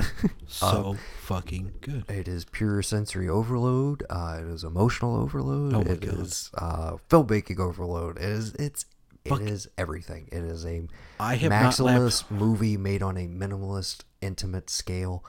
[0.52, 2.06] So fucking good.
[2.10, 4.04] it is pure sensory overload.
[4.10, 5.76] Uh, it is emotional overload.
[5.76, 8.18] Oh It is uh, filmmaking overload.
[8.18, 8.56] It is.
[8.56, 8.86] It's.
[9.28, 9.42] Fuck.
[9.42, 10.28] It is everything.
[10.32, 10.88] It is a
[11.20, 15.24] I have maximalist movie made on a minimalist, intimate scale.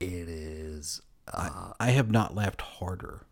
[0.00, 1.02] It is.
[1.30, 3.26] Uh, I have not laughed harder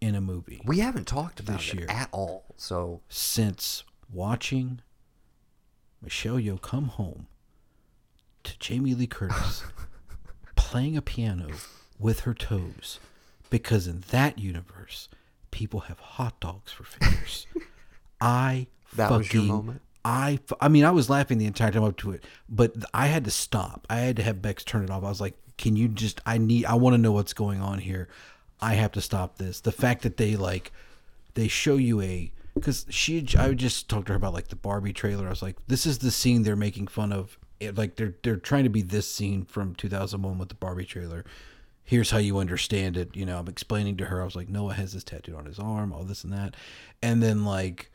[0.00, 1.86] in a movie we haven't talked about This it year.
[1.90, 2.54] at all.
[2.56, 4.80] So since watching
[6.02, 7.26] Michelle Yeoh come home
[8.44, 9.64] to Jamie Lee Curtis
[10.56, 11.48] playing a piano
[11.98, 12.98] with her toes,
[13.50, 15.08] because in that universe,
[15.50, 17.46] people have hot dogs for fingers.
[18.20, 18.66] I
[18.96, 19.82] That fucking, was your moment?
[20.04, 23.24] I, I mean, I was laughing the entire time up to it, but I had
[23.24, 23.86] to stop.
[23.88, 25.04] I had to have Bex turn it off.
[25.04, 26.20] I was like, "Can you just?
[26.26, 26.64] I need.
[26.66, 28.08] I want to know what's going on here.
[28.60, 30.72] I have to stop this." The fact that they like,
[31.34, 33.24] they show you a because she.
[33.38, 35.26] I just talked to her about like the Barbie trailer.
[35.26, 37.38] I was like, "This is the scene they're making fun of.
[37.62, 41.24] It, like they're they're trying to be this scene from 2001 with the Barbie trailer."
[41.84, 43.16] Here's how you understand it.
[43.16, 44.22] You know, I'm explaining to her.
[44.22, 46.54] I was like, Noah has this tattooed on his arm, all this and that.
[47.02, 47.90] And then, like,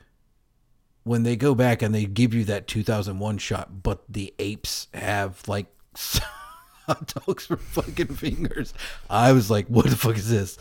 [1.08, 5.42] when they go back and they give you that 2001 shot, but the apes have
[5.48, 5.68] like
[6.86, 8.74] hot dogs for fucking fingers.
[9.10, 10.58] I was like, what the fuck is this?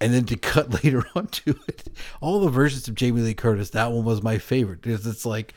[0.00, 1.88] And then to cut later on to it,
[2.20, 5.54] all the versions of Jamie Lee Curtis, that one was my favorite because it's like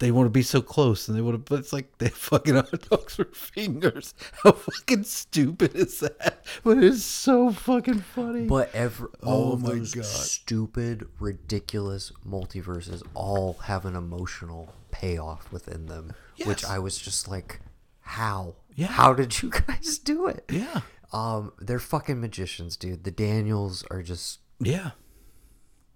[0.00, 2.56] they want to be so close and they want to, but it's like they fucking
[2.56, 4.12] hot dogs for fingers.
[4.42, 6.44] How fucking stupid is that?
[6.64, 8.46] But it's so fucking funny.
[8.46, 10.04] But every all Oh of my those God.
[10.04, 16.12] stupid, ridiculous multiverses all have an emotional payoff within them,
[16.44, 17.60] which I was just like,
[18.00, 18.56] how?
[18.74, 18.88] Yeah.
[18.88, 20.44] How did you guys do it?
[20.50, 20.80] yeah,
[21.12, 23.04] Um, they're fucking magicians, dude.
[23.04, 24.40] The Daniels are just.
[24.58, 24.90] yeah.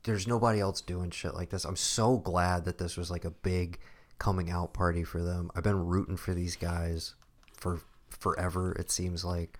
[0.05, 1.65] There's nobody else doing shit like this.
[1.65, 3.79] I'm so glad that this was like a big
[4.19, 5.51] coming out party for them.
[5.55, 7.15] I've been rooting for these guys
[7.57, 7.81] for
[8.11, 8.73] forever.
[8.73, 9.59] It seems like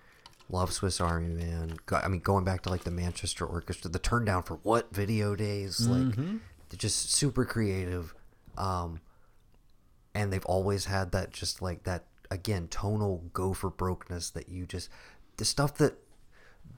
[0.49, 1.77] Love Swiss Army Man.
[1.93, 5.35] I mean, going back to like the Manchester Orchestra, the Turn Down for What video
[5.35, 8.15] days, like they're just super creative.
[8.57, 9.01] Um,
[10.15, 14.65] and they've always had that just like that again tonal go for brokeness that you
[14.65, 14.89] just
[15.37, 15.99] the stuff that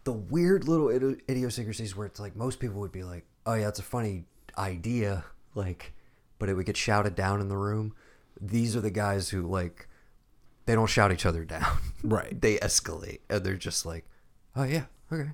[0.05, 0.89] the weird little
[1.29, 4.25] idiosyncrasies where it's like most people would be like, oh yeah, it's a funny
[4.57, 5.25] idea,
[5.55, 5.93] like,
[6.39, 7.95] but it would get shouted down in the room.
[8.41, 9.89] These are the guys who like
[10.67, 11.79] they don't shout each other down.
[12.05, 12.41] Right.
[12.41, 14.05] they escalate and they're just like,
[14.55, 15.31] oh yeah, okay.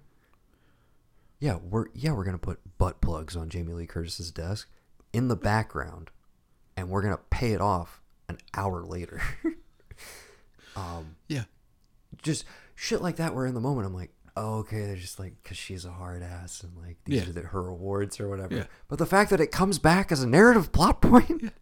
[1.41, 4.69] Yeah, we're yeah we're gonna put butt plugs on Jamie Lee Curtis's desk
[5.12, 6.11] in the background,
[6.77, 9.20] and we're gonna pay it off an hour later.
[10.77, 11.45] um, Yeah.
[12.23, 13.35] just shit like that.
[13.35, 16.23] Where in the moment I'm like, oh, okay, they're just like because she's a hard
[16.23, 17.29] ass and like these Yeah.
[17.29, 18.55] are the, her awards or whatever.
[18.55, 18.65] Yeah.
[18.89, 21.53] But the fact that it comes back as a narrative plot point,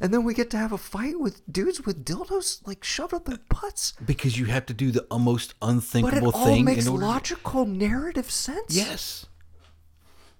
[0.00, 3.24] and then we get to have a fight with dudes with dildos like shoved up
[3.26, 3.92] their butts.
[4.04, 7.02] Because you have to do the almost But it unthinkable all thing makes in order.
[7.02, 8.74] to- logical narrative sense.
[8.76, 9.26] Yes.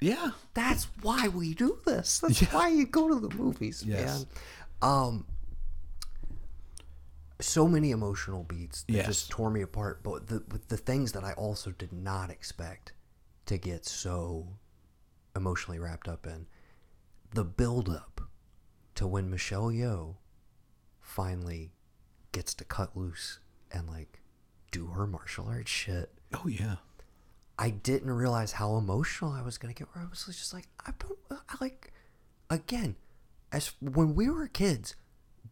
[0.01, 0.31] Yeah.
[0.55, 2.21] That's why we do this.
[2.21, 2.49] That's Yeah.
[2.53, 4.27] why you go to the movies, Yes.
[4.83, 4.91] man.
[4.91, 5.27] Um,
[7.41, 9.07] so many emotional beats that Yes.
[9.07, 10.03] just tore me apart.
[10.03, 12.93] But the the things that I also did not expect
[13.47, 14.57] to get so
[15.37, 16.47] emotionally wrapped up in,
[17.33, 18.21] the build up
[18.97, 20.17] to when Michelle Yeoh
[21.01, 21.73] finally
[22.33, 23.41] gets to cut loose
[23.71, 24.21] and like
[24.71, 26.13] do her martial arts shit.
[26.35, 26.77] Oh yeah.
[27.59, 29.89] I didn't realize how emotional I was gonna get.
[29.95, 31.93] Where I was just like, I don't, I like,
[32.51, 32.97] again,
[33.51, 34.95] as when we were kids,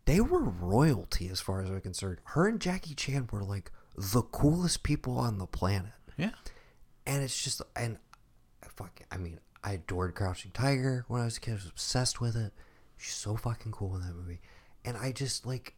[0.07, 2.19] they were royalty as far as I'm concerned.
[2.25, 6.31] Her and Jackie Chan were like the coolest people on the planet, Yeah.
[7.07, 7.99] and it's just, and
[8.69, 11.53] fuck, I mean, I adored Crouching Tiger when I was a kid.
[11.53, 12.53] I was obsessed with it.
[12.99, 14.41] She's so fucking cool in that movie,
[14.85, 15.75] and I just like,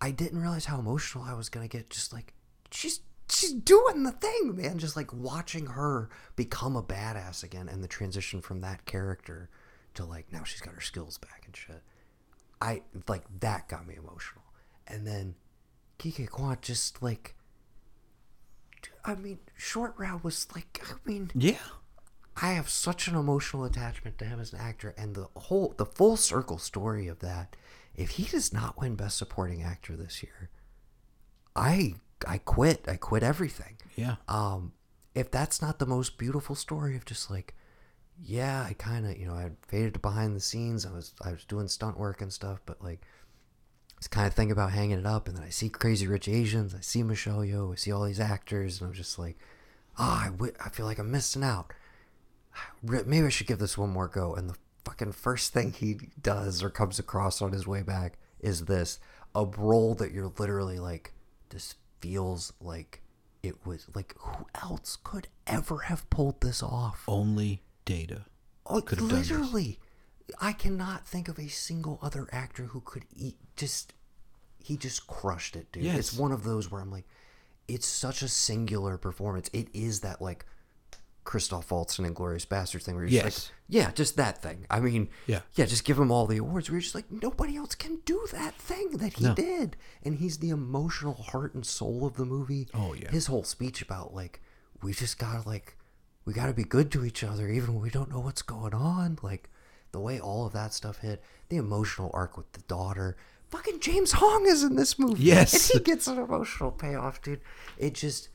[0.00, 1.90] I didn't realize how emotional I was gonna get.
[1.90, 2.34] Just like,
[2.70, 3.00] she's
[3.30, 4.78] she's doing the thing, man.
[4.78, 9.48] Just like watching her become a badass again, and the transition from that character
[9.94, 11.82] to like now she's got her skills back and shit.
[12.62, 14.44] I like that got me emotional,
[14.86, 15.34] and then
[15.98, 17.34] Ke Huy Quan just like.
[19.04, 21.56] I mean, Short Round was like, I mean, Yeah.
[22.40, 25.84] I have such an emotional attachment to him as an actor, and the whole, the
[25.86, 27.56] full circle story of that.
[27.94, 30.48] If he does not win Best Supporting Actor this year,
[31.54, 32.86] I I quit.
[32.88, 33.76] I quit everything.
[33.96, 34.16] Yeah.
[34.28, 34.72] Um,
[35.14, 37.54] if that's not the most beautiful story of just like,
[38.20, 40.86] yeah, I kind of, you know, I faded to behind the scenes.
[40.86, 44.34] I was I was doing stunt work and stuff, but like, I was kind of
[44.34, 47.40] thinking about hanging it up, and then I see Crazy Rich Asians, I see Michelle
[47.40, 49.38] Yeoh, I see all these actors, and I'm just like,
[49.98, 51.72] ah, I wi- I feel like I'm missing out.
[52.82, 54.34] Maybe I should give this one more go.
[54.34, 58.64] And the fucking first thing he does or comes across on his way back is
[58.64, 58.98] this
[59.34, 61.12] a role that you're literally like,
[61.50, 63.00] this feels like
[63.42, 67.04] it was like who else could ever have pulled this off?
[67.08, 68.26] Only Data.
[68.66, 69.30] Oh, could have done this.
[69.30, 69.78] literally,
[70.40, 73.36] I cannot think of a single other actor who could eat.
[73.56, 73.92] Just
[74.58, 75.84] he just crushed it, dude.
[75.86, 77.06] It's one of those where I'm like,
[77.66, 79.50] it's such a singular performance.
[79.52, 80.46] It is that like
[81.24, 83.46] Christoph Waltz and Inglorious Bastard thing where you're just Yes.
[83.48, 84.66] like, yeah, just that thing.
[84.70, 85.40] I mean, Yeah.
[85.54, 86.68] yeah, just give him all the awards.
[86.68, 89.34] Where you're just like, nobody else can do that thing that he No.
[89.34, 92.68] did, and he's the emotional heart and soul of the movie.
[92.74, 93.10] Oh, yeah.
[93.10, 94.40] his whole speech about like
[94.82, 95.76] we just gotta like
[96.24, 99.18] we gotta be good to each other even when we don't know what's going on.
[99.22, 99.50] Like
[99.92, 103.16] the way all of that stuff hit, the emotional arc with the daughter.
[103.50, 105.24] Fucking James Hong is in this movie.
[105.24, 105.70] Yes.
[105.70, 107.42] and he gets an emotional payoff, dude.
[107.76, 108.30] It just,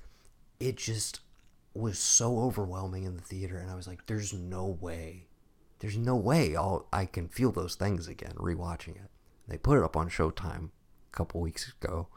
[0.59, 1.21] it just
[1.73, 5.25] was so overwhelming in the theater, and I was like, "There's no way,
[5.79, 9.09] there's no way I'll I can feel those things again." Rewatching it,
[9.47, 10.69] they put it up on Showtime
[11.11, 12.07] a couple weeks ago,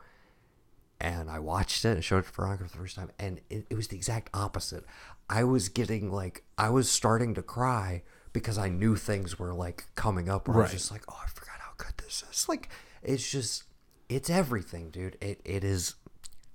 [1.01, 3.67] and I watched it and showed it to Veronica for the first time, and it,
[3.71, 4.85] it was the exact opposite.
[5.29, 8.03] I was getting like I was starting to cry
[8.33, 10.49] because I knew things were like coming up.
[10.49, 12.49] Where I was just like, oh, I forgot how good this is.
[12.49, 12.69] Like,
[13.03, 13.65] it's just,
[14.09, 15.17] it's everything, dude.
[15.21, 15.95] It it is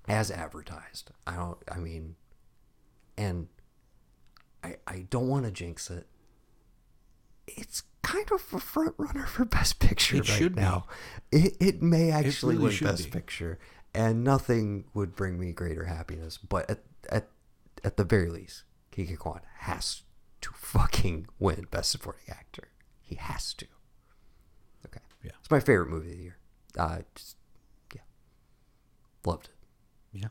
[0.07, 1.11] as advertised.
[1.25, 1.57] I don't.
[1.71, 2.15] I mean,
[3.17, 3.47] and
[4.63, 6.07] I I don't want to jinx it.
[7.47, 10.61] It's kind of a front runner for Best Picture It right should be.
[10.61, 10.85] now.
[11.31, 13.11] It it may actually really win Best be.
[13.11, 13.59] Picture,
[13.95, 16.37] and nothing would bring me greater happiness.
[16.37, 17.29] But at at
[17.83, 20.03] at the very least, Ke Huy Quan has
[20.41, 22.67] to fucking win Best Supporting Actor.
[23.01, 23.65] He has to.
[24.85, 24.99] Okay.
[25.23, 25.31] Yeah.
[25.39, 26.37] It's my favorite movie of the year.
[26.77, 27.37] Uh, just
[27.93, 28.01] yeah,
[29.25, 30.19] loved it.
[30.21, 30.27] Yeah.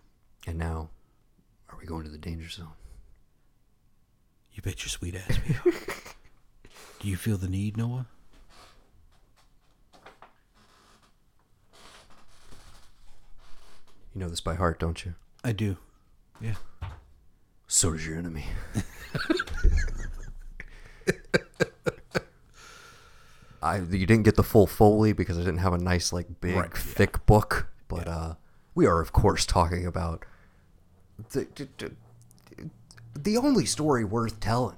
[0.46, 0.90] And now,
[1.70, 2.68] are we going to the danger zone?
[4.52, 5.74] You bet your sweet ass we are.
[7.00, 8.06] Do you feel the need, Noah?
[14.14, 15.14] You know this by heart, don't you?
[15.42, 15.76] I do.
[16.40, 16.54] Yeah.
[17.66, 18.46] So does your enemy.
[23.62, 26.54] I you didn't get the full foley because I didn't have a nice like big
[26.56, 26.78] Right, yeah.
[26.80, 28.34] thick book, but uh,
[28.74, 30.24] we are of course talking about
[31.32, 31.46] the,
[31.78, 31.92] the
[33.16, 34.76] the only story worth telling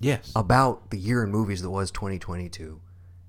[0.00, 0.32] Yes.
[0.34, 2.80] about the year in movies that was 2022.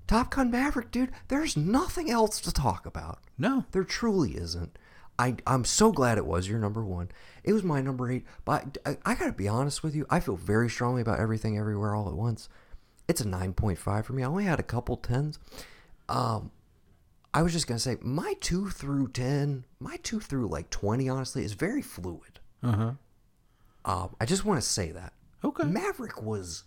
[0.06, 1.12] Top Gun Maverick, dude.
[1.28, 3.20] There's nothing else to talk about.
[3.38, 3.64] no.
[3.72, 4.76] There truly isn't.
[5.18, 7.10] I, I'm so glad it was your number one.
[7.42, 8.24] It was my number eight.
[8.44, 10.06] But I, I gotta be honest with you.
[10.08, 12.48] I feel very strongly about everything, everywhere, all at once.
[13.08, 14.22] It's a 9.5 for me.
[14.22, 15.38] I only had a couple tens.
[16.08, 16.52] Um,
[17.34, 21.44] I was just gonna say my two through ten, my two through like 20, honestly,
[21.44, 22.40] is very fluid.
[22.62, 22.92] Uh huh.
[23.84, 25.12] Um, I just want to say that.
[25.44, 25.64] Okay.
[25.64, 26.64] Maverick was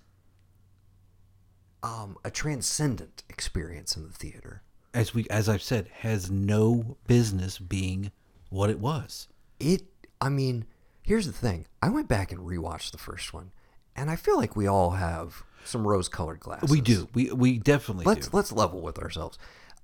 [1.84, 4.62] um, a transcendent experience in the theater.
[4.94, 8.12] As we, as I've said, has no business being
[8.52, 9.28] what it was.
[9.60, 9.82] It,
[10.22, 10.66] I mean,
[11.02, 11.66] here's the thing.
[11.82, 13.52] I went back and rewatched the first one,
[13.96, 16.70] and I feel like we all have some rose-colored glasses.
[16.70, 17.08] We do.
[17.16, 18.38] We we definitely Let's do.
[18.38, 19.40] let's level with ourselves.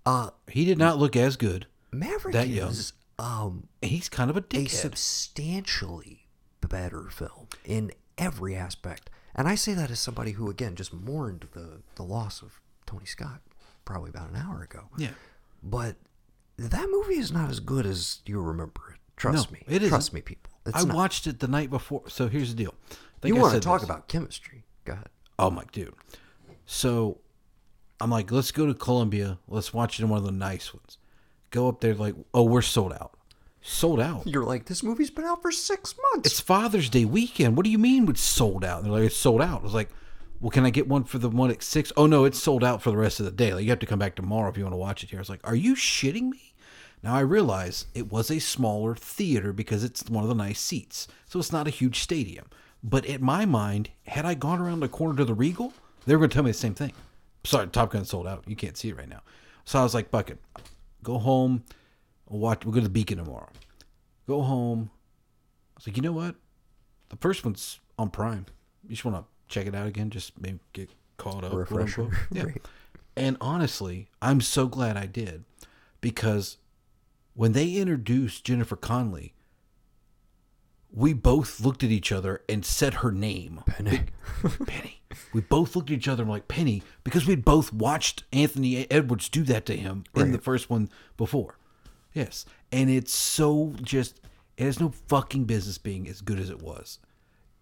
[0.05, 1.65] Uh, He did not look as good.
[1.91, 2.69] Maverick That young.
[2.69, 6.27] is um, He's kind of a a substantially
[6.67, 9.09] better film in every aspect.
[9.35, 13.05] And I say that as somebody who, again, just mourned the, the loss of Tony
[13.05, 13.41] Scott
[13.85, 14.85] probably about an hour ago.
[14.97, 15.11] yeah.
[15.61, 15.95] But
[16.57, 18.99] that movie is not as good as you remember it.
[19.15, 19.63] Trust No, me.
[19.67, 19.89] it isn't.
[19.89, 20.51] Trust me, people.
[20.65, 20.95] It's I not.
[20.95, 22.03] watched it the night before.
[22.09, 22.73] So here's the deal.
[23.23, 23.89] You I want to talk this.
[23.89, 24.65] about chemistry?
[24.85, 25.09] Go ahead.
[25.39, 25.93] Oh my dude.
[26.65, 27.19] So
[27.99, 29.39] I'm like, let's go to Columbia.
[29.47, 30.97] Let's watch it in one of the nice ones.
[31.49, 33.13] Go up there, like, oh, we're sold out.
[33.61, 34.27] Sold out.
[34.27, 36.29] You're like, this movie's been out for six months.
[36.29, 37.55] It's Father's Day weekend.
[37.57, 38.83] What do you mean it's sold out?
[38.83, 39.61] They're like, it's sold out.
[39.61, 39.89] I was like,
[40.39, 41.91] well, can I get one for the one at six?
[41.97, 43.53] Oh no, it's sold out for the rest of the day.
[43.53, 45.19] Like you have to come back tomorrow if you want to watch it here.
[45.19, 46.46] I was like, are you shitting me?
[47.07, 51.07] Now I realize it was a smaller theater because it's one of the nice seats,
[51.25, 52.47] so it's not a huge stadium.
[52.83, 55.71] But in my mind, had I gone around the corner to the Regal,
[56.05, 56.91] they were going to tell me the same thing.
[57.45, 58.43] Sorry, Top Gun sold out.
[58.45, 59.21] You can't see it right now.
[59.63, 60.37] So I was like, bucket,
[61.01, 61.63] go home.
[62.27, 62.65] We'll watch.
[62.65, 63.51] We'll go to the Beacon tomorrow.
[64.27, 64.91] Go home.
[64.91, 66.35] I was like, you know what?
[67.07, 68.47] The first one's on Prime.
[68.83, 71.53] You just want to check it out again, just maybe get caught up.
[71.53, 72.09] Refresher.
[72.33, 72.43] Yeah.
[72.47, 72.61] Right.
[73.15, 75.45] And honestly, I'm so glad I did
[76.01, 76.57] because
[77.37, 79.35] when they introduced Jennifer Connelly,
[80.91, 83.61] we both looked at each other and said her name.
[83.67, 84.01] Penny.
[84.65, 85.01] Penny.
[85.33, 88.89] We both looked at each other and were like, Penny, because we'd both watched Anthony
[88.89, 91.59] Edwards do that to him in the first one before.
[92.11, 92.43] Yes.
[92.71, 94.19] And it's so just,
[94.57, 96.97] it has no fucking business being as good as it was.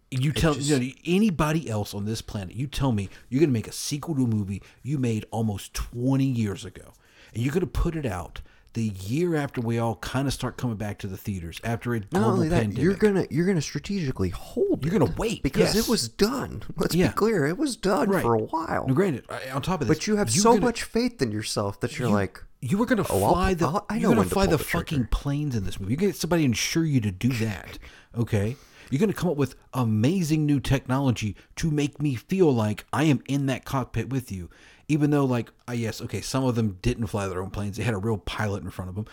[0.09, 3.53] You tell you know, anybody else on this planet, you tell me you're going to
[3.53, 6.93] make a sequel to a movie you made almost 20 years ago,
[7.33, 8.39] and you're going to put it out
[8.75, 11.99] the year after we all kind of start coming back to the theaters after a
[11.99, 12.83] Not global only that, pandemic.
[12.83, 14.85] you're gonna you're gonna strategically hold.
[14.85, 15.85] You're gonna wait, because yes.
[15.87, 16.61] it was done.
[16.77, 17.07] Let's Yeah.
[17.07, 18.21] be clear, it was done Right.
[18.21, 18.85] for a while.
[18.87, 21.79] Now, granted, on top of this, But you have so gonna- much faith in yourself
[21.79, 24.23] that you're you, like, you were gonna Oh, fly the I'll- I know you're gonna
[24.29, 25.93] to fly the, the fucking planes in this movie.
[25.93, 27.79] You get somebody to insure you to do that.
[28.15, 28.55] Okay,
[28.91, 33.21] you're gonna come up with amazing new technology to make me feel like I am
[33.27, 34.49] in that cockpit with you.
[34.87, 37.83] Even though, like, uh, yes, okay, some of them didn't fly their own planes; they
[37.83, 39.05] had a real pilot in front of them.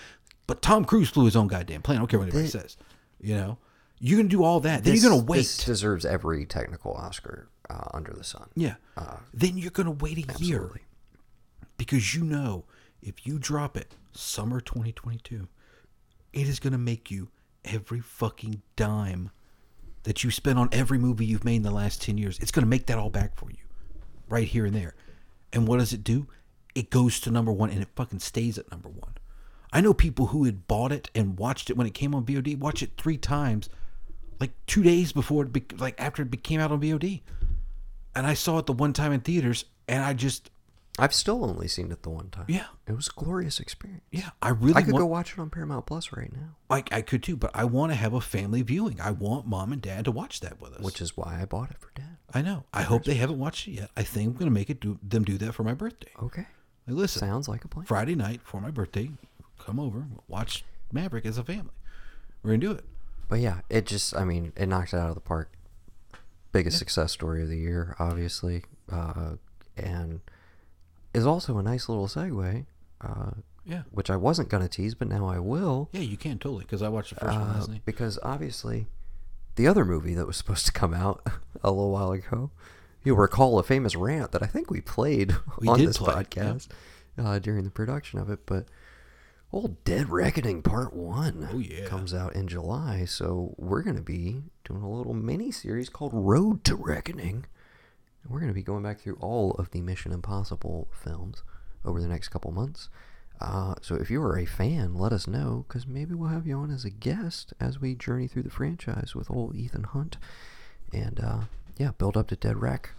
[0.47, 1.97] But Tom Cruise flew his own goddamn plane.
[1.97, 2.77] I don't care what anybody says.
[3.21, 3.59] You know,
[4.01, 4.85] you're gonna do all that.
[4.85, 5.39] Then this, you're gonna wait.
[5.39, 8.49] This deserves every technical Oscar uh, under the sun.
[8.55, 8.75] Yeah.
[9.33, 10.71] then you're going to wait a year
[11.77, 12.65] because you know
[13.03, 15.49] if you drop it summer 2022,
[16.33, 17.29] it is going to make you
[17.65, 19.31] every fucking dime
[20.03, 22.39] that you spent on every movie you've made in the last 10 years.
[22.41, 23.65] It's going to make that all back for you
[24.29, 24.95] right here and there.
[25.53, 26.27] And what does it do?
[26.75, 29.15] It goes to number one and it fucking stays at number one.
[29.73, 32.59] I know people who had bought it and watched it when it came on VOD,
[32.59, 33.69] watched it three times,
[34.41, 37.23] like two days before it, be, like after it came out on VOD
[38.15, 40.51] and I saw it the one time in theaters, and I just,
[40.99, 42.45] I've still only seen it the one time.
[42.49, 44.03] yeah, It was a glorious experience.
[44.11, 46.85] yeah, I really I could want, go watch it on Paramount Plus right now, I,
[46.93, 49.01] I could too, but I want to have a family viewing.
[49.01, 50.81] I want mom and dad to watch that with us.
[50.83, 52.19] which is why I bought it for Dad.
[52.35, 52.65] I know.
[52.75, 53.91] I hope they haven't watched it yet.
[53.97, 56.11] I think I'm gonna make it do them do that for my birthday.
[56.23, 56.47] Okay.
[56.87, 57.87] Like, listen, Sounds like a plan.
[57.87, 59.11] Friday night for my birthday,
[59.59, 61.73] come over, watch Maverick as a family.
[62.43, 62.85] We're gonna do it.
[63.29, 65.53] But yeah, it just, I mean, it knocked it out of the park.
[66.53, 68.65] Biggest success story of the year, obviously.
[68.91, 69.37] Uh,
[69.77, 70.21] and
[71.15, 72.67] is also a nice little segue,
[73.01, 73.31] uh,
[73.65, 75.89] Yeah, which I wasn't going to tease, but now I will.
[75.93, 77.83] yeah, you can totally because I watched the first one Uh, last night.
[77.85, 78.87] because obviously,
[79.57, 81.27] the other movie that was supposed to come out
[81.63, 82.51] a little while ago,
[83.05, 86.23] you'll recall a famous rant that I think we played We on this play, yeah.
[86.23, 86.69] podcast
[87.19, 88.41] uh, during the production of it.
[88.47, 88.67] But
[89.53, 91.87] Old Dead Reckoning Part 1 Oh, yeah.
[91.87, 96.13] comes out in July, so we're going to be doing a little mini series called
[96.15, 97.45] Road to Reckoning.
[98.29, 101.43] We're going to be going back through all of the Mission Impossible films
[101.85, 102.89] over the next couple months.
[103.41, 106.57] Uh, so if you are a fan, let us know, because maybe we'll have you
[106.57, 110.17] on as a guest as we journey through the franchise with old Ethan Hunt.
[110.93, 111.41] And uh,
[111.77, 112.91] yeah, build up to Dead Rec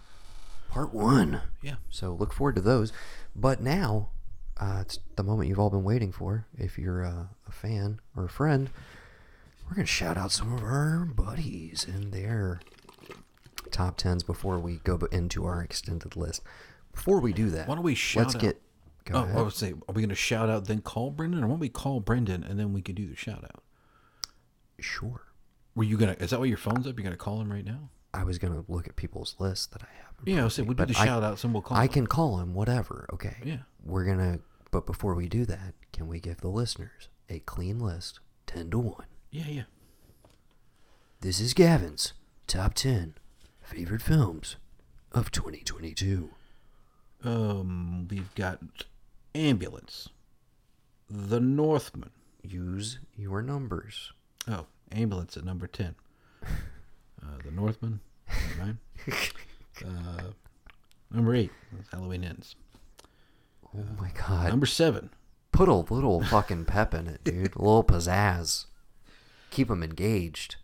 [0.68, 1.40] Part 1.
[1.62, 1.76] Yeah.
[1.88, 2.92] So look forward to those.
[3.34, 4.10] But now,
[4.58, 6.46] uh, it's the moment you've all been waiting for.
[6.58, 8.70] If you're uh, a fan or a friend,
[9.64, 12.60] we're going to shout out some of our buddies in their
[13.70, 16.42] top tens before we go into our extended list.
[16.92, 18.62] Before we do that, Why don't we shout let's out- get.
[19.04, 19.36] Go Oh, ahead.
[19.36, 21.60] I would say, are we going to shout out then call Brendan, or why don't
[21.60, 23.62] we call Brendan and then we can do the shout out?
[24.80, 25.22] Sure.
[25.74, 26.16] Were you gonna?
[26.20, 26.96] Is that why your phone's up?
[26.96, 27.90] You're gonna call him right now?
[28.14, 30.14] I was going to look at people's lists that I have.
[30.24, 31.76] Yeah, I front would of say we'll do the I- shout outs and we'll call.
[31.76, 31.88] I him.
[31.88, 33.06] can call him, whatever.
[33.12, 33.36] Okay.
[33.44, 33.58] Yeah.
[33.84, 34.40] We're going to.
[34.70, 38.78] But before we do that, can we give the listeners a clean list 10 to
[38.78, 39.06] 1?
[39.30, 39.62] Yeah, yeah.
[41.20, 42.12] This is Gavin's
[42.46, 43.14] top 10
[43.74, 44.54] favorite films
[45.10, 46.30] of 2022.
[47.24, 48.60] Um, we've got
[49.34, 50.10] ambulance,
[51.10, 52.10] the Northman.
[52.44, 54.12] Use your numbers.
[54.46, 55.96] Oh, ambulance at number ten.
[56.44, 57.98] Uh, the Northman,
[58.28, 58.78] number nine.
[59.84, 60.30] Uh,
[61.10, 61.50] number eight.
[61.90, 62.54] Halloween ends.
[63.76, 64.50] Oh my god.
[64.50, 65.10] Number seven.
[65.50, 67.56] Put a little fucking pep in it, dude.
[67.56, 68.66] A little pizzazz.
[69.50, 70.56] Keep them engaged.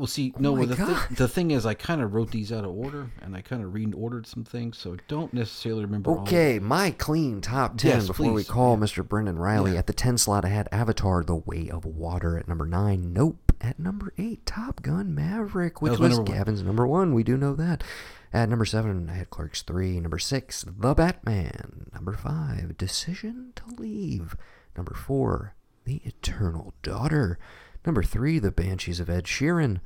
[0.00, 1.08] Well, see, oh no, Oh the, God.
[1.10, 3.72] the thing is, I kind of wrote these out of order, and I kind of
[3.72, 6.12] reordered some things, so I don't necessarily remember.
[6.20, 8.48] Okay, my clean top 10 Yes, before we please.
[8.48, 9.06] call Mr.
[9.06, 9.72] Brendan Reilly.
[9.74, 9.80] Yeah.
[9.80, 13.12] At the 10 slot, I had Avatar The Way of Water at number 9.
[13.12, 13.52] Nope.
[13.60, 16.38] At number 8, Top Gun Maverick, which was my was, number one.
[16.38, 17.12] Gavin's number 1.
[17.12, 17.84] We do know that.
[18.32, 20.00] At number 7, I had Clerks 3.
[20.00, 21.90] Number 6, The Batman.
[21.92, 24.34] Number 5, Decision to Leave.
[24.74, 25.54] Number 4,
[25.84, 27.38] The Eternal Daughter.
[27.86, 29.80] Number 3, The Banshees of Inisherin.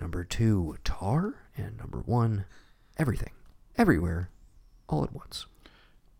[0.00, 1.34] Number 2, Tar.
[1.56, 2.44] And number 1,
[2.98, 3.32] Everything.
[3.78, 4.30] Everywhere.
[4.88, 5.46] All at once.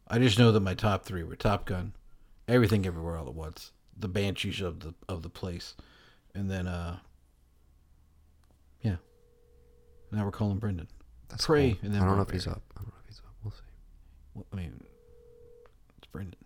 [0.09, 1.93] I just know that my top three were Top Gun,
[2.49, 5.75] Everything Everywhere All at Once, The Banshees of the of the Place,
[6.35, 6.99] and then uh,
[8.83, 8.97] yeah.
[10.11, 10.89] Now we're calling Brendan.
[11.29, 11.79] That's Pray, cool.
[11.83, 12.63] and then I don't know if he's up.
[12.77, 13.33] I don't know if he's up.
[13.45, 13.61] We'll see.
[14.35, 14.81] Well, I mean,
[15.99, 16.37] it's Brendan.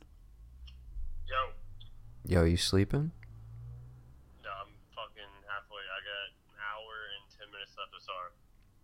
[1.29, 3.11] Yo, Yo, you sleeping?
[4.45, 5.83] no, I'm fucking halfway.
[5.91, 7.25] I got an hour and
[8.07, 8.29] ten minutes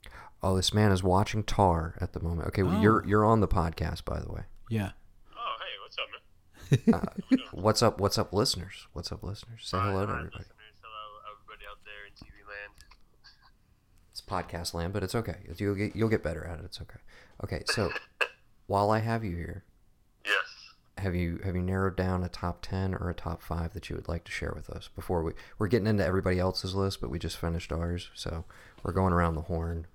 [0.04, 0.12] left of
[0.42, 0.50] Tar.
[0.50, 2.48] Oh, this man is watching Tar at the moment.
[2.48, 3.08] Okay, well, you're Oh.
[3.08, 4.42] you're on the podcast, by the way.
[4.70, 4.90] Yeah.
[5.36, 6.94] Oh, hey, what's up, man?
[6.94, 8.00] Uh, what's up?
[8.00, 8.86] What's up, listeners?
[8.92, 9.60] What's up, listeners?
[9.62, 10.38] Say hello to Hi, everybody.
[10.38, 10.56] listeners.
[10.82, 12.72] Hello, everybody out there in TV land.
[14.10, 15.36] It's podcast land, but it's okay.
[15.58, 16.64] You'll get you'll get better at it.
[16.64, 16.98] It's okay.
[17.44, 17.90] Okay, so
[18.66, 19.71] while I have you here, Yes.
[20.98, 23.96] Have you have you narrowed down a top ten or a top five that you
[23.96, 27.10] would like to share with us before we we're getting into everybody else's list, but
[27.10, 28.44] we just finished ours, so
[28.82, 29.86] we're going around the horn,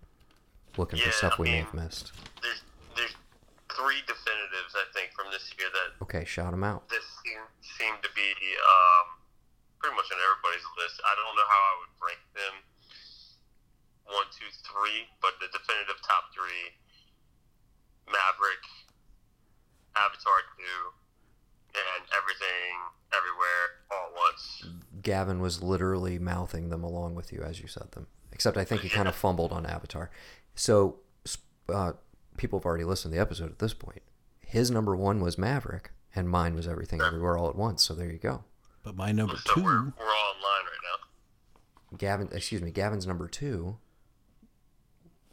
[0.76, 2.12] looking for stuff I we may have missed.
[2.42, 2.62] There's
[2.96, 3.16] there's
[3.70, 6.90] three definitives I think from this year that Okay, shout them out.
[6.90, 9.22] this seem seem to be um,
[9.78, 10.98] pretty much on everybody's list.
[11.06, 12.56] I don't know how I would rank them
[14.08, 16.74] one, two, three, but the definitive top three:
[18.08, 18.64] Maverick,
[20.06, 20.94] Avatar two,
[21.76, 22.76] and Everything,
[23.14, 24.66] Everywhere, All at Once.
[25.02, 28.08] Gavin was literally mouthing them along with you as you said them.
[28.32, 30.10] Except I think he kind of fumbled on Avatar.
[30.56, 30.98] So
[31.74, 31.94] uh,
[32.38, 34.02] people have already listened to the episode at this point.
[34.40, 37.84] His number one was Maverick, and mine was Everything Everywhere All at Once.
[37.84, 38.44] So there you go.
[38.84, 40.84] But my number So we're, two, we're all in line right
[41.92, 41.98] now.
[41.98, 43.78] Gavin, excuse me, Gavin's number two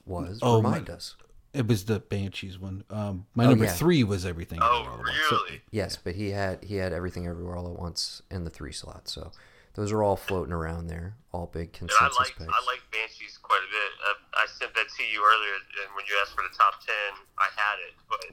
[0.06, 1.16] was Oh, remind my- us.
[1.54, 2.84] It was the Banshees one.
[2.90, 3.72] Um, my Oh, number yeah.
[3.72, 4.58] three was Everything.
[4.60, 5.28] Oh, Everywhere All at Once.
[5.30, 5.62] So- really?
[5.70, 9.12] Yes, but he had he had Everything Everywhere All at Once in the three slots.
[9.12, 9.32] So
[9.74, 12.50] those are all floating around there, all big And I consensus like picks.
[12.52, 13.90] I like Banshees quite a bit.
[14.06, 17.10] Uh, I sent that to you earlier, and when you asked for the top ten,
[17.38, 18.24] I had it, but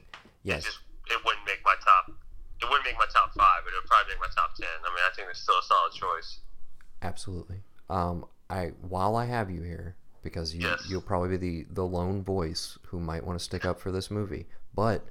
[0.42, 0.62] Yes.
[0.62, 0.80] it just
[1.10, 2.10] it wouldn't make my top.
[2.60, 4.70] It wouldn't make my top five, but it would probably make my top ten.
[4.84, 6.38] I mean, I think it's still a solid choice.
[7.02, 7.62] Absolutely.
[7.90, 10.84] Um, I while I have you here, because you Yes.
[10.88, 14.10] you'll probably be the the lone voice who might want to stick up for this
[14.10, 15.04] movie, but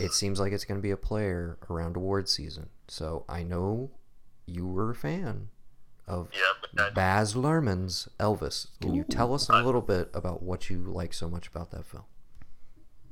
[0.00, 2.68] it seems like it's going to be a player around awards season.
[2.88, 3.90] So I know
[4.46, 5.48] you were a fan
[6.08, 6.28] of
[6.74, 8.68] Yeah, Baz Luhrmann's Elvis.
[8.80, 11.84] Can you tell us a little bit about what you like so much about that
[11.86, 12.04] film?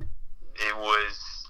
[0.01, 1.47] it was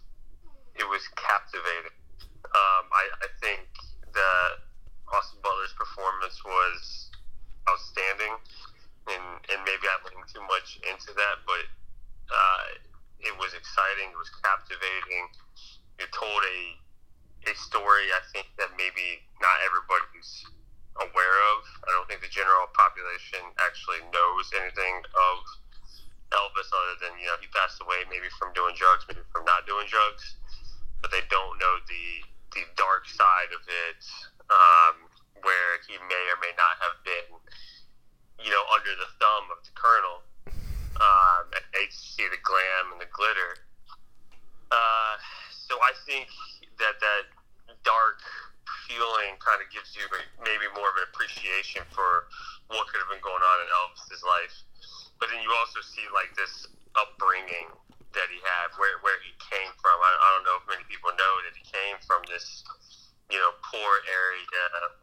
[0.76, 1.96] it was captivating.
[2.44, 3.66] Um, I, I think
[4.14, 4.50] that
[5.12, 7.10] Austin Butler's performance was
[7.68, 8.34] outstanding,
[9.08, 11.64] and and maybe I'm looking too much into that, but
[12.28, 12.64] uh,
[13.20, 14.12] it was exciting.
[14.12, 15.24] It was captivating.
[16.00, 16.60] It told a
[17.48, 20.44] a story I think that maybe not everybody's
[21.00, 21.64] aware of.
[21.88, 25.36] I don't think the general population actually knows anything of
[26.30, 29.64] Elvis other than you know he passed away maybe from doing drugs, maybe from not
[29.66, 30.36] doing drugs,
[31.00, 32.06] but they don't know the
[32.54, 34.02] the dark side of it,
[34.50, 35.06] um,
[35.42, 37.30] where he may or may not have been,
[38.40, 40.24] you know, under the thumb of the colonel.
[41.00, 43.64] Um, they see the glam and the glitter.
[44.68, 45.16] Uh,
[45.50, 46.28] so I think
[46.78, 47.24] that that
[47.84, 48.20] dark
[48.84, 50.04] feeling kind of gives you
[50.42, 52.26] maybe more of an appreciation for
[52.68, 54.54] what could have been going on in Elvis's life.
[55.22, 56.66] But then you also see like this
[56.98, 57.70] upbringing
[58.14, 59.94] that he had, where where he came from.
[59.94, 62.66] I, I don't know if many people know that he came from this,
[63.30, 64.42] you know, poor area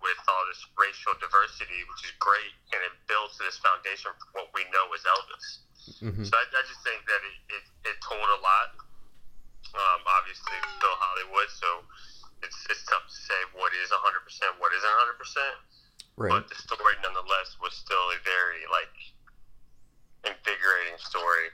[0.04, 4.48] with all this racial diversity, which is great, and it builds this foundation for what
[4.52, 5.48] we know as Elvis.
[6.04, 6.24] Mhm.
[6.28, 7.64] So I, I just think that it, it,
[7.96, 8.76] it told a lot.
[9.72, 11.70] Um, obviously, it's still Hollywood, so
[12.44, 15.56] it's it's tough to say what is 100%, what isn't 100%.
[16.18, 16.32] Right.
[16.34, 18.96] But the story, nonetheless, was still a very like
[20.28, 21.48] invigorating story,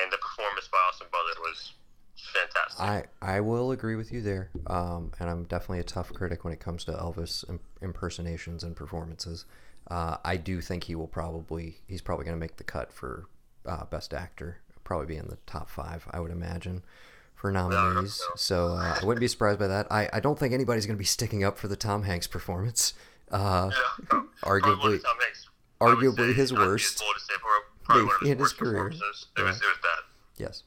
[0.00, 1.75] and the performance by Austin Butler was
[2.16, 2.80] fantastic.
[3.22, 6.52] I, I will agree with you there, um, and I'm definitely a tough critic when
[6.52, 7.44] it comes to Elvis
[7.82, 9.44] impersonations and performances.
[9.90, 13.26] Uh, I do think he will probably he's probably going to make the cut for
[13.64, 16.82] uh, best actor, probably be in the top five, I would imagine,
[17.34, 18.14] for nominees.
[18.14, 18.24] so.
[18.36, 19.86] So uh, I wouldn't be surprised by that.
[19.90, 22.94] I, I don't think anybody's going to be sticking up for the Tom Hanks performance.
[23.30, 23.70] Uh,
[24.12, 25.48] yeah, arguably, Tom Hanks-
[25.80, 26.98] arguably his worst.
[27.00, 28.72] bold to say probably- probably one of in his career.
[28.72, 29.26] performances.
[29.36, 29.98] It was it was bad.
[30.38, 30.62] Yes.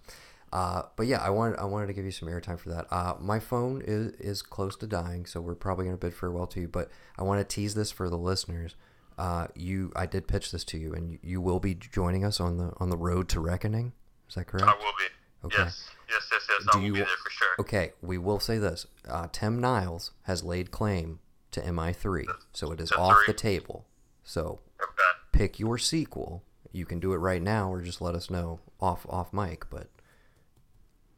[0.52, 2.88] Uh, but yeah, I wanted I wanted to give you some airtime for that.
[2.92, 6.62] Uh, my phone is is close to dying, so we're probably gonna bid farewell to
[6.62, 6.68] you.
[6.68, 8.76] But I want to tease this for the listeners.
[9.18, 12.40] Uh, you, I did pitch this to you, and you, you will be joining us
[12.40, 13.94] on the on the road to reckoning.
[14.28, 14.68] Is that correct?
[14.70, 15.06] I will be.
[15.46, 15.64] Okay.
[15.64, 16.64] Yes, yes, yes, yes.
[16.64, 17.48] Do I will you be there for sure.
[17.60, 18.88] Okay, we will say this.
[19.08, 21.20] Uh, Tim Niles has laid claim
[21.52, 23.86] to MI3, so it is To off the table.
[24.24, 25.20] So Okay.
[25.32, 26.44] pick your sequel.
[26.72, 29.70] You can do it right now, or just let us know off off mic.
[29.70, 29.88] But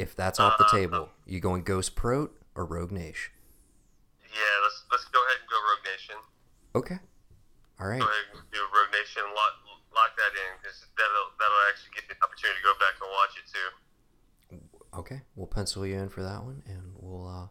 [0.02, 3.32] if that's off the Uh, table, you going Ghost Prot or Rogue Nation?
[4.34, 6.16] Yeah, let's let's go ahead and go Rogue Nation.
[6.76, 7.00] Okay.
[7.80, 8.00] All right.
[8.02, 9.24] Go ahead and do Rogue Nation.
[9.36, 9.54] Lock,
[9.94, 13.10] lock that in because that'll that'll actually give me the opportunity to go back and
[13.12, 13.70] watch it too.
[15.00, 15.22] Okay.
[15.36, 17.48] We'll pencil you in for that one, and we'll uh,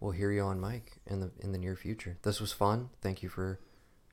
[0.00, 2.18] we'll hear you on mic in the in the near future.
[2.22, 2.90] This was fun.
[3.00, 3.60] Thank you for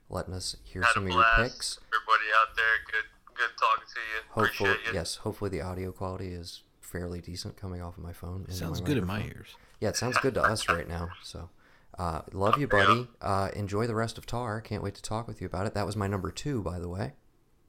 [0.10, 1.80] letting us hear Had some of your picks.
[1.89, 4.19] Everybody out there, good good talking to you.
[4.30, 4.99] Hopefully, Appreciate you.
[4.99, 5.15] yes.
[5.18, 6.61] Hopefully, the audio quality is
[6.94, 8.41] fairly decent coming off of my phone.
[8.41, 9.56] into Sounds my good in my ears.
[9.82, 11.10] Yeah, it sounds good to us right now.
[11.24, 11.49] So,
[11.98, 13.07] uh, love you, buddy.
[13.20, 14.61] Uh, enjoy the rest of Tar.
[14.61, 15.74] Can't wait to talk with you about it.
[15.74, 17.14] That was my number two, by the way.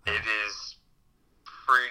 [0.06, 0.10] It
[0.46, 0.76] is
[1.66, 1.90] pretty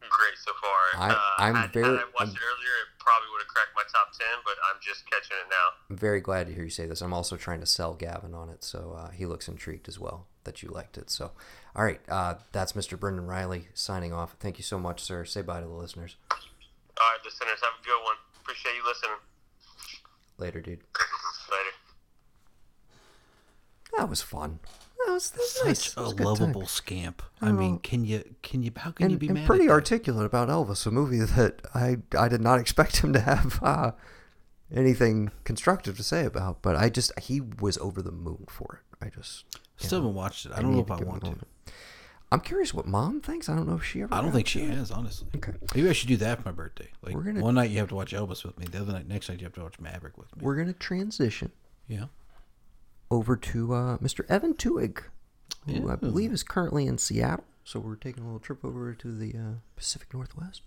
[0.00, 1.08] great so far.
[1.10, 3.48] I- uh, I'm had, very- Had I watched I'm- it earlier, it probably would have
[3.48, 5.68] cracked my top ten, but I'm just catching it now.
[5.90, 7.02] I'm very glad to hear you say this.
[7.02, 10.26] I'm also trying to sell Gavin on it, so uh, he looks intrigued as well
[10.44, 11.10] that you liked it.
[11.10, 11.32] So,
[11.76, 12.98] all right, uh, that's Mr.
[12.98, 14.36] Brendan Reilly signing off.
[14.40, 15.24] Thank you so much, sir.
[15.24, 16.16] Say bye to the listeners.
[16.30, 16.36] All
[16.98, 18.16] right, listeners, have a good one.
[18.40, 19.16] Appreciate you listening.
[20.38, 20.80] Later, dude.
[21.50, 21.70] Later.
[23.98, 24.58] That was fun.
[25.06, 25.92] That was, that was Such nice.
[25.92, 26.26] a That was good time.
[26.40, 27.22] lovable scamp.
[27.40, 29.46] I mean, can you can you how can and, you be and mad?
[29.46, 29.72] pretty at that?
[29.74, 33.92] articulate about Elvis, a movie that I I did not expect him to have uh,
[34.74, 39.04] anything constructive to say about, but I just he was over the moon for it.
[39.04, 40.52] I just you I still haven't watched it.
[40.54, 41.36] I don't know if I want to.
[42.30, 43.50] I'm curious what mom thinks.
[43.50, 44.14] I don't know if she ever.
[44.14, 45.28] I don't think she has, honestly.
[45.36, 45.52] Okay.
[45.74, 46.88] Maybe I should do that for my birthday.
[47.02, 48.64] Like We're gonna- one night you have to watch Elvis with me.
[48.70, 50.42] The other night, next night you have to watch Maverick with me.
[50.42, 51.52] We're gonna transition
[51.88, 52.06] yeah.
[53.10, 54.24] over to uh, Mr.
[54.30, 55.02] Evan Twohig,
[55.66, 57.44] who I believe is currently in Seattle.
[57.64, 60.62] So we're taking a little trip over to the uh, Pacific Northwest.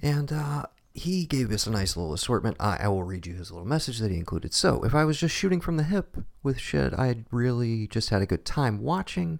[0.00, 0.66] And uh,
[0.96, 2.56] he gave us a nice little assortment.
[2.58, 4.54] I, I will read you his little message that he included.
[4.54, 8.22] So, if I was just shooting from the hip with shit I really just had
[8.22, 9.38] a good time watching,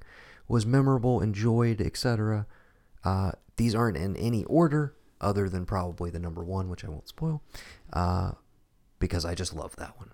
[0.48, 2.46] was memorable, enjoyed, etc.
[3.04, 7.08] Uh, these aren't in any order other than probably the number one, which I won't
[7.08, 7.42] spoil,
[7.90, 8.32] uh,
[8.98, 10.10] because I just love that one.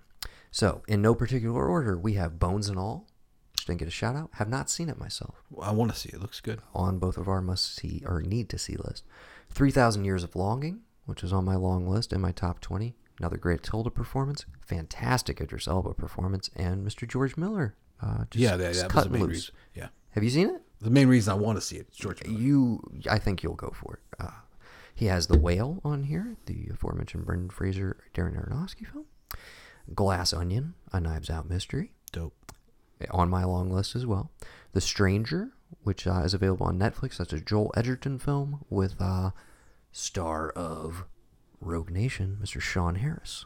[0.49, 3.07] So, in no particular order, we have Bones and All,
[3.51, 4.29] which didn't get a shout out.
[4.35, 6.21] Have not seen it myself I want to see it.
[6.21, 6.61] Looks good.
[6.73, 9.03] on both of our must see or need to see list.
[9.49, 12.95] 3,000 Years of Longing, which is on my long list in my top 20.
[13.19, 14.45] Another great Tilda performance.
[14.65, 16.49] Fantastic Idris Elba performance.
[16.55, 17.07] And Mr.
[17.07, 17.75] George Miller.
[18.01, 19.29] Uh, just, yeah, that, that was cut the main loose.
[19.31, 19.55] reason.
[19.75, 20.61] Yeah, Have you seen it?
[20.81, 22.37] the main reason I want to see it, George Miller.
[22.37, 23.99] You, I think you'll go for it.
[24.19, 24.31] Uh,
[24.93, 29.05] he has The Whale on here, the aforementioned Brendan Fraser, Darren Aronofsky film.
[29.95, 31.91] Glass Onion, a Knives Out mystery.
[32.11, 32.33] Dope.
[33.11, 34.29] on my long list as well.
[34.73, 35.49] The Stranger,
[35.83, 37.17] which uh, is available on Netflix.
[37.17, 39.31] That's a Joel Edgerton film with uh,
[39.93, 41.05] star of
[41.61, 42.59] Rogue Nation, Mr.
[42.59, 43.45] Sean Harris.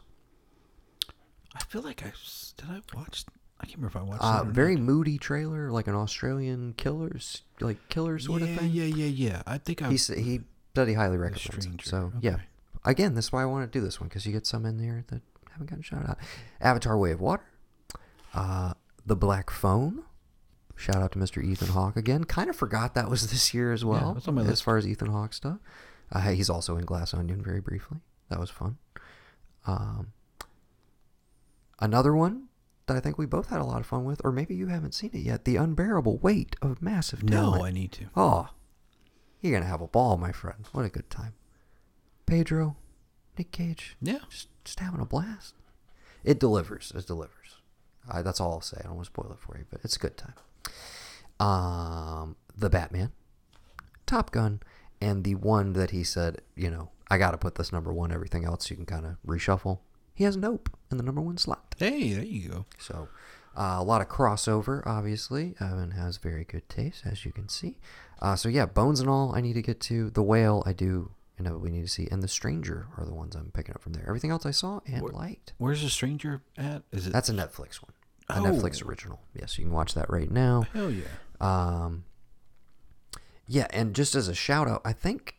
[1.54, 2.12] I feel like I
[2.56, 2.68] did.
[2.68, 3.24] I watch.
[3.60, 4.22] I can't remember if I watched.
[4.22, 4.84] Uh, that very not.
[4.84, 8.70] moody trailer, like an Australian killers, like killer sort yeah, of thing.
[8.72, 9.42] Yeah, yeah, yeah.
[9.46, 9.86] I think I.
[9.86, 10.40] He he
[10.74, 11.80] said he highly recommends it.
[11.84, 12.42] So yeah, okay.
[12.84, 15.04] again, that's why I want to do this one because you get some in there
[15.08, 16.18] that haven't gotten shout out.
[16.60, 17.44] Avatar: Way of Water,
[18.34, 18.74] uh,
[19.06, 20.04] The Black Phone.
[20.76, 21.42] Shout out to Mr.
[21.42, 22.22] Ethan Hawke again.
[22.22, 24.14] Kind of forgot that was this year as well.
[24.14, 24.62] that's on my as list.
[24.62, 25.58] far as Ethan Hawke stuff.
[26.10, 27.98] Uh, he's also in Glass Onion very briefly.
[28.30, 28.78] That was fun.
[29.66, 30.12] Um,
[31.80, 32.48] another one
[32.86, 34.94] that I think we both had a lot of fun with, or maybe you haven't
[34.94, 35.44] seen it yet.
[35.44, 37.56] The Unbearable Weight of Massive Talent.
[37.58, 38.06] no, I need to.
[38.16, 38.48] Oh,
[39.40, 40.64] you're gonna have a ball, my friend.
[40.72, 41.34] What a good time.
[42.26, 42.76] Pedro,
[43.36, 44.18] Nick Cage, Yeah.
[44.30, 45.54] just just having a blast.
[46.24, 46.92] It delivers.
[46.94, 47.56] It delivers.
[48.10, 48.78] Uh, that's all I'll say.
[48.80, 50.34] I don't want to spoil it for you, but it's a good time.
[51.40, 53.12] Um, the Batman,
[54.06, 54.60] Top Gun,
[55.00, 58.12] and the one that he said, you know, I got to put this number one.
[58.12, 59.78] Everything else you can kind of reshuffle.
[60.14, 61.74] He has Nope in the number one slot.
[61.78, 62.66] Hey, there you go.
[62.78, 63.08] So,
[63.56, 65.54] uh, a lot of crossover, obviously.
[65.60, 67.78] Evan has very good taste, as you can see.
[68.20, 70.10] Uh, so, yeah, Bones and all, I need to get to.
[70.10, 72.08] The Whale, I do inevitably need to see.
[72.10, 74.04] And The Stranger are the ones I'm picking up from there.
[74.08, 75.52] Everything else I saw and Where- liked.
[75.58, 76.82] Where's the stranger at?
[76.92, 77.12] Is it?
[77.12, 77.92] That's a Netflix one.
[78.28, 78.42] A Oh.
[78.42, 79.20] Netflix original.
[79.34, 80.66] Yes, you can watch that right now.
[80.74, 81.04] hell yeah.
[81.40, 82.04] Um,
[83.48, 85.34] yeah, and just as a shout out, I think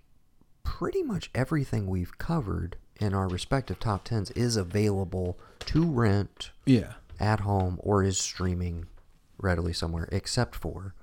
[0.63, 6.95] pretty much everything we've covered in our respective top tens is available to rent Yeah.
[7.19, 8.87] at home or is streaming
[9.37, 10.93] readily somewhere, except for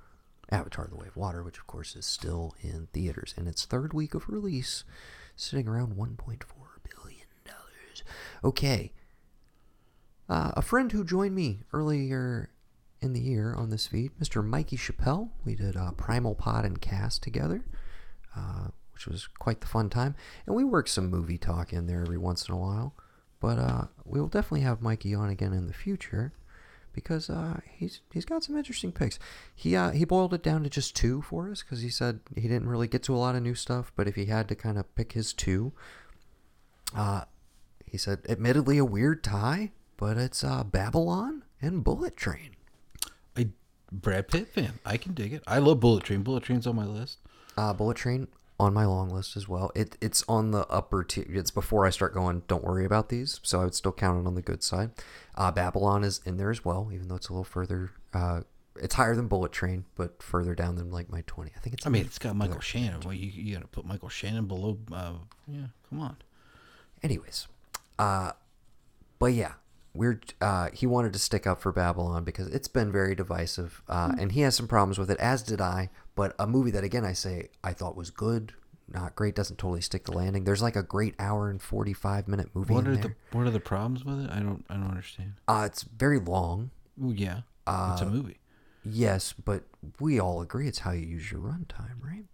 [0.51, 3.93] Avatar: The Way of Water, which of course is still in theaters in its third
[3.95, 4.85] week of release,
[5.35, 6.45] sitting around 1.4
[6.85, 8.03] billion dollars.
[8.45, 8.93] Okay.
[10.29, 12.51] Uh, a friend who joined me earlier
[13.07, 14.45] in the year on this feed, Mr.
[14.45, 15.31] Mikey Chapelle.
[15.45, 17.65] We did uh, Primal Pod and Cast together,
[18.37, 20.15] uh, which was quite the fun time.
[20.45, 22.95] And we work some movie talk in there every once in a while.
[23.41, 26.33] But uh, we will definitely have Mikey on again in the future
[26.93, 29.19] because uh, he's he's got some interesting picks.
[29.55, 32.43] He uh, he boiled it down to just two for us because he said he
[32.49, 33.93] didn't really get to a lot of new stuff.
[33.95, 35.73] But if he had to kind of pick his two,
[36.95, 37.23] uh,
[37.85, 42.56] he said, admittedly a weird tie, but it's Babylon and Bullet Train.
[43.93, 44.75] Brad Pitt fan.
[44.85, 45.43] I can dig it.
[45.47, 46.23] I love Bullet Train.
[46.23, 47.19] Bullet Train's on my list.
[47.57, 49.71] Uh, Bullet Train on my long list as well.
[49.75, 51.27] It it's on the upper tier.
[51.29, 52.43] It's before I start going.
[52.49, 53.41] Don't worry about these.
[53.43, 54.91] So I would still count it on the good side.
[55.35, 57.93] Uh, Babylon is in there as well, even though it's a little further.
[58.13, 58.43] Uh,
[58.79, 61.53] it's higher than Bullet Train, but further down than like my twenty.
[61.57, 61.87] I think it's.
[61.87, 63.01] I mean, it's got Michael Shannon.
[63.05, 64.79] Well, you, you got to put Michael Shannon below.
[64.93, 65.13] Uh,
[65.47, 66.17] yeah, come on.
[67.03, 67.47] Anyways,
[67.99, 68.33] uh,
[69.19, 69.53] but yeah,
[69.97, 74.13] we're uh, he wanted to stick up for Babylon because it's been very divisive, uh,
[74.19, 75.91] and he has some problems with it, as did I.
[76.15, 78.53] But a movie that again I say I thought was good,
[78.93, 80.45] not great, doesn't totally stick the landing.
[80.45, 83.03] There's like a great hour and forty five minute movie What are there.
[83.31, 84.31] the What are the problems with it?
[84.31, 84.65] I don't.
[84.71, 85.35] I don't understand.
[85.49, 88.39] Uh, it's very long, yeah, it's a movie.
[88.85, 89.65] yes, but
[90.01, 92.25] we all agree it's how you use your runtime, right?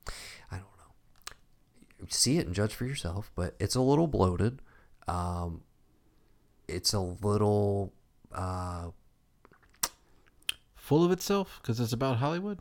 [0.51, 2.07] I don't know.
[2.09, 4.61] See it and judge for yourself, but it's a little bloated.
[5.09, 5.63] Um,
[6.69, 7.93] it's a little.
[8.33, 8.91] Uh,
[10.77, 12.59] Full of itself because it's about Hollywood.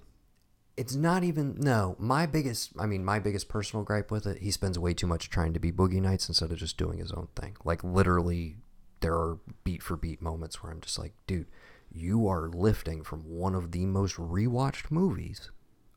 [0.77, 4.51] it's not even no my biggest i mean my biggest personal gripe with it he
[4.51, 7.27] spends way too much trying to be boogie nights instead of just doing his own
[7.35, 8.55] thing like literally
[9.01, 11.47] there are beat for beat moments where i'm just like dude
[11.91, 15.49] you are lifting from one of the most rewatched movies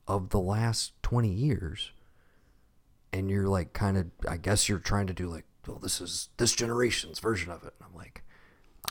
[0.08, 1.92] of the last 20 years
[3.12, 6.28] and you're like kind of i guess you're trying to do like well this is
[6.36, 8.22] this generation's version of it and i'm like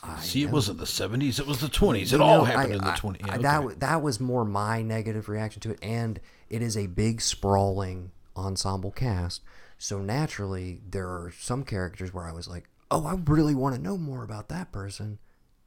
[0.01, 0.53] I See, it know.
[0.53, 2.11] wasn't the seventies; it was the twenties.
[2.11, 3.25] It You all happened I- in the I- twenties.
[3.29, 6.19] I- That that was more my negative reaction to it, and
[6.49, 9.43] it is a big sprawling ensemble cast.
[9.77, 13.81] So naturally, there are some characters where I was like, "Oh, I really want to
[13.81, 15.19] know more about that person,"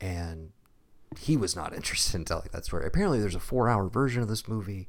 [0.02, 0.50] and
[1.18, 2.84] he was not interested in telling that story.
[2.86, 4.86] Apparently, there's a four-hour version of this movie.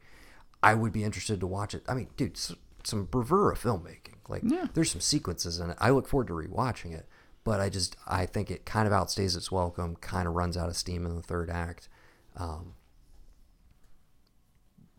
[0.61, 1.84] I would be interested to watch it.
[1.88, 2.38] I mean, dude,
[2.84, 4.15] some bravura filmmaking.
[4.29, 4.43] Like,
[4.73, 5.77] there's some sequences in it.
[5.79, 7.07] I look forward to rewatching it,
[7.43, 9.95] but I just I think it kind of outstays its welcome.
[9.97, 11.89] Kind of runs out of steam in the third act.
[12.35, 12.73] Um,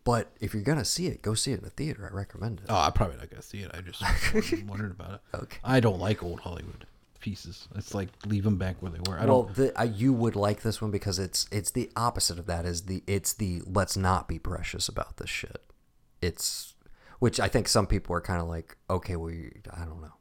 [0.04, 2.08] but if you're gonna see it, go see it in the theater.
[2.10, 2.66] I recommend it.
[2.70, 3.70] Oh, I'm probably not gonna see it.
[3.74, 4.02] I just
[4.64, 5.20] wondered about it.
[5.34, 5.58] Okay.
[5.62, 6.86] I don't like old Hollywood
[7.20, 7.68] pieces.
[7.74, 9.18] It's like leave them back where they were.
[9.18, 9.54] I well, don't.
[9.54, 12.64] the, uh, you would like this one because it's it's the opposite of that.
[12.64, 15.62] Is the it's the let's not be precious about this shit.
[16.22, 16.74] It's
[17.18, 19.32] which I think some people are kind of like, okay, well,
[19.74, 20.14] I don't know.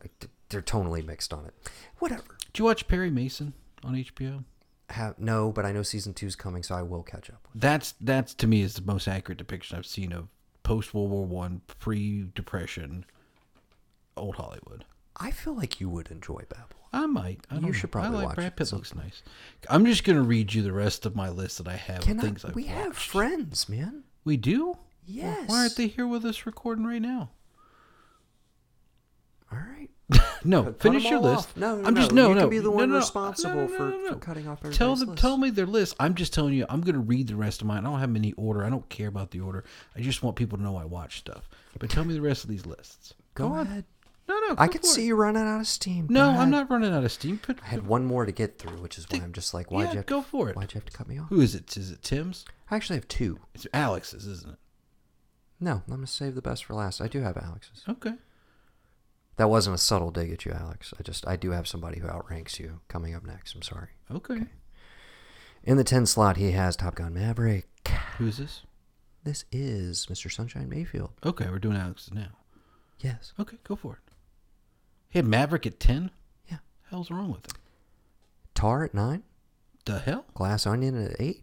[0.00, 1.54] Like, they're totally mixed on it.
[1.98, 2.36] Whatever.
[2.52, 3.52] Did you watch Perry Mason
[3.84, 4.44] on HBO?
[4.90, 7.48] Have no, but I know season two's coming, so I will catch up.
[7.56, 10.28] That's that's to me is the most accurate depiction I've seen of
[10.62, 13.04] post World War One, pre Depression,
[14.16, 14.84] old Hollywood.
[15.16, 16.68] I feel like you would enjoy Babylon.
[16.92, 17.40] I might.
[17.50, 18.00] I You should know.
[18.00, 19.22] probably I like watch Brad it Pitt some looks nice.
[19.68, 22.24] I'm just gonna read you the rest of my list that I have Can of
[22.24, 23.10] I, things I've we have watched.
[23.10, 24.04] friends, man.
[24.24, 24.76] We do.
[25.06, 25.48] Yes.
[25.48, 27.30] Why aren't they here with us recording right now?
[29.52, 29.88] All right.
[30.44, 31.48] No, Cut finish your list.
[31.48, 31.56] off.
[31.56, 32.22] No, no, I'm just no.
[32.24, 32.40] no, You no.
[32.42, 32.98] can be the one no, no.
[33.00, 34.08] responsible No, no, no, for- no, no.
[34.10, 35.20] for cutting off Tell them, list.
[35.20, 35.96] tell me their list.
[35.98, 36.66] I'm just telling you.
[36.68, 37.84] I'm going to read the rest of mine.
[37.84, 38.64] I don't have any order.
[38.64, 39.64] I don't care about the order.
[39.96, 41.48] I just want people to know I watch stuff.
[41.80, 43.14] But tell me the rest of these lists.
[43.34, 43.66] Go, on.
[43.66, 43.84] ahead.
[44.28, 44.54] No, no.
[44.56, 45.06] I go can see it.
[45.06, 46.06] you running out of steam.
[46.06, 46.28] Go No.
[46.30, 47.38] I'm not running out of steam.
[47.38, 49.86] Put, I had one more to get through, which is why I'm just like, why'd
[49.86, 50.54] Yeah, you have go to, for it.
[50.56, 51.28] Why'd you have to cut me off?
[51.30, 51.76] Who is it?
[51.76, 52.44] Is it Tim's?
[52.70, 53.40] I actually have two.
[53.54, 54.58] It's Alex's, isn't it?
[55.58, 57.00] No, I'm gonna save the best for last.
[57.00, 57.82] I do have Alex's.
[57.88, 58.14] Okay.
[59.36, 60.94] That wasn't a subtle dig at you, Alex.
[60.98, 63.54] I just I do have somebody who outranks you coming up next.
[63.54, 63.88] I'm sorry.
[64.10, 64.46] Okay.
[65.62, 67.66] In the 10 slot, he has Top Gun Maverick.
[68.18, 68.62] Who's this?
[69.24, 70.30] This is Mr.
[70.30, 71.10] Sunshine Mayfield.
[71.24, 72.38] Okay, we're doing Alex's now.
[73.00, 73.32] Yes.
[73.40, 74.12] Okay, go for it.
[75.08, 76.12] He had Maverick at 10?
[76.48, 76.58] Yeah.
[76.90, 77.60] hell's wrong with him?
[78.54, 79.24] Tar at 9.
[79.84, 80.26] The hell?
[80.34, 81.42] Glass Onion at 8.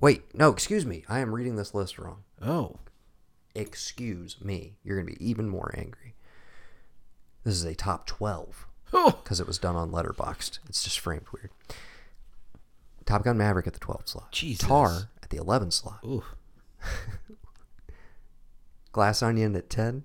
[0.00, 1.04] Wait, no, excuse me.
[1.08, 2.22] I am reading this list wrong.
[2.40, 2.76] Oh.
[3.58, 4.76] Excuse me.
[4.84, 6.14] You're going to be even more angry.
[7.44, 9.18] This is a top 12 Oh.
[9.22, 10.58] because it was done on Letterboxd.
[10.68, 11.50] It's just framed weird.
[13.04, 14.32] Top Gun Maverick at the 12th slot.
[14.32, 14.66] Jesus.
[14.66, 16.00] Tar at the 11th slot.
[16.04, 16.24] Ooh.
[18.92, 20.04] Glass Onion at 10.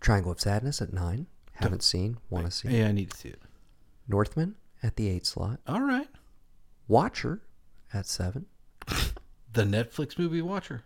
[0.00, 1.26] Triangle of Sadness at 9.
[1.54, 2.68] Haven't seen, want to see.
[2.68, 3.40] Yeah, I need to see it.
[4.08, 5.60] Northman at the 8th slot.
[5.66, 6.08] All right.
[6.88, 7.42] Watcher
[7.92, 8.46] at 7.
[9.54, 10.80] The Netflix movie Watcher.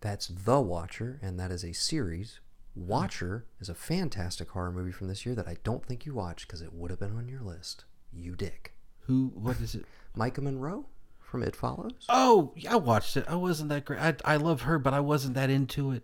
[0.00, 2.40] That's The Watcher, and that is a series.
[2.74, 6.46] Watcher is a fantastic horror movie from this year that I don't think you watched
[6.46, 7.84] because it would have been on your list.
[8.12, 8.72] You dick.
[9.00, 9.32] Who?
[9.34, 9.84] What is it?
[10.16, 10.86] Maika Monroe
[11.20, 12.06] from It Follows.
[12.08, 13.24] Oh, yeah, I watched it.
[13.28, 14.00] I wasn't that great.
[14.00, 16.02] I, I love her, but I wasn't that into it.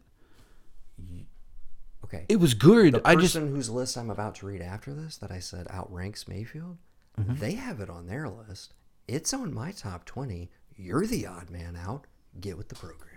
[2.04, 2.24] Okay.
[2.28, 2.94] It was good.
[2.94, 5.66] the I person just whose list I'm about to read after this that I said
[5.70, 6.78] outranks Mayfield,
[7.18, 7.36] Mm-hmm.
[7.36, 8.74] they have it on their list.
[9.08, 10.50] It's on my top 20.
[10.76, 12.06] You're the odd man out.
[12.38, 13.15] Get with the program.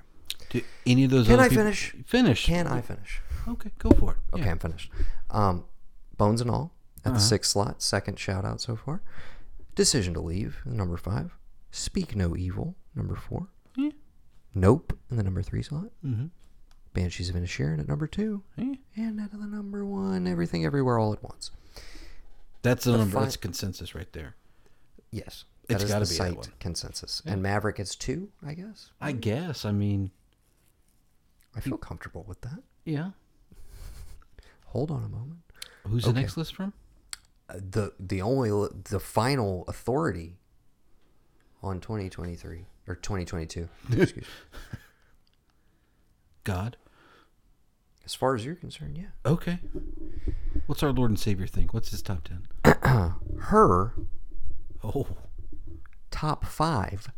[0.49, 1.27] Do any of those.
[1.27, 1.95] Can I people- finish?
[2.05, 2.45] Finish.
[2.45, 3.21] Can I finish?
[3.47, 4.17] Okay, go for it.
[4.35, 4.51] Okay, Yeah.
[4.51, 4.91] I'm finished.
[5.29, 5.65] Um,
[6.17, 6.73] Bones and All
[7.03, 7.13] at Uh-huh.
[7.17, 9.01] the sixth slot, second shout out so far.
[9.75, 11.31] Decision to Leave, number five.
[11.71, 13.47] Speak No Evil, number four.
[13.75, 13.91] Yeah.
[14.53, 15.91] Nope, in the number three slot.
[16.03, 16.27] Mm-hmm.
[16.93, 18.43] Banshees of Inisherin at number two.
[18.57, 18.73] Yeah.
[18.95, 21.51] And at the number one, Everything Everywhere All at Once.
[22.61, 23.13] That's the, The number.
[23.13, 24.35] fi- that's consensus right there.
[25.11, 25.45] Yes.
[25.69, 26.47] It's that gotta the be site one.
[26.59, 27.21] consensus.
[27.25, 28.91] And Maverick is two, I guess.
[28.99, 29.63] I guess.
[29.65, 30.11] I mean,
[31.55, 32.59] I feel comfortable with that.
[32.85, 33.11] yeah.
[34.67, 35.39] Hold on a moment.
[35.87, 36.13] Who's Okay.
[36.13, 36.73] the next list from?
[37.49, 38.49] Uh, the the only
[38.83, 40.37] the final authority
[41.63, 44.23] on 2023 or 2022 excuse me.
[46.43, 46.77] God.
[48.05, 49.59] as far as you're concerned yeah Okay.
[50.67, 51.73] What's our Lord and Savior think?
[51.73, 52.47] What's his top ten?
[53.39, 53.93] her
[54.83, 55.07] Oh.
[56.11, 57.11] top 5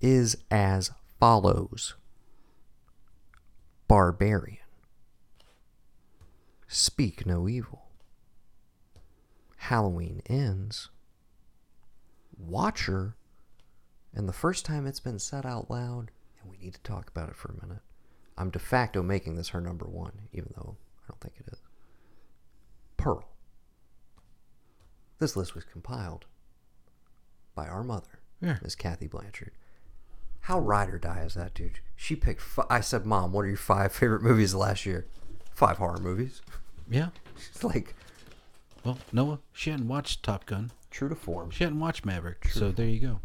[0.00, 1.94] is as follows
[3.92, 4.56] barbarian.
[6.66, 7.90] Speak no evil.
[9.58, 10.88] Halloween ends.
[12.38, 13.16] Watcher.
[14.14, 16.10] And the first time it's been said out loud
[16.40, 17.82] and we need to talk about it for a minute.
[18.38, 21.60] I'm de facto making this her number one even though i don't think it is.
[22.96, 23.28] Pearl.
[25.18, 26.24] This list was compiled
[27.54, 28.56] by our mother, Yeah.
[28.62, 29.52] Miss Kathy Blanchard.
[30.42, 31.78] How ride or die is that, dude?
[31.96, 32.40] She picked.
[32.40, 35.06] Fi- I said, "Mom, what are your five favorite movies of last year?"
[35.54, 36.42] Five horror movies.
[36.90, 37.08] Yeah.
[37.36, 37.94] It's like
[38.84, 40.70] Well, Noah, she hadn't watched Top Gun.
[40.90, 41.50] true to form.
[41.50, 42.48] She hadn't watched Maverick.
[42.52, 43.20] So there you go.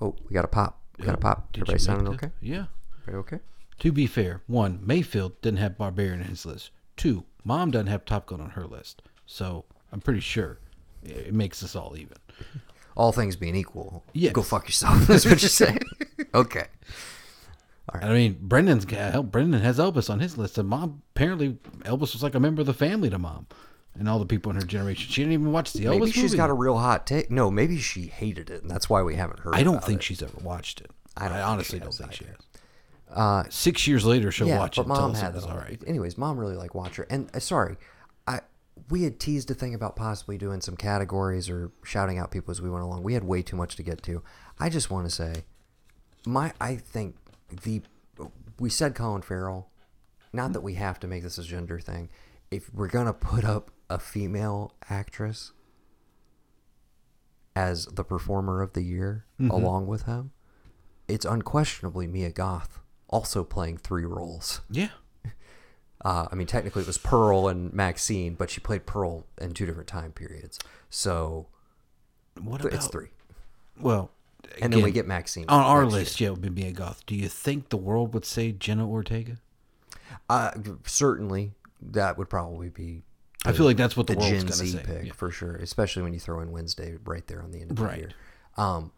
[0.00, 0.80] Oh, we got a pop.
[0.98, 1.52] We got a pop.
[1.52, 2.30] Did you Everybody make sounding the- okay?
[2.40, 2.66] Yeah.
[3.02, 3.38] Everybody okay?
[3.80, 6.70] To be fair, one, Mayfield didn't have Barbarian in his list.
[6.96, 9.02] Two, Mom doesn't have Top Gun on her list.
[9.26, 10.58] So I'm pretty sure
[11.04, 12.16] it makes us all even.
[12.96, 14.32] All things being equal, Yes.
[14.32, 14.98] go fuck yourself.
[15.06, 15.80] That's what you're saying.
[16.34, 16.64] okay.
[17.92, 18.04] All right.
[18.10, 19.30] I mean, Brendan's got help.
[19.30, 22.66] Brendan has Elvis on his list, and Mom apparently Elvis was like a member of
[22.66, 23.46] the family to Mom,
[23.94, 25.10] and all the people in her generation.
[25.10, 26.36] She didn't even watch the Elvis Maybe she's movie.
[26.38, 27.30] got a real hot take.
[27.30, 29.54] No, maybe she hated it, and that's why we haven't heard.
[29.54, 30.04] I don't think it.
[30.04, 30.90] she's ever watched it.
[31.16, 32.36] I I, don't think honestly don't think she has.
[33.08, 34.88] Uh, Six years later, she'll yeah, watch but it.
[34.88, 35.80] mom had it all right.
[35.86, 37.76] Anyways, mom really liked Watcher, and uh, sorry, I
[38.88, 42.62] we had teased a thing about possibly doing some categories or shouting out people as
[42.62, 43.02] we went along.
[43.02, 44.22] We had way too much to get to.
[44.58, 45.44] I just want to say,
[46.24, 47.16] my I think
[47.62, 47.82] the
[48.58, 49.70] we said Colin Farrell.
[50.32, 52.10] Not that we have to make this a gender thing.
[52.50, 55.52] If we're gonna put up a female actress
[57.54, 59.50] as the performer of the year mm-hmm.
[59.50, 60.32] along with him,
[61.08, 64.60] it's unquestionably Mia Goth, also playing three roles.
[64.70, 64.90] Yeah,
[66.06, 69.66] Uh, I mean, technically it was Pearl and Maxine, but she played Pearl in two
[69.66, 70.58] different time periods.
[70.88, 71.46] So
[72.40, 73.08] What about it's three.
[73.80, 74.10] Well,
[74.62, 76.00] And then we get Maxine on our next year.
[76.00, 76.20] list.
[76.20, 77.04] Yeah, would be Mia Goth.
[77.06, 79.38] Do you think the world would say Jenna Ortega?
[80.30, 80.52] Uh,
[80.84, 83.02] certainly, that would probably be.
[83.44, 84.82] I feel like that's what the, the world's Gen gonna Z say.
[84.84, 85.12] pick Yeah.
[85.12, 87.94] for sure, especially when you throw in Wednesday right there on the end of Right.
[87.94, 88.10] the year.
[88.56, 88.92] Um,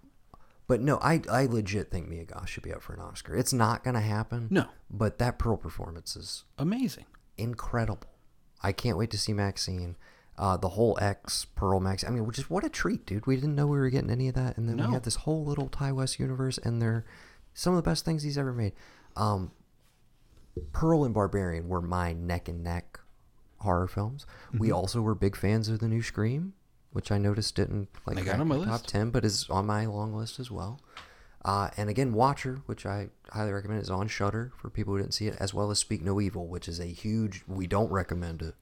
[0.69, 3.35] but no, I I legit think Mia Goth should be up for an Oscar.
[3.35, 4.47] It's not gonna happen.
[4.51, 4.67] No.
[4.89, 7.07] but that Pearl performance is Amazing.
[7.37, 8.09] incredible.
[8.63, 9.97] I can't wait to see Maxine.
[10.37, 12.05] Uh, the whole X Pearl Max.
[12.05, 13.27] I mean, just what a treat, dude.
[13.27, 14.87] We didn't know we were getting any of that, and then No.
[14.87, 17.05] we have this whole little Ti West universe, and they're
[17.55, 18.73] some of the best things he's ever made.
[19.17, 19.51] Um,
[20.73, 23.01] Pearl and Barbarian were my neck and neck
[23.59, 24.27] horror films.
[24.49, 24.59] Mm-hmm.
[24.59, 26.53] We also were big fans of the new Scream,
[26.93, 28.89] which I noticed didn't like I got on my top list.
[28.89, 30.81] ten, but is on my long list as well.
[31.45, 35.15] Uh, and again, Watcher, which I highly recommend, is on Shudder for people who didn't
[35.15, 37.43] see it, as well as Speak No Evil, which is a huge.
[37.47, 38.55] We don't recommend it,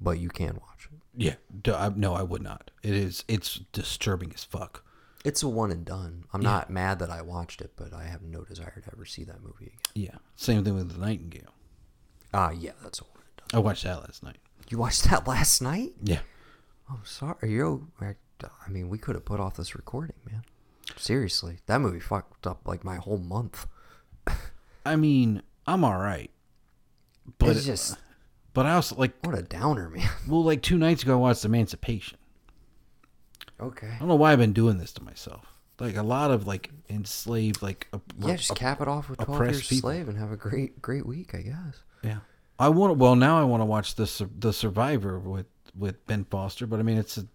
[0.00, 0.98] but you can watch it.
[1.16, 1.34] Yeah.
[1.62, 2.70] D- I, no, I would not.
[2.82, 3.24] It is.
[3.26, 4.84] It's disturbing as fuck.
[5.24, 6.24] It's a one and done.
[6.32, 9.24] I'm not mad that I watched it, but I have no desire to ever see
[9.24, 9.78] that movie again.
[9.94, 10.18] Yeah.
[10.36, 11.54] Same thing with the Nightingale.
[12.32, 13.58] Ah, yeah, that's a one and done.
[13.58, 14.38] I watched that last night.
[14.70, 15.92] You watched that last night?
[16.02, 16.20] Yeah.
[16.90, 17.50] I'm sorry.
[17.52, 20.42] You, I mean, we could have put off this recording, man.
[20.96, 23.66] Seriously, that movie fucked up like my whole month.
[24.86, 26.30] I mean, I'm all right.
[27.38, 27.96] But it's just
[28.52, 30.08] but I also like what a downer, man.
[30.28, 32.18] well, like two nights ago, I watched Emancipation.
[33.60, 33.88] Okay.
[33.88, 35.46] I don't know why I've been doing this to myself.
[35.78, 39.20] Like a lot of like enslaved, like op- Yeah, just op- cap it off with
[39.20, 39.90] Twelve Years people.
[39.90, 41.82] Slave and have a great, great week, I guess.
[42.02, 42.18] yeah.
[42.58, 45.46] I want well now I want to watch the the Survivor with
[45.76, 47.26] with Ben Foster, but I mean it's a,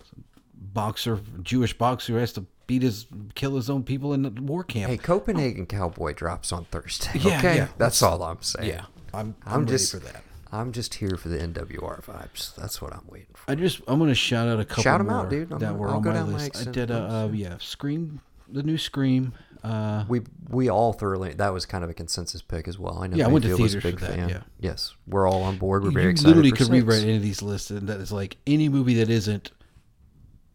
[0.00, 0.20] it's a
[0.54, 4.64] boxer, Jewish boxer who has to beat his, kill his own people in the war
[4.64, 4.90] camp.
[4.90, 7.18] Hey, Copenhagen Cowboy drops on Thursday.
[7.20, 7.68] Yeah, okay, yeah.
[7.78, 8.68] that's all I'm saying.
[8.68, 8.84] yeah,
[9.14, 10.22] I'm I'm, I'm ready just for that.
[10.52, 12.54] I'm just here for the NWR vibes.
[12.54, 13.50] That's what I'm waiting for.
[13.50, 15.52] I just I'm gonna shout out a couple Shout 'em more out, dude.
[15.52, 16.56] I'm that gonna- were I'll on go my list.
[16.68, 19.32] I did a uh, yeah, Scream, the new Scream.
[19.66, 22.98] Uh, We we all thoroughly that was kind of a consensus pick as well.
[23.02, 23.16] I know.
[23.16, 24.28] Yeah, I went to Mayfield was a theaters big for that, fan.
[24.28, 24.42] yeah.
[24.60, 25.82] Yes, we're all on board.
[25.82, 26.28] We're very you excited.
[26.28, 26.70] literally could six.
[26.70, 29.50] rewrite any of these lists, and that is like any movie that isn't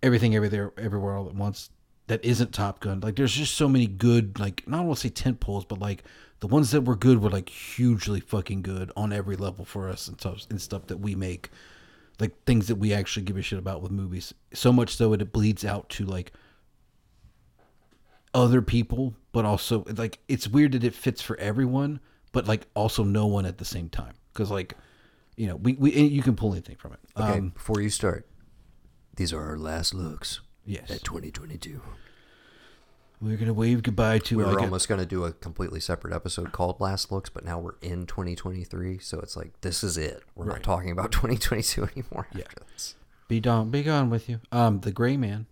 [0.04, 1.70] everything, everywhere, everywhere, all at once.
[2.08, 3.00] That isn't Top Gun.
[3.00, 6.04] Like, there's just so many good, like, not want to say tent poles, but like
[6.40, 10.08] the ones that were good were like hugely fucking good on every level for us
[10.08, 11.50] and stuff and stuff that we make,
[12.20, 14.34] like things that we actually give a shit about with movies.
[14.54, 16.34] So much so it bleeds out to like
[18.34, 22.00] other people, but also like it's weird that it fits for everyone,
[22.32, 24.14] but like also no one at the same time.
[24.34, 24.76] Because like,
[25.38, 27.00] you know, we, we you can pull anything from it.
[27.18, 28.28] Okay, Um, before you start,
[29.16, 31.82] these are our last looks yes, at 2022.
[33.22, 34.38] we're gonna wave goodbye to.
[34.38, 37.30] We like were a- almost going to do a completely separate episode called Last Looks,
[37.30, 40.24] but now we're in 2023, so it's like this is it.
[40.36, 42.44] We're not talking about 2022 anymore Yeah.
[42.48, 42.96] after this.
[43.28, 44.40] be gone, be gone with you.
[44.52, 45.46] Um, the Gray Man.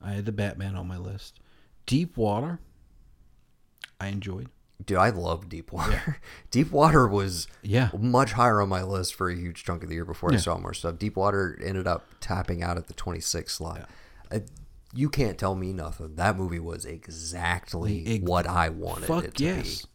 [0.00, 1.40] I had the Batman on my list.
[1.88, 2.60] Deep Water.
[4.00, 4.48] I enjoyed.
[4.84, 6.18] Dude, I love Deep Water.
[6.52, 7.88] Deep Water was Yeah.
[7.98, 10.56] much higher on my list for a huge chunk of the year before I saw
[10.56, 10.98] more stuff.
[10.98, 13.88] Deep Water ended up tapping out at the 26 slot.
[14.30, 14.38] Uh,
[14.94, 16.14] you can't tell me nothing.
[16.14, 19.86] That movie was exactly Ex- what I wanted it Fuck to yes.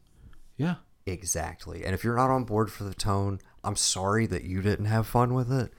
[0.57, 0.75] Yeah.
[1.05, 1.85] Exactly.
[1.85, 5.07] And if you're not on board for the tone, I'm sorry that you didn't have
[5.07, 5.71] fun with it.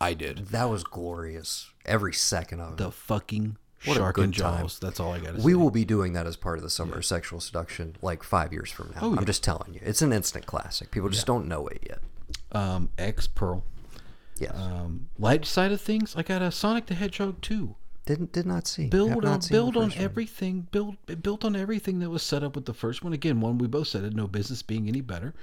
[0.00, 0.48] I did.
[0.48, 1.70] That was glorious.
[1.84, 2.76] Every second of it.
[2.78, 4.78] The fucking What a shark good and jaws.
[4.80, 5.44] That's all I got to say.
[5.44, 8.52] We will be doing that as part of the summer of sexual seduction like five
[8.52, 9.00] years from now.
[9.02, 9.18] Oh, yeah.
[9.20, 9.80] I'm just telling you.
[9.84, 10.90] It's an instant classic.
[10.90, 12.00] People just don't know it yet.
[12.52, 13.62] um, X Pearl.
[14.38, 14.52] Yes.
[14.54, 17.74] Um, light side of things, I got a Sonic the Hedgehog 2.
[18.06, 18.86] Didn't did not see.
[18.86, 20.04] Build on build on first one.
[20.04, 23.58] everything build built on everything that was set up with the first one again one
[23.58, 25.34] we both said had no business being any better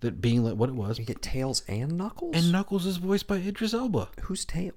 [0.00, 2.34] that being like what it was You get Tails and Knuckles.
[2.34, 4.72] and knuckles is voiced by idris elba who's Tails?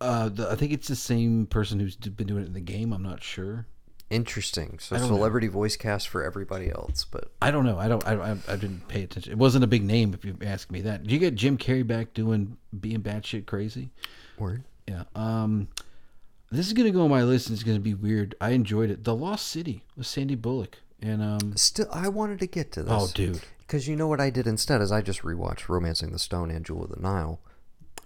[0.00, 2.92] Uh the, i think it's the same person who's been doing it in the game.
[2.92, 3.66] I'm not sure.
[4.10, 4.78] Interesting.
[4.80, 5.16] So don't know.
[5.16, 7.78] celebrity voice cast for everybody else, but i don't know.
[7.78, 9.32] I don't i, I, I didn't pay attention.
[9.32, 11.02] It wasn't a big name if you ask me that.
[11.02, 13.90] Did you get jim carrey back doing being batshit crazy?
[14.38, 14.64] Word.
[14.86, 15.68] yeah um
[16.50, 18.34] this is gonna go on my list and it's gonna be weird.
[18.40, 19.04] I enjoyed it.
[19.04, 22.92] The lost city with sandy bullock and um Still, I wanted to get to this.
[22.94, 23.40] oh dude.
[23.58, 26.64] Because you know what I did instead is I just rewatched *Romancing the Stone* and
[26.64, 27.38] *Jewel of the Nile*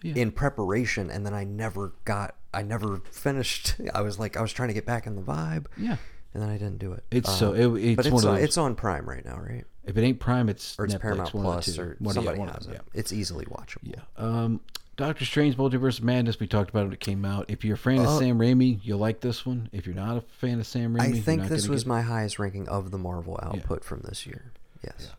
[0.02, 0.14] Yeah.
[0.16, 3.74] in preparation, and then I never got, I never finished.
[3.94, 5.96] I was like, I was trying to get back in the vibe, yeah
[6.34, 7.04] and then I didn't do it.
[7.10, 8.44] It's Uh, so it, it's but it's one of on, those.
[8.44, 9.64] it's on Prime right now, right?
[9.84, 11.82] if it ain't Prime, it's Or it's Netflix, Paramount one of the Plus, two.
[11.82, 12.82] or One- yeah, somebody has them, it.
[12.94, 13.80] It's easily watchable.
[13.82, 13.96] Yeah.
[14.18, 14.24] yeah.
[14.24, 14.60] Um,
[14.96, 16.38] Doctor Strange: Multiverse of Madness.
[16.40, 17.46] We talked about it when it came out.
[17.48, 19.68] If you're a fan of Uh, Sam Raimi, you'll like this one.
[19.72, 22.38] If you're not a fan of Sam Raimi, I think this was get- my highest
[22.38, 24.52] ranking of the Marvel output from this year.
[24.84, 25.10] Yes.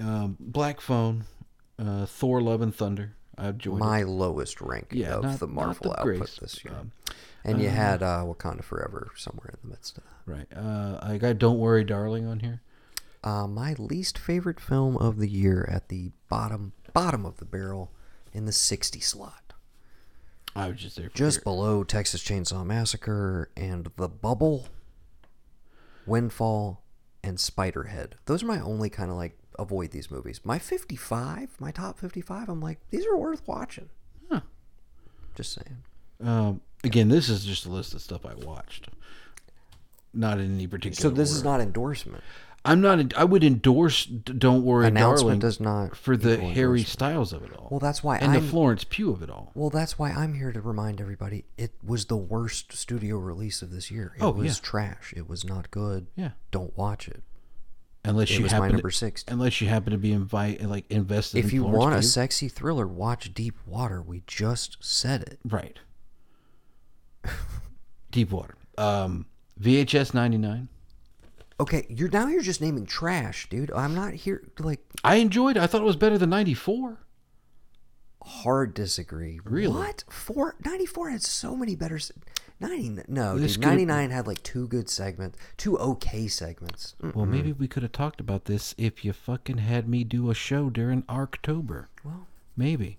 [0.00, 1.24] um, Black Phone.
[1.78, 3.14] Uh, Thor: Love and Thunder.
[3.38, 4.08] I enjoyed My it.
[4.08, 6.40] lowest rank Yeah, of not- the Marvel the output greatest.
[6.40, 6.74] this year.
[6.74, 6.92] Um,
[7.44, 10.30] and you uh, had uh, Wakanda Forever somewhere in the midst of that.
[10.30, 10.46] Right.
[10.54, 12.60] Uh, I got Don't Worry, Darling on here.
[13.24, 17.92] Uh, my least favorite film of the year at the bottom bottom of the barrel
[18.32, 19.52] in the 60 slot.
[20.56, 21.08] I was just there.
[21.10, 24.66] For Just below Texas Chainsaw Massacre and The Bubble,
[26.06, 26.82] Windfall,
[27.22, 28.12] and Spiderhead.
[28.26, 30.40] Those are my only kind of like avoid these movies.
[30.44, 33.88] My 55, my top 55, I'm like, these are worth watching.
[34.30, 34.40] Huh.
[35.34, 35.78] Just saying.
[36.22, 38.88] Um, again, this is just a list of stuff I watched.
[40.14, 41.00] Not in any particular.
[41.00, 42.24] So this is not endorsement.
[42.64, 43.16] I'm not.
[43.16, 44.04] I would endorse.
[44.04, 45.38] Don't worry, Announcement darling.
[45.38, 46.82] does not for the equal Harry.
[46.82, 47.68] Styles of it all.
[47.70, 49.52] Well, that's why and I'm the Florence Pugh of it all.
[49.54, 53.70] Well, that's why I'm here to remind everybody it was the worst studio release of
[53.70, 54.12] this year.
[54.16, 54.62] It Oh, was yeah.
[54.64, 55.14] trash.
[55.16, 56.08] It was not good.
[56.16, 56.30] Yeah.
[56.50, 57.22] Don't watch it.
[58.08, 59.30] Unless It you happen number to, 60.
[59.30, 61.44] Unless you happen to be invite like invested.
[61.44, 64.00] If you Florence want a sexy thriller, watch Deep Water.
[64.00, 65.38] We just said it.
[65.44, 65.78] right.
[68.10, 68.54] Deepwater.
[68.78, 69.26] Um,
[69.60, 70.68] VHS ninety nine.
[71.60, 73.70] Okay, you're now you're just naming trash, dude.
[73.72, 75.56] I'm not here like I enjoyed.
[75.58, 75.62] it.
[75.62, 76.98] I thought it was better than ninety four.
[78.22, 79.38] hard disagree.
[79.44, 79.74] Really?
[79.74, 80.04] What?
[80.08, 81.98] Four, 94 had so many better.
[82.60, 83.62] 90, no, This dude.
[83.62, 86.96] could've- 99 had like two good segments, two okay segments.
[87.02, 87.14] Mm.
[87.14, 90.34] Well, maybe we could have talked about this if you fucking had me do a
[90.34, 91.88] show during October.
[92.04, 92.26] Well,
[92.56, 92.98] Maybe.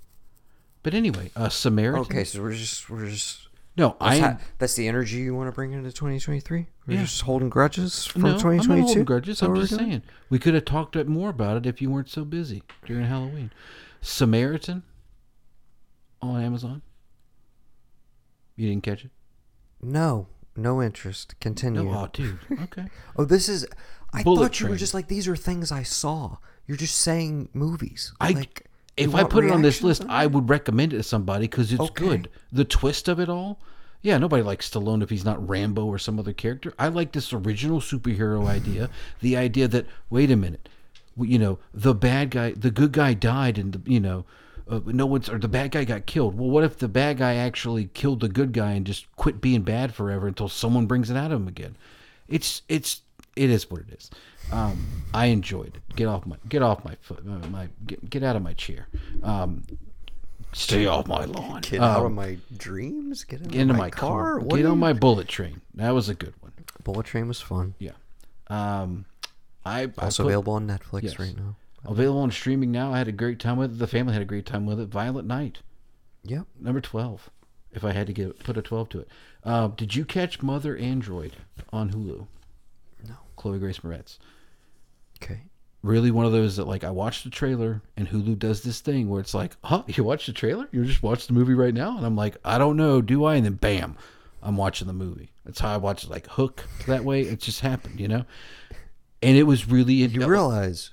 [0.84, 2.02] But anyway, uh, Samaritan.
[2.03, 4.19] okay, so we're just we're just No, I.
[4.19, 6.68] That's, ha- that's the energy you want to bring into 2023?
[6.88, 7.02] We're Yeah.
[7.03, 8.80] just holding grudges from no, I'm 2022?
[8.80, 9.41] not holding grudges.
[9.41, 12.64] I'm just saying we could have talked more about it if you weren't so busy
[12.86, 13.52] during Halloween.
[14.02, 14.84] Samaritan
[16.22, 16.81] on Amazon.
[18.56, 19.11] You didn't catch it?
[19.81, 21.35] No, no interest.
[21.39, 21.84] Continue.
[21.84, 22.39] No, oh, dude.
[22.64, 22.85] Okay.
[23.15, 23.65] Oh, this is.
[24.14, 24.80] I Bullet thought you were Train.
[24.80, 26.38] just like these are things I saw.
[26.65, 28.14] You're just saying movies.
[28.19, 28.65] I like,
[28.97, 31.03] you if I want put it on this reactions list, I would recommend it to
[31.03, 32.06] somebody because it's Okay.
[32.07, 32.30] good.
[32.51, 33.60] The twist of it all.
[34.01, 36.73] Yeah, nobody likes Stallone if he's not Rambo or some other character.
[36.80, 38.89] I like this original superhero idea.
[39.19, 40.69] The idea that wait a minute,
[41.18, 44.26] w- you know, the bad guy, the good guy died, and the, you know,
[44.69, 46.37] uh, no one's or the bad guy got killed.
[46.37, 49.61] Well, what if the bad guy actually killed the good guy and just quit being
[49.63, 51.75] bad forever until someone brings it out of him again?
[52.27, 53.01] It's it's
[53.35, 54.09] it is what it is.
[54.51, 55.95] Um, I enjoyed it.
[55.95, 57.23] Get off my get off my foot.
[57.27, 58.87] Uh, my get, get out of my chair.
[59.23, 59.63] Um,
[60.53, 61.61] stay off my lawn.
[61.61, 63.23] Get out of Um, my dreams.
[63.23, 64.39] Get into, into my, my car.
[64.39, 64.47] car.
[64.57, 65.61] Get on my bullet train.
[65.75, 66.53] That was a good one.
[66.83, 67.75] Bullet Train was fun.
[67.77, 67.91] Yeah.
[68.47, 69.05] Um,
[69.65, 71.19] I I Also put- available on Netflix Yes.
[71.19, 71.55] right now.
[71.85, 72.93] Available on streaming now.
[72.93, 73.80] I had a great time with it.
[73.80, 74.88] The family had a great time with it.
[74.89, 75.60] Violent Night,
[76.23, 76.45] Yep.
[76.60, 77.30] number twelve.
[77.72, 79.07] If I had to give put a twelve to it,
[79.43, 81.34] uh, did you catch Mother Android
[81.72, 82.27] on Hulu?
[83.07, 83.15] No.
[83.35, 84.18] Chloe Grace Moretz.
[85.22, 85.41] Okay.
[85.81, 89.07] really one of those that like I watched the trailer and Hulu does this thing
[89.07, 90.68] where it's like, huh, you watched the trailer?
[90.72, 91.95] You just watched the movie right now?
[91.95, 93.35] And I'm like, I don't know, do I?
[93.35, 93.95] And then bam,
[94.41, 95.31] I'm watching the movie.
[95.45, 97.22] That's how I watch like Hook that way.
[97.22, 98.26] It just happened, you know?
[99.22, 100.91] And it was really You realize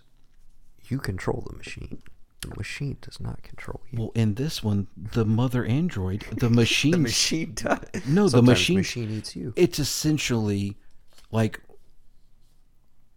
[0.90, 2.02] you control the machine.
[2.42, 3.98] The machine does not control you.
[3.98, 7.80] well in this one, the mother android, the machine the machine does.
[8.06, 9.52] No, the machine- machine eats you.
[9.56, 10.76] it's essentially
[11.32, 11.60] like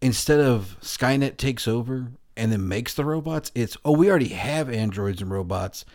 [0.02, 4.70] instead of Skynet takes over and then makes the robots, it's oh we already have
[4.70, 5.86] androids and robots.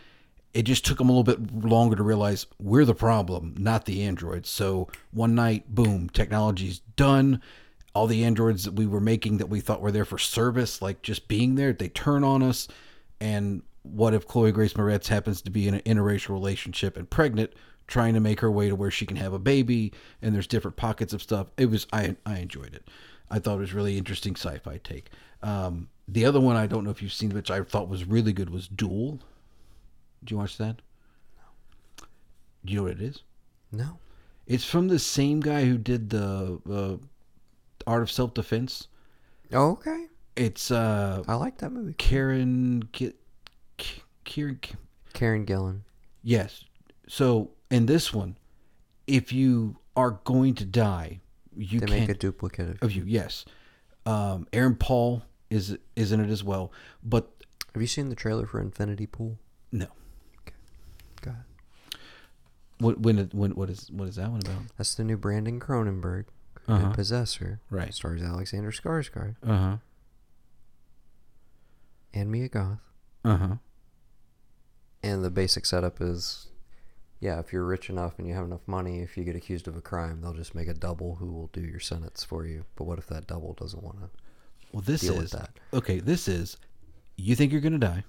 [0.53, 4.03] It just took them a little bit longer to realize we're the problem, not the
[4.05, 4.49] androids.
[4.49, 7.41] So one night, boom, technology's done.
[7.95, 11.03] All the androids that we were making that we thought were there for service, like
[11.03, 12.69] just being there, they turn on us.
[13.21, 17.53] And what if Chloe Grace Moretz happens to be in an interracial relationship and pregnant,
[17.87, 19.93] trying to make her way to where she can have a baby?
[20.23, 21.49] And there's different pockets of stuff.
[21.57, 22.89] It was I I enjoyed it.
[23.31, 25.11] I thought it was really interesting sci-fi take.
[25.43, 28.33] Um, the other one I don't know if you've seen, which I thought was really
[28.33, 29.21] good, was Dual.
[30.21, 30.83] Did you watch that?
[31.37, 32.07] No.
[32.65, 33.23] Do you know what it is?
[33.73, 33.99] No.
[34.47, 37.05] It's from the same guy who did the uh,
[37.87, 38.89] Art of Self Defense.
[39.53, 40.07] Oh, okay.
[40.37, 41.95] It's uh, I like that movie.
[41.95, 42.89] Karen.
[42.93, 43.13] Ki-
[43.77, 44.59] Ki- Kieran.
[44.61, 44.75] Ki-
[45.13, 45.81] Karen Gillan.
[46.23, 46.65] Yes.
[47.09, 48.37] So in this one,
[49.07, 51.21] if you are going to die,
[51.57, 52.83] you They can make a duplicate of.
[52.83, 53.05] of you.
[53.07, 53.45] Yes.
[54.07, 57.31] Um, Aaron Paul is is in it as well, but
[57.75, 59.39] Have you seen the trailer for Infinity Pool?
[59.71, 59.87] no.
[60.41, 60.57] Okay.
[61.23, 61.45] Go ahead.
[62.79, 64.63] What when when what is what is that one about?
[64.77, 66.25] That's the new Brandon Cronenberg.
[66.67, 66.91] Uh-huh.
[66.93, 67.61] Possessor.
[67.71, 67.93] Right.
[67.93, 69.77] Stars Alexander Skarsgård Uh huh.
[72.13, 72.79] and Mia Goth.
[73.25, 73.55] Uh huh.
[75.03, 76.47] And the basic setup is,
[77.21, 79.77] yeah, if you're rich enough and you have enough money, if you get accused of
[79.77, 82.65] a crime, they'll just make a double who will do your sentence for you.
[82.77, 84.09] But what if that double doesn't want to?
[84.73, 85.51] Well, this is that.
[85.73, 86.01] okay.
[86.01, 86.57] This is
[87.17, 88.05] you think you're gonna die.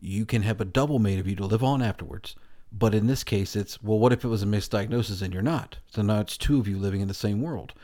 [0.00, 2.34] you can have a double made of you to live on afterwards.
[2.72, 5.76] But in this case, it's well, what if it was a misdiagnosis and you're not?
[5.88, 7.74] So now it's two of you living in the same world.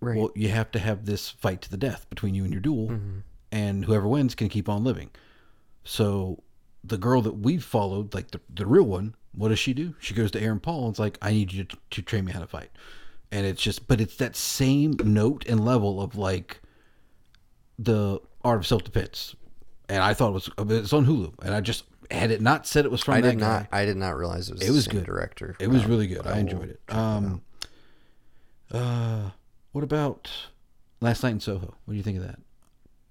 [0.00, 0.16] Right.
[0.18, 2.88] Well, you have to have this fight to the death between you and your duel,
[2.88, 3.18] Mm-hmm.
[3.50, 5.10] and whoever wins can keep on living.
[5.84, 6.42] So
[6.84, 9.94] the girl that we've followed, like the, the real one, what does she do?
[9.98, 12.32] She goes to Aaron Paul and it's like, I need you to, to train me
[12.32, 12.70] how to fight.
[13.32, 16.60] And it's just, but it's that same note and level of like
[17.78, 19.34] the art of self defense.
[19.88, 21.32] And I thought it was, it's on Hulu.
[21.42, 23.68] And I just, had it not said it was from I that did guy, not.
[23.72, 24.62] I did not realize it was.
[24.68, 25.04] It was good.
[25.04, 25.56] Director.
[25.60, 26.22] it was Uh, really good.
[26.24, 26.80] but I enjoyed it.
[26.88, 27.42] Um,
[28.70, 29.30] uh,
[29.72, 30.30] what about
[31.00, 31.74] Last Night in Soho?
[31.84, 32.38] What do you think of that?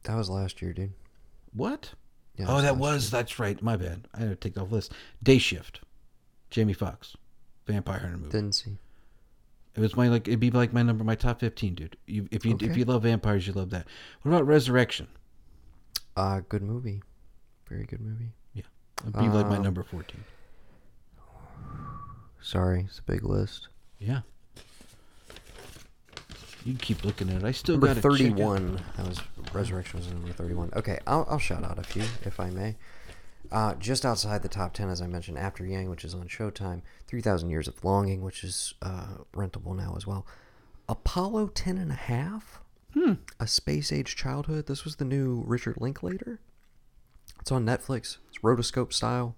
[0.03, 0.93] That was last year, dude.
[1.53, 1.93] What?
[2.37, 3.61] Yeah, oh, it that was that's right.
[3.61, 4.07] My bad.
[4.13, 4.91] I had to take off the list.
[5.23, 5.79] Day Shift.
[6.51, 7.15] Jamie Foxx,
[7.65, 8.29] Vampire Hunter movie.
[8.31, 8.77] Didn't see.
[9.73, 11.97] it was my like it'd be like my number my top fifteen, dude.
[12.05, 13.87] You, if you if you love vampires, you love that.
[14.21, 15.07] What about Resurrection?
[16.15, 17.01] Uh, good movie.
[17.69, 18.31] Very good movie.
[19.01, 20.23] It'd be like my Um, number fourteen.
[22.41, 23.67] Sorry, it's a big list.
[23.99, 24.21] Yeah.
[26.63, 27.43] You can keep looking at it.
[27.43, 28.81] I still got thirty-one.
[28.97, 29.21] That was
[29.53, 30.71] Resurrection was number thirty-one.
[30.75, 32.75] Okay, I'll, I'll shout out a few if I may.
[33.51, 36.81] Uh, just outside the top ten, as I mentioned, After Yang, which is on Showtime.
[37.07, 40.25] Three Thousand Years of Longing, which is uh, rentable now as well.
[40.89, 42.61] Apollo Ten and a Half.
[42.93, 43.13] Hmm.
[43.39, 44.67] A Space Age Childhood.
[44.67, 46.39] This was the new Richard Linklater.
[47.45, 48.17] It's on Netflix.
[48.29, 49.35] It's rotoscope style.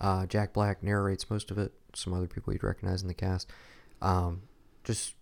[0.00, 1.70] Uh, Jack Black narrates most of it.
[1.94, 3.50] Some other people you'd recognize in the cast.
[4.00, 4.44] Um,
[4.84, 5.16] just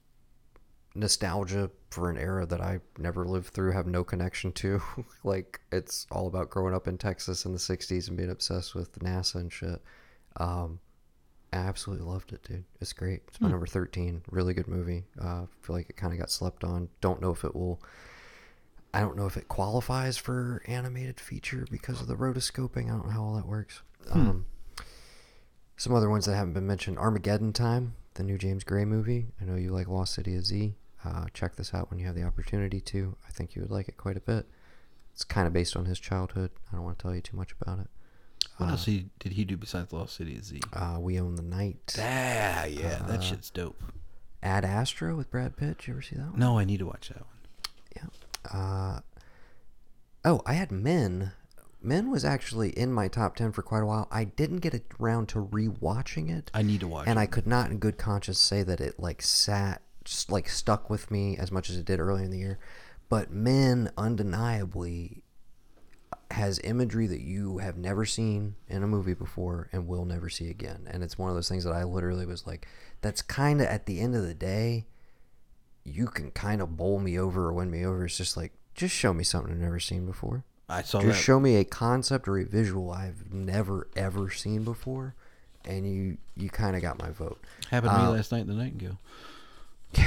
[0.94, 4.80] nostalgia for an era that I never lived through, have no connection to.
[5.24, 8.96] like it's all about growing up in Texas in the '60s and being obsessed with
[9.00, 9.82] NASA and shit.
[10.36, 10.78] Um,
[11.52, 12.62] I absolutely loved it, dude.
[12.80, 13.22] It's great.
[13.26, 14.22] It's my number 13.
[14.30, 15.02] Really good movie.
[15.20, 16.90] Uh, feel like it kind of got slept on.
[17.00, 17.82] Don't know if it will.
[18.94, 22.86] I don't know if it qualifies for animated feature because of the rotoscoping.
[22.86, 23.82] I don't know how all that works.
[24.10, 24.46] Um,
[25.76, 29.26] some other ones that haven't been mentioned: Armageddon Time, the new James Gray movie.
[29.40, 30.74] I know you like Lost City of Z.
[31.04, 33.16] Uh, check this out when you have the opportunity to.
[33.28, 34.46] I think you would like it quite a bit.
[35.12, 36.50] It's kind of based on his childhood.
[36.72, 37.88] I don't want to tell you too much about it.
[38.56, 40.60] What else he, did he do besides Lost City of Z?
[40.72, 41.96] Uh, we Own the Night.
[41.98, 43.82] Ah, yeah, Uh, that shit's dope.
[44.42, 45.78] Ad Astra with Brad Pitt.
[45.78, 46.38] Did you ever see that one?
[46.38, 47.26] No, I need to watch that one.
[47.96, 48.02] Yeah.
[48.52, 49.00] Uh,
[50.24, 51.32] oh, I had Men.
[51.82, 54.08] Men was actually in my top 10 for quite a while.
[54.10, 56.50] I didn't get around to rewatching it.
[56.54, 57.22] I need to watch and it.
[57.22, 61.10] I could not in good conscience say that it like sat just like stuck with
[61.10, 62.58] me as much as it did earlier in the year.
[63.08, 65.22] But Men undeniably
[66.30, 70.50] has imagery that you have never seen in a movie before and will never see
[70.50, 70.88] again.
[70.90, 72.66] And it's one of those things that I literally was like,
[73.02, 74.86] that's kind of at the end of the day,
[75.84, 78.04] you can kind of bowl me over or win me over.
[78.04, 80.44] It's just like, just show me something I've never seen before.
[80.68, 81.22] I saw Just that.
[81.22, 85.14] show me a concept or a visual I've never ever seen before,
[85.66, 87.38] and you you kind of got my vote.
[87.70, 88.98] Happened to me uh, last night in the Nightingale.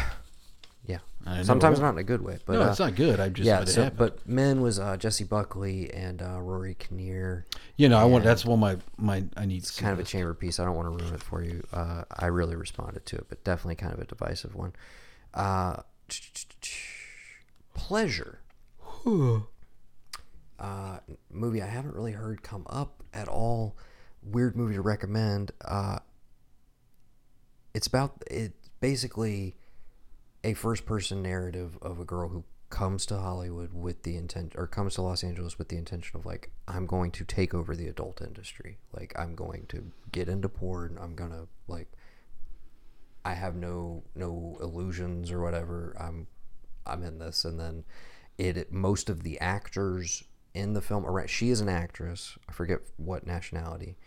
[0.86, 1.42] Yeah, yeah.
[1.42, 3.20] sometimes not in a good way, but no, uh, it's not good.
[3.20, 3.66] I just yeah.
[3.66, 7.46] So, but men was uh, Jessie Buckley and uh, Rory Kinnear.
[7.76, 9.58] you know, I want that's one of my my I need.
[9.58, 10.62] It's kind of a chamber piece.
[10.62, 11.62] I don't want to ruin it for you.
[11.74, 14.72] Uh, I really responded to it, but definitely kind of a divisive one.
[15.34, 15.82] Uh,
[17.74, 18.40] pleasure.
[20.60, 21.00] uh,
[21.30, 23.78] movie I haven't really heard come up at all.
[24.24, 25.52] Weird movie to recommend.
[25.64, 26.00] Uh,
[27.74, 29.56] it's about it's basically
[30.44, 34.68] a first person narrative of a girl who comes to Hollywood with the intent or
[34.68, 37.88] comes to Los Angeles with the intention of like I'm going to take over the
[37.88, 38.78] adult industry.
[38.92, 40.98] Like I'm going to get into porn.
[41.02, 41.92] I'm going to like
[43.38, 45.96] have no no illusions or whatever.
[46.00, 46.28] I'm
[46.86, 47.84] I'm in this and then
[48.38, 50.24] it, it most of the actors
[50.54, 52.38] in the film around she is an actress.
[52.50, 53.98] I forget what nationality.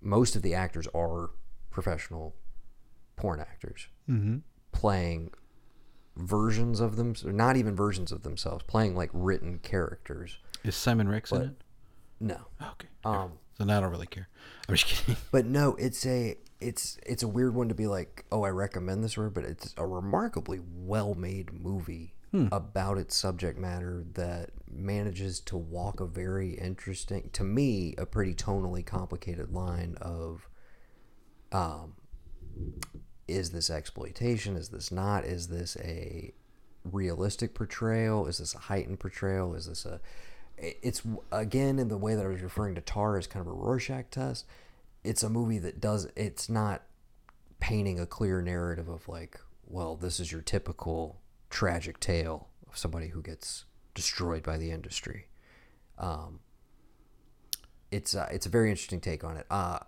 [0.00, 1.30] Most of the actors are
[1.70, 2.34] professional
[3.16, 4.36] porn actors Mm-hmm.
[4.72, 5.30] playing
[6.16, 10.38] versions of them, or not even versions of themselves, playing like written characters.
[10.64, 11.50] Is Simon Rex in it?
[12.20, 12.88] No, Okay.
[13.04, 14.28] um, So now I don't really care.
[14.68, 15.16] I'm just kidding.
[15.30, 19.04] but no, it's a it's it's a weird one to be like, oh, I recommend
[19.04, 22.14] this word, but it's a remarkably well made movie
[22.52, 28.34] about its subject matter that manages to walk a very interesting, to me, a pretty
[28.34, 30.48] tonally complicated line of,
[31.52, 31.94] um,
[33.26, 34.56] is this exploitation?
[34.56, 35.24] Is this not?
[35.24, 36.34] Is this a
[36.84, 38.26] realistic portrayal?
[38.26, 39.54] Is this a heightened portrayal?
[39.54, 40.00] Is this a
[40.58, 41.02] it's
[41.32, 44.10] again in the way that I was referring to Tar as kind of a Rorschach
[44.10, 44.46] test.
[45.06, 46.82] It's a movie that does it's not
[47.60, 51.20] painting a clear narrative of like, well, this is your typical
[51.50, 53.64] tragic tale of somebody who gets
[53.94, 55.28] destroyed by the industry.
[55.98, 56.40] Um,
[57.90, 59.46] it's uh, it's a very interesting take on it.
[59.50, 59.78] Uh,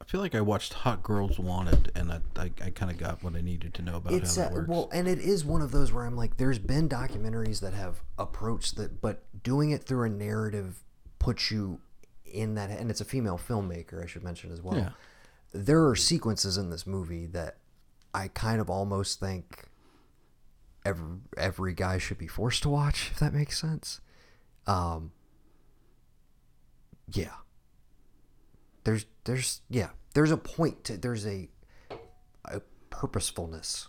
[0.00, 3.22] I feel like I watched Hot Girls Wanted, and I I, I kind of got
[3.22, 4.68] what I needed to know about it's how uh, that works.
[4.68, 8.02] well, and it is one of those where I'm like, there's been documentaries that have
[8.18, 10.82] approached that, but doing it through a narrative
[11.18, 11.80] puts you
[12.32, 14.76] in that, and it's a female filmmaker, I should mention as well.
[14.76, 14.90] Yeah.
[15.52, 17.58] There are sequences in this movie that
[18.14, 19.64] I kind of almost think
[20.84, 24.00] every every guy should be forced to watch, if that makes sense.
[24.66, 25.12] Um.
[27.12, 27.34] Yeah.
[28.84, 31.48] There's there's yeah there's a point to there's a
[32.44, 32.60] a
[32.90, 33.88] purposefulness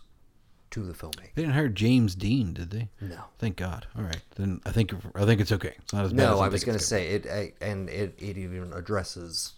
[0.74, 1.34] to the filmmaking.
[1.34, 2.88] they didn't hire James Deen, did they?
[3.00, 3.18] No.
[3.38, 3.86] Thank God.
[3.96, 5.74] All right, then I think I think it's okay.
[5.78, 6.22] It's not as bad.
[6.24, 9.52] No, as I was going to say it, I, and it, it even addresses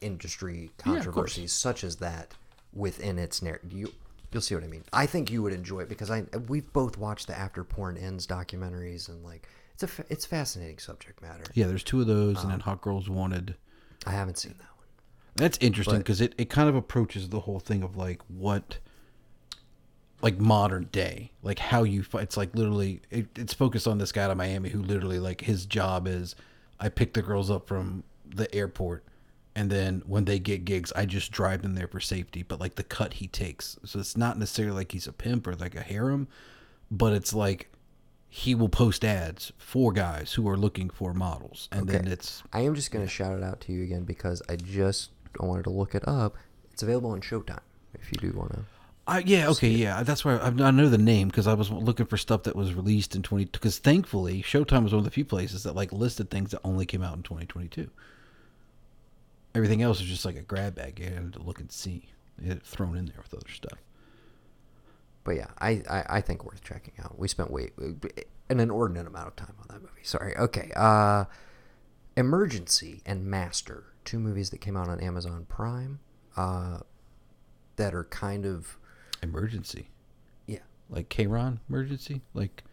[0.00, 2.32] industry Yeah, controversies such as that
[2.72, 3.72] within its narrative.
[3.72, 3.92] You,
[4.32, 4.84] you'll see what I mean.
[4.92, 8.26] I think you would enjoy it because I we've both watched the After Porn Ends
[8.26, 11.44] documentaries and like it's a fa- it's fascinating subject matter.
[11.54, 13.56] Yeah, there's two of those, Um, and then Hot Girls Wanted.
[14.06, 14.86] I haven't seen that one.
[15.36, 18.78] That's interesting because it, it kind of approaches the whole thing of like what,
[20.20, 22.04] like modern day, like how you.
[22.14, 25.42] It's like literally, it, it's focused on this guy out of Miami who literally like
[25.42, 26.34] his job is,
[26.80, 29.04] I pick the girls up from the airport,
[29.54, 32.42] and then when they get gigs, I just drive them there for safety.
[32.42, 35.54] But like the cut he takes, so it's not necessarily like he's a pimp or
[35.54, 36.28] like a harem,
[36.90, 37.70] but it's like
[38.28, 42.62] he will post ads for guys who are looking for models, and then it's I
[42.62, 45.70] am just going to shout it out to you again because I just wanted to
[45.70, 46.36] look it up.
[46.72, 47.60] It's available on Showtime
[47.94, 48.64] if you do want to.
[49.08, 50.02] I, yeah, okay, yeah.
[50.02, 52.74] That's why I, I know the name because I was looking for stuff that was
[52.74, 53.46] released in twenty.
[53.46, 56.84] Because thankfully, Showtime was one of the few places that like listed things that only
[56.86, 57.90] came out in twenty twenty two.
[59.54, 61.00] Everything else is just like a grab bag.
[61.00, 62.10] You had to look and see.
[62.46, 63.78] Had it thrown in there with other stuff.
[65.24, 67.18] But yeah, I, I, I think worth checking out.
[67.18, 67.70] We spent way
[68.48, 70.04] an inordinate amount of time on that movie.
[70.04, 70.36] Sorry.
[70.36, 70.70] Okay.
[70.76, 71.24] Uh,
[72.16, 76.00] Emergency and Master, two movies that came out on Amazon Prime,
[76.36, 76.78] uh,
[77.76, 78.78] that are kind of
[79.22, 79.88] Emergency,
[80.46, 80.58] yeah.
[80.90, 82.64] like K-Ron emergency, like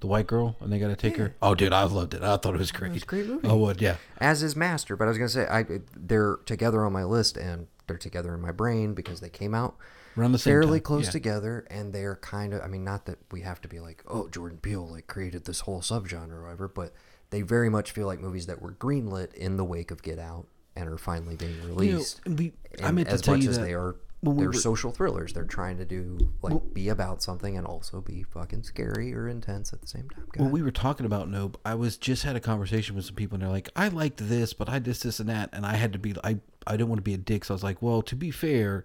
[0.00, 1.34] the white girl, and they got to take her.
[1.42, 2.22] Oh, dude, I loved it.
[2.22, 2.92] I thought it was great.
[2.92, 3.48] was a great movie.
[3.48, 3.80] Oh, what?
[3.80, 3.96] Yeah.
[4.18, 5.64] As is Master, but I was gonna say I
[5.96, 9.76] they're together on my list and they're together in my brain because they came out
[10.16, 11.10] Around the same fairly time, close yeah.
[11.12, 14.28] together and they're kind of I mean not that we have to be like oh
[14.28, 16.92] Jordan Peele like created this whole subgenre or whatever but
[17.30, 20.46] they very much feel like movies that were greenlit in the wake of Get Out
[20.76, 22.20] and are finally being You know, released.
[22.26, 22.52] we,
[22.82, 24.54] I meant to as tell much you as that they are when we they're were-
[24.54, 25.32] social thrillers.
[25.32, 29.72] They're trying to do like be about something and also be fucking scary or intense
[29.72, 30.26] at the same time.
[30.36, 30.52] Ahead.
[30.52, 33.42] we were talking about Nope, I was just had a conversation with some people, and
[33.42, 35.98] they're like, "I liked this, but I this, this, and that," and I had to
[35.98, 38.16] be, I, I didn't want to be a dick, so I was like, "Well, to
[38.16, 38.84] be fair,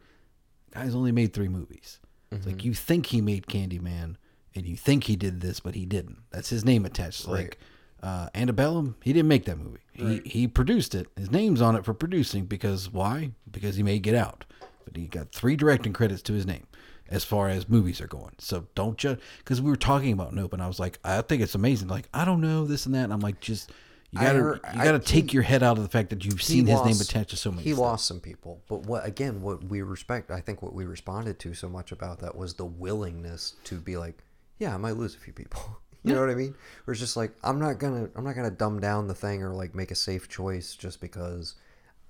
[0.72, 2.00] guy's only made three movies.
[2.32, 2.50] Mm-hmm.
[2.50, 4.16] like you think he made Candyman,
[4.56, 6.18] and you think he did this, but he didn't.
[6.32, 7.28] That's his name attached.
[7.28, 7.58] Like
[8.02, 9.80] uh, Antebellum, he didn't make that movie.
[9.94, 11.08] He he produced it.
[11.16, 13.32] His name's on it for producing because why?
[13.50, 14.46] Because he made Get Out,
[14.86, 16.66] but he got three directing credits to his name
[17.10, 18.34] as far as movies are going.
[18.40, 21.42] So don't judge because we were talking about Nope, and I was like, I think
[21.42, 21.88] it's amazing.
[21.88, 23.04] Like I don't know this and that.
[23.06, 23.72] And I'm like, just
[24.12, 26.42] you gotta heard- you gotta take he- your head out of the fact that you've
[26.44, 27.64] seen his name attached to so many.
[27.64, 27.80] He things.
[27.80, 29.42] lost some people, but what again?
[29.42, 32.66] What we respect, I think, what we responded to so much about that was the
[32.66, 34.24] willingness to be like,
[34.60, 35.62] yeah, I might lose a few people.
[36.06, 36.54] You know what I mean?
[36.84, 39.54] Where it's just like I'm not gonna I'm not gonna dumb down the thing or
[39.54, 41.56] like make a safe choice just because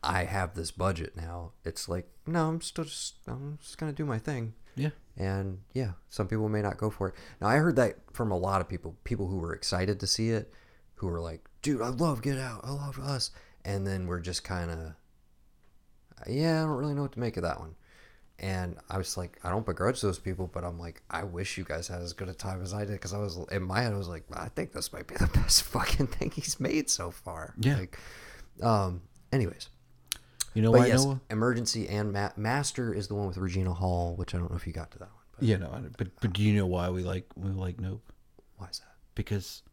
[0.04, 1.52] I have this budget now.
[1.64, 4.54] It's like no, I'm still just I'm just gonna do my thing.
[4.76, 4.90] Yeah.
[5.18, 7.16] And yeah, some people may not go for it.
[7.40, 10.30] Now I heard that from a lot of people, people who were excited to see
[10.30, 10.52] it,
[10.96, 12.62] who were like, "Dude, I love Get Out.
[12.64, 13.32] I love Us,"
[13.64, 14.94] and then we're just kind of,
[16.28, 17.76] yeah, I don't really know what to make of that one.
[18.40, 21.64] And I was like, I don't begrudge those people, but I'm like, I wish you
[21.64, 23.94] guys had as good a time as I did because I was in my head,
[23.94, 27.12] I was like, I think this might be the best fucking thing he's made so
[27.12, 27.54] far.
[27.60, 27.78] Yeah.
[27.78, 28.00] Like,
[28.62, 29.02] um.
[29.32, 29.70] Anyways,
[30.54, 31.22] You know but why yes, Noah?
[31.30, 34.68] Emergency and Ma- Master is the one with Regina Hall, which I don't know if
[34.68, 35.24] you got to that one.
[35.38, 38.04] But Yeah, no, but but do you know why we like we like Nope?
[38.58, 38.94] why is that?
[39.16, 39.64] Because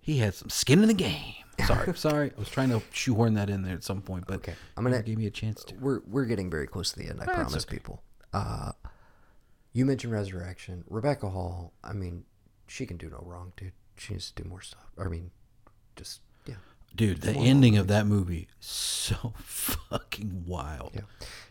[0.00, 1.34] he had some skin in the game.
[1.66, 4.54] Sorry, sorry, I was trying to shoehorn that in there at some point, but Okay,
[4.76, 5.74] I'm gonna- give me a chance to.
[5.76, 7.20] we're we're getting very close to the end.
[7.20, 7.76] I That's promise okay.
[7.76, 8.02] people.
[8.32, 8.72] Uh,
[9.72, 11.72] you mentioned Resurrection, Rebecca Hall.
[11.84, 12.24] I mean,
[12.66, 13.72] she can do no wrong, dude.
[13.96, 14.86] She needs to do more stuff.
[14.98, 15.30] I mean,
[15.96, 16.20] just
[16.94, 20.92] Dude, the ending of that movie so fucking wild.
[20.94, 21.02] yeah.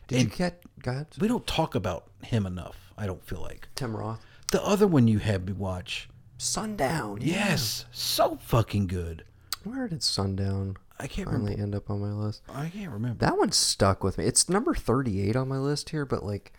[0.07, 0.63] Did you get?
[0.81, 1.07] Go ahead.
[1.19, 2.93] We don't talk about him enough.
[2.97, 4.25] I don't feel like Tim Roth.
[4.51, 6.09] the other one you had me watch.
[6.37, 7.19] Sundown.
[7.21, 7.49] yeah.
[7.49, 9.23] Yes, so fucking good.
[9.63, 11.63] Where did Sundown I can't finally remember.
[11.63, 12.41] end up on my list?
[12.49, 13.19] I can't remember.
[13.25, 14.25] That one stuck with me.
[14.25, 16.53] It's number thirty-eight on my list here, but like,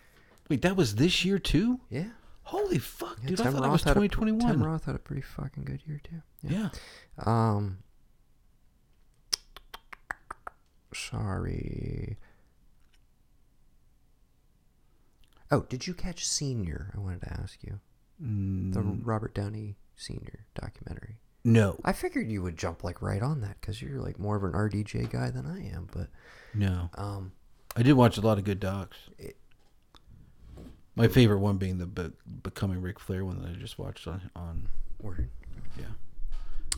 [0.49, 1.79] Wait, that was this year too?
[1.89, 2.09] yeah.
[2.43, 3.41] Holy fuck, yeah dude!
[3.41, 4.39] I thought that was 2021.
[4.51, 6.21] Tim Roth had a pretty fucking good year too.
[6.43, 6.69] yeah.
[7.19, 7.77] Um.
[10.93, 12.17] Sorry.
[15.51, 16.91] Oh, did you catch Senior?
[16.95, 17.79] I wanted to ask you.
[18.19, 18.25] The
[18.81, 21.17] Mm, Robert Downey Senior documentary.
[21.45, 24.43] no, I figured you would jump like right on that because you're like more of
[24.43, 25.87] an RDJ guy than I am.
[25.91, 26.09] But
[26.53, 26.89] no.
[26.95, 27.31] um,
[27.77, 28.97] I did watch a lot of good docs.
[29.17, 29.37] It-
[30.95, 32.11] My favorite one being the Be-
[32.43, 34.29] Becoming Ric Flair one that I just watched on.
[34.35, 34.67] on
[35.01, 35.29] word.
[35.77, 35.85] yeah.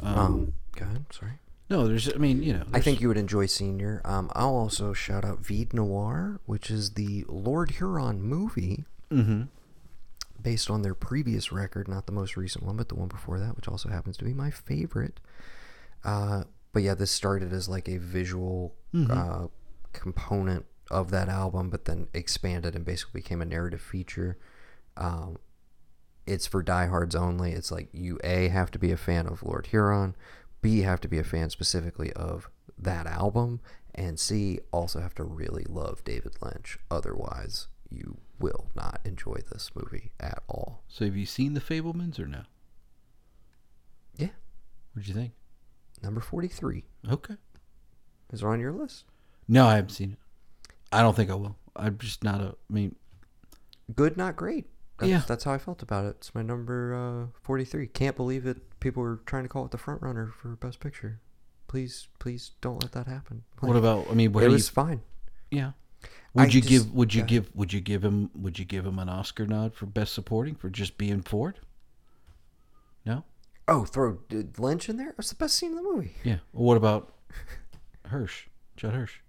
[0.04, 1.06] Um, Um, go ahead.
[1.12, 1.40] Sorry.
[1.72, 2.14] No, there's.
[2.14, 2.64] I mean, you know.
[2.74, 4.02] I think you would enjoy Senior.
[4.06, 9.48] Um, I'll also shout out Vide Noir, which is the Lord Huron movie Mhm.
[10.42, 13.56] based on their previous record, not the most recent one, but the one before that,
[13.56, 15.20] which also happens to be my favorite.
[16.04, 16.44] Uh,
[16.74, 18.76] but yeah, this started as like a visual
[19.10, 19.48] uh,
[19.94, 24.38] component of that album, but then expanded and basically became a narrative feature.
[24.98, 25.38] Um,
[26.28, 27.52] it's for diehards only.
[27.54, 30.16] It's like you a have to be a fan of Lord Huron,
[30.62, 33.60] b have to be a fan specifically of that album,
[33.94, 36.78] and c also have to really love David Lynch.
[36.90, 40.84] Otherwise, you will not enjoy this movie at all.
[40.88, 42.42] So have you seen the Fabelmans or no?
[44.16, 44.30] Yeah,
[44.94, 45.34] What'd you think?
[46.04, 47.36] number forty-three Okay.
[48.34, 49.06] is it on your list.
[49.48, 50.20] No, I haven't seen it.
[50.92, 51.58] I don't think I will.
[51.76, 52.48] I'm just not a.
[52.50, 52.96] I mean,
[53.96, 54.68] Good, not great.
[54.98, 55.22] That's, Yeah.
[55.28, 56.16] that's how I felt about it.
[56.18, 57.88] It's my number uh, forty-three.
[57.88, 58.58] Can't believe it.
[58.82, 61.22] People were trying to call it the front runner for Best Picture.
[61.68, 63.44] Please, please don't let that happen.
[63.62, 64.08] what about?
[64.10, 64.74] I mean, what it was you?
[64.74, 65.02] fine.
[65.50, 65.72] Yeah.
[66.36, 66.94] I Would you just- give?
[66.94, 67.56] Would you go give?
[67.56, 68.30] Would you give him?
[68.36, 71.60] Would you give him an Oscar nod for best supporting for just being Ford?
[73.06, 73.24] No.
[73.68, 74.18] Oh, throw
[74.58, 75.14] Lynch in there.
[75.16, 76.16] That's the best scene in the movie.
[76.24, 76.40] Yeah.
[76.52, 77.14] Well, what about
[78.08, 78.48] Hirsch?
[78.76, 79.20] Judd Hirsch.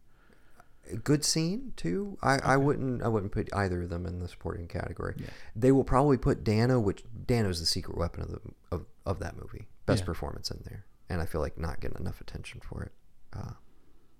[1.04, 2.18] Good scene too.
[2.22, 5.14] I, I wouldn't I wouldn't put either of them in the supporting category.
[5.16, 5.26] Yeah.
[5.56, 8.40] They will probably put Dano, which Dano's the secret weapon of the
[8.70, 9.68] of, of that movie.
[9.86, 10.06] Best Yeah.
[10.06, 12.92] performance in there, and I feel like not getting enough attention for it.
[13.32, 13.52] Uh,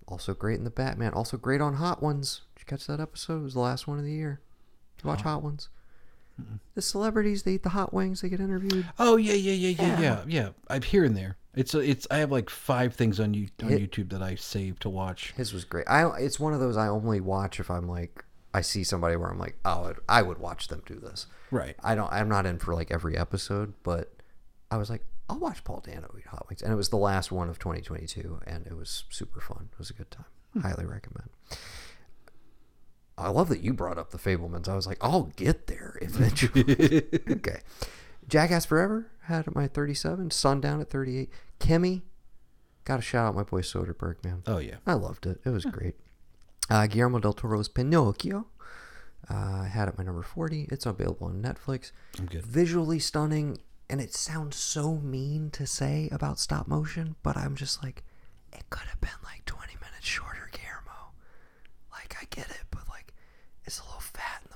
[0.09, 1.13] also great in the Batman.
[1.15, 2.43] Also great on Hot Ones.
[2.55, 3.41] Did you catch that episode?
[3.41, 4.41] It was the last one of the year.
[4.97, 5.69] Did you watch Hot Ones?
[6.75, 8.21] The celebrities they eat the hot wings.
[8.23, 8.87] They get interviewed.
[8.99, 10.01] Oh yeah, yeah, yeah, yeah, Yeah.
[10.01, 10.49] yeah, yeah.
[10.69, 11.37] I'm here and there.
[11.55, 12.07] It's a, it's.
[12.11, 15.35] I have like five things on you on YouTube that I saved to watch.
[15.37, 15.87] His was great.
[15.87, 18.24] I it's one of those I only watch if I'm like
[18.55, 21.27] I see somebody where I'm like, oh, I would watch them do this.
[21.51, 21.77] Right.
[21.83, 22.12] I don't.
[22.12, 24.12] I'm not in for like every episode, but
[24.70, 27.33] I was like, I'll watch Paul Dano eat hot wings, and it was the last
[27.33, 29.69] one of 2022, and it was super fun.
[29.73, 30.27] It was a good time.
[30.53, 30.61] Hmm.
[30.61, 31.31] Highly recommend.
[33.16, 34.69] I love that you brought up the Fabelmans.
[34.69, 37.05] I was like, I'll get there eventually.
[37.31, 37.61] okay.
[38.28, 40.31] Jackass Forever had at my 37.
[40.31, 41.31] Sundown at 38.
[41.59, 42.03] Kimi,
[42.85, 44.43] got to shout out my boy Soderbergh, man.
[44.47, 44.77] Oh yeah.
[44.86, 45.40] I loved it.
[45.44, 45.94] It was great.
[46.70, 48.47] Uh, Guillermo del Toro's Pinocchio.
[49.31, 50.69] Uh, I had it my number 40.
[50.70, 51.93] It's available on Netflix.
[52.19, 52.44] I'm good.
[52.44, 53.59] Visually stunning,
[53.89, 58.03] and it sounds so mean to say about stop motion, but I'm just like,
[58.53, 61.12] it could have been like 20 minutes shorter, Guillermo.
[61.93, 63.12] Like, I get it, but like,
[63.65, 64.52] it's a little fat in the middle.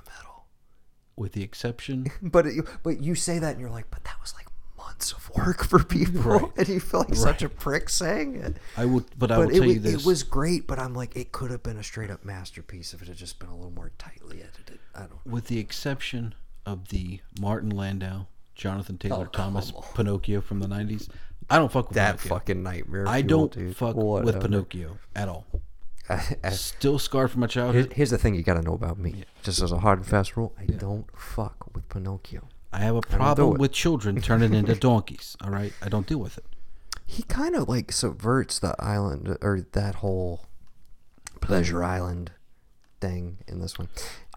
[1.17, 4.33] With the exception, But it, but you say that, and you're like, but that was
[4.35, 4.45] like
[4.77, 6.51] months of work for people, Right.
[6.57, 8.57] and you feel like such a prick saying it.
[8.77, 9.03] I will.
[9.17, 9.95] But I will it, tell you this.
[10.03, 13.01] it was great, but I'm like, it could have been a straight up masterpiece if
[13.01, 14.79] it had just been a little more tightly edited.
[14.95, 15.11] I don't.
[15.25, 15.33] Know.
[15.33, 16.35] with the exception
[16.65, 19.71] of the Martin Landau, Jonathan Taylor Oh, Thomas.
[19.95, 21.09] Pinocchio from the '90s.
[21.49, 22.29] I don't fuck with That Pinocchio.
[22.29, 23.07] fucking nightmare.
[23.07, 24.41] I don't fuck with Whatever.
[24.47, 25.45] Pinocchio at all.
[26.51, 27.93] Still scarred from my childhood.
[27.93, 29.25] here's the thing you got to know about me.
[29.43, 32.47] Just as a hard and fast rule, I don't fuck with Pinocchio.
[32.71, 35.35] I have a problem with children turning into donkeys.
[35.41, 36.45] All right, I don't deal with it.
[37.05, 40.45] He kind of like subverts the island or that whole
[41.39, 42.31] pleasure island
[42.99, 43.89] thing in this one.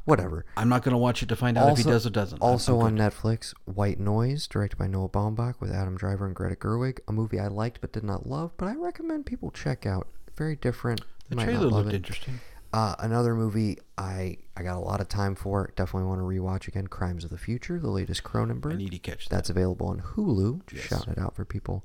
[0.05, 0.47] Whatever.
[0.57, 2.39] I'm not gonna watch it to find out if he does or doesn't.
[2.39, 2.97] Also on.
[2.97, 7.39] Netflix, White Noise, directed by Noah Baumbach with Adam Driver and Greta Gerwig, a movie
[7.39, 10.07] I liked but did not love, but I recommend people check out.
[10.37, 11.03] Very different.
[11.31, 11.95] The Might trailer looked it.
[11.95, 12.41] interesting.
[12.73, 15.73] Uh, another movie I I got a lot of time for.
[15.75, 16.87] Definitely want to rewatch again.
[16.87, 18.75] Crimes of the Future, the latest Cronenberg.
[18.75, 19.35] I need to catch that.
[19.35, 20.67] That's available on Hulu.
[20.67, 21.05] Just Yes.
[21.05, 21.85] shout it out for people.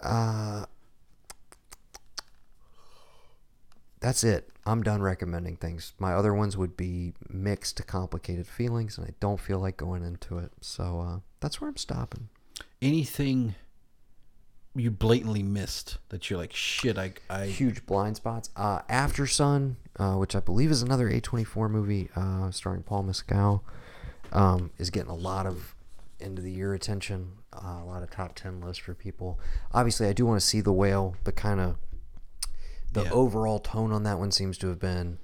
[0.00, 0.64] Uh,
[4.00, 4.50] that's it.
[4.66, 5.92] I'm done recommending things.
[5.98, 10.02] My other ones would be mixed to complicated feelings, and I don't feel like going
[10.02, 10.50] into it.
[10.60, 12.28] So uh, that's where I'm stopping.
[12.82, 13.54] Anything
[14.76, 18.50] you blatantly missed that you're like, shit, I, I Huge blind spots.
[18.56, 23.64] Uh, Aftersun, uh, which I believe is another A24 movie uh, starring Paul Mescal,
[24.32, 25.74] um, is getting a lot of
[26.20, 27.32] end of the year attention.
[27.52, 29.38] Uh, a lot of top 10 lists for people.
[29.72, 31.16] Obviously, I do want to see The Whale.
[31.24, 31.76] The kind of
[32.92, 33.10] the Yeah.
[33.10, 35.18] overall tone on that one seems to have been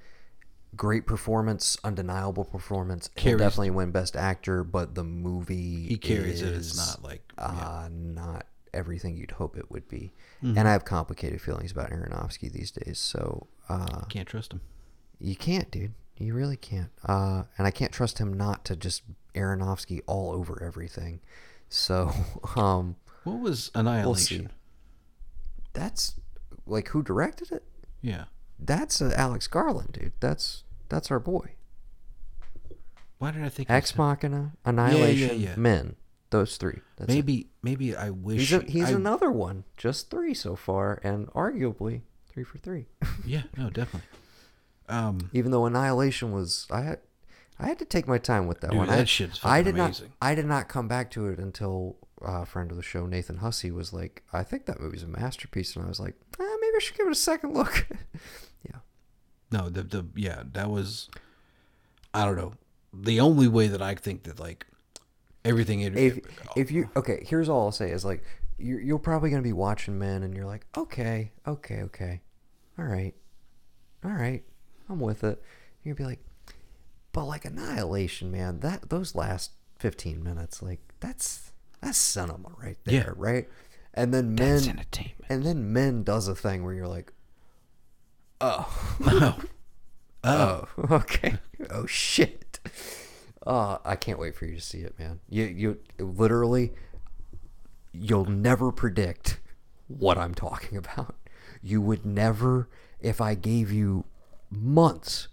[0.75, 3.11] great performance, undeniable performance.
[3.17, 6.55] He'll Carries- definitely win Best Actor, but the movie he carries it.
[6.55, 10.13] It's not like uh, not everything you'd hope it would be.
[10.43, 10.59] Mm-hmm.
[10.59, 12.99] And I have complicated feelings about Aronofsky these days.
[12.99, 14.61] So uh, Can't trust him.
[15.19, 15.93] you can't, dude.
[16.19, 16.91] You really can't.
[17.05, 19.03] Uh, and I can't trust him not to just
[19.35, 21.21] Aronofsky all over everything.
[21.69, 22.11] So
[22.57, 24.51] um, What was Annihilation?
[25.73, 26.15] that's
[26.67, 27.65] like who directed it?
[28.03, 28.25] Yeah.
[28.59, 30.13] That's uh, Alex Garland, dude.
[30.21, 31.53] That's that's our boy.
[33.19, 35.55] Why did I think Ex Machina, Annihilation, yeah.
[35.57, 35.97] Men.
[36.33, 36.81] Those three.
[36.97, 37.15] That's it.
[37.15, 39.65] Maybe maybe I wish He's, a, he's I- another one.
[39.77, 42.01] Just three so far, and arguably
[42.33, 42.87] three for three.
[43.25, 44.09] Yeah, no, definitely.
[44.89, 46.99] Um Even though Annihilation was, I had,
[47.59, 48.89] I had to take my time with that Dude, one.
[48.89, 50.07] that I, shit's I did amazing.
[50.21, 50.29] not.
[50.31, 53.37] I did not come back to it until uh, a friend of the show, Nathan
[53.39, 56.77] Hussey, was like, "I think that movie's a masterpiece," and I was like, eh, "Maybe
[56.77, 57.87] I should give it a second look."
[58.69, 58.79] yeah.
[59.53, 61.09] no, the the yeah, that was
[62.15, 62.55] I don't know.
[62.95, 64.67] The only way that I think that like
[65.45, 66.19] everything it, if
[66.57, 68.23] if you okay, here's all I'll say is like
[68.59, 72.21] you're you're probably gonna be watching Men, and you're like, okay, okay, okay,
[72.79, 73.15] all right,
[74.05, 74.43] all right,
[74.89, 75.43] I'm with it.
[75.83, 76.25] You're gonna be like,
[77.13, 81.51] but like Annihilation, man, that those last 15 minutes, like that's
[81.81, 83.13] that's cinema right there, Yeah.
[83.17, 83.49] right?
[83.95, 85.25] And then Men, That's entertainment.
[85.29, 87.13] and then Men does a thing where you're like,
[88.41, 89.39] oh, oh,
[90.25, 91.39] Oh, okay.
[91.71, 92.61] Oh shit.
[93.47, 95.21] Uh, I can't wait for you to see it, man.
[95.29, 96.73] You you literally
[97.93, 99.41] you'll never predict
[99.89, 101.17] what I'm talking about.
[101.63, 102.69] You would never
[103.01, 104.05] if I gave you
[104.51, 105.29] months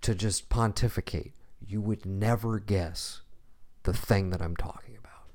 [0.00, 1.32] to just pontificate,
[1.66, 3.20] you would never guess
[3.82, 5.28] the thing that I'm talking about.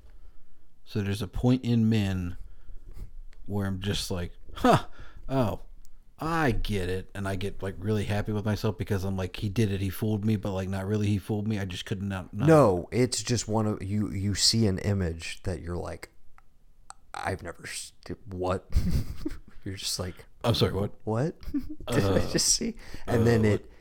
[0.83, 2.37] so there's a point in men
[3.45, 4.85] where I'm just like, huh,
[5.29, 5.59] oh,
[6.19, 9.49] I get it, and I get like really happy with myself because I'm like, he
[9.49, 11.59] did it, he fooled me, but like not really, he fooled me.
[11.59, 12.33] I just couldn't not.
[12.33, 14.11] not No, it's just one of you.
[14.11, 16.09] You see an image that you're like,
[17.13, 17.65] I've never.
[18.29, 18.65] What?
[19.65, 20.91] you're just like, I'm sorry, what?
[21.03, 21.35] what?
[21.91, 22.75] Did I just see?
[23.07, 23.71] And then uh, it,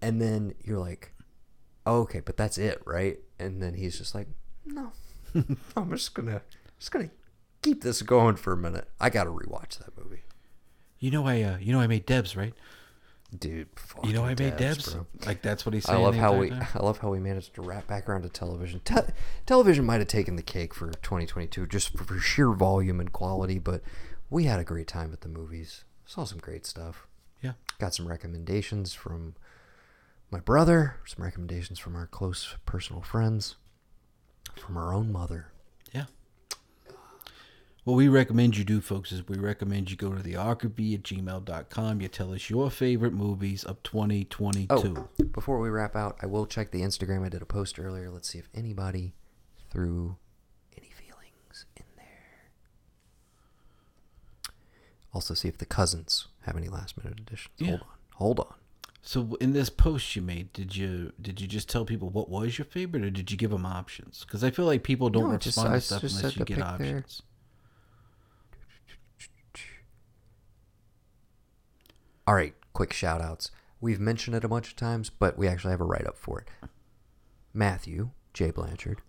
[0.00, 1.12] and then you're like,
[1.84, 3.18] oh, okay, but that's it, right?
[3.38, 4.28] And then he's just like,
[4.64, 4.92] no,
[5.76, 6.42] I'm just gonna,
[6.78, 7.10] just gonna
[7.60, 8.88] keep this going for a minute.
[9.00, 10.22] I gotta rewatch that movie,
[11.02, 12.54] You know I, uh, you know I made Debs, right?
[13.36, 13.68] dude.
[14.04, 14.92] You know I made Debs.
[14.92, 15.06] bro.
[15.26, 16.64] Like that's what he's I love how we, time?
[16.74, 18.80] I love how we managed to wrap back around to television.
[18.84, 19.12] Te-
[19.44, 23.58] television might have taken the cake for 2022, just for, for sheer volume and quality,
[23.58, 23.82] but
[24.30, 25.82] we had a great time at the movies.
[26.04, 27.08] Saw some great stuff.
[27.40, 27.54] Yeah.
[27.80, 29.34] Got some recommendations from
[30.30, 33.56] my brother, some recommendations from our close personal friends,
[34.56, 35.51] from our own mother.
[37.84, 42.00] What we recommend you do, folks, is we recommend you go to thearkofe at gmail.com.
[42.00, 44.68] You tell us your favorite movies of 2022.
[44.70, 47.24] Oh, before we wrap out, I will check the Instagram.
[47.24, 48.08] I did a post earlier.
[48.08, 49.14] Let's see if anybody
[49.70, 50.16] threw
[50.78, 52.04] any feelings in there.
[55.12, 57.54] Also, see if the cousins have any last minute additions.
[57.58, 57.66] Yeah.
[57.70, 57.86] Hold on.
[58.14, 58.54] Hold on.
[59.04, 62.56] So in this post you made, did you did you just tell people what was
[62.58, 64.22] your favorite, or did you give them options?
[64.24, 66.58] Because I feel like people don't No, I just- respond to stuff unless you get
[66.58, 67.04] pick their-
[72.26, 73.50] All right, quick shout outs.
[73.80, 76.40] We've mentioned it a bunch of times, but we actually have a write up for
[76.40, 76.48] it.
[77.52, 78.52] Matthew, J.
[78.52, 79.02] Blanchard.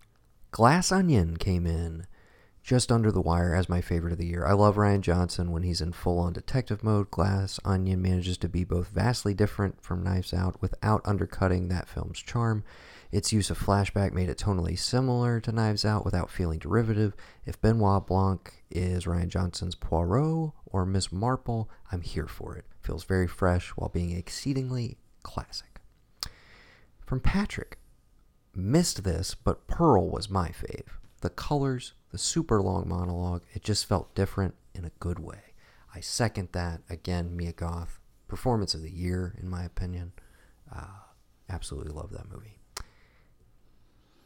[0.50, 2.06] Glass Onion came in
[2.64, 4.44] just under the wire as my favorite of the year.
[4.46, 7.10] I love Rian Johnson when he's in full on detective mode.
[7.10, 12.20] Glass Onion manages to be both vastly different from Knives Out without undercutting that film's
[12.20, 12.64] charm.
[13.14, 17.14] Its use of flashback made it tonally similar to Knives Out without feeling derivative.
[17.46, 22.64] If Benoit Blanc is Rian Johnson's Poirot or Miss Marple, I'm here for it.
[22.80, 25.80] Feels very fresh while being exceedingly classic.
[27.06, 27.78] From Patrick,
[28.52, 30.88] missed this, but Pearl was my fave.
[31.20, 35.54] The colors, the super long monologue, it just felt different in a good way.
[35.94, 36.80] I second that.
[36.90, 40.14] Again, Mia Goth, performance of the year, in my opinion.
[40.74, 40.86] Uh,
[41.48, 42.58] absolutely love that movie.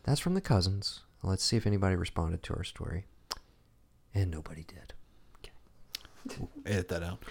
[0.09, 1.01] That's from the cousins.
[1.23, 3.05] Let's see if anybody responded to our story.
[4.15, 4.95] And nobody did.
[5.37, 6.49] Okay.
[6.65, 7.23] Edit that out.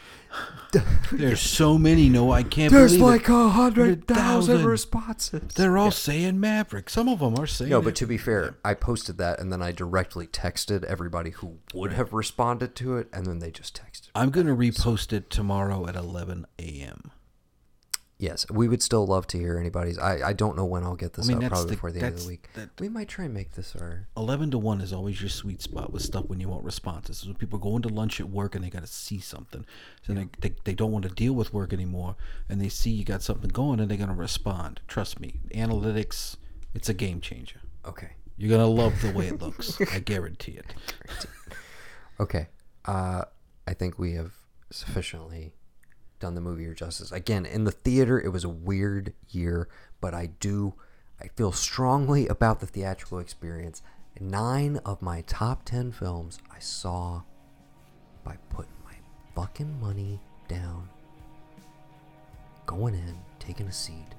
[1.12, 2.08] There's so many.
[2.08, 5.56] No, I can't There's believe like a hundred thousand responses.
[5.56, 6.92] They're all saying Maverick.
[6.92, 7.72] Some of them are saying.
[7.72, 11.58] No, but to be fair, I posted that and then I directly texted everybody who
[11.74, 14.10] would have responded to it, and then they just texted.
[14.14, 17.12] I'm gonna repost it tomorrow at 11 a.m.
[18.20, 20.00] Yes, we would still love to hear anybody's.
[20.00, 21.92] I, I don't know when I'll get this I mean, out, that's probably the- before
[21.92, 22.50] the end of the week.
[22.56, 24.08] that- we might try and make this our.
[24.18, 27.20] 11 to 1 is always your sweet spot with stuff when you want responses.
[27.20, 29.66] So when people go into lunch at work and they got to see something.
[30.02, 32.16] So they, they, they don't want to deal with work anymore
[32.50, 34.82] and they see you got something going and they're going to respond.
[34.88, 35.40] Trust me.
[35.54, 36.38] Analytics,
[36.74, 37.60] it's a game changer.
[37.86, 38.14] Okay.
[38.36, 39.80] You're going to love the way it looks.
[39.94, 40.74] I guarantee it.
[42.20, 42.48] Okay.
[42.86, 43.26] uh,
[43.68, 44.32] I think we have
[44.72, 45.54] sufficiently
[46.20, 47.12] done the movie your justice.
[47.12, 49.68] Again, in the theater, it was a weird year,
[50.02, 50.74] but I do,
[51.22, 53.82] I feel strongly about the theatrical experience.
[54.20, 57.22] Nine of my top ten films I saw
[58.24, 58.96] by putting my
[59.36, 60.90] fucking money down,
[62.66, 64.16] going in, taking a seat,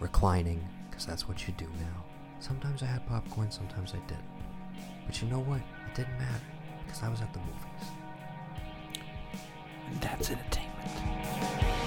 [0.00, 2.04] reclining, because that's what you do now.
[2.40, 4.24] Sometimes I had popcorn, sometimes I didn't.
[5.06, 5.58] But you know what?
[5.58, 6.44] It didn't matter
[6.84, 7.95] because I was at the movies.
[10.00, 11.85] That's entertainment.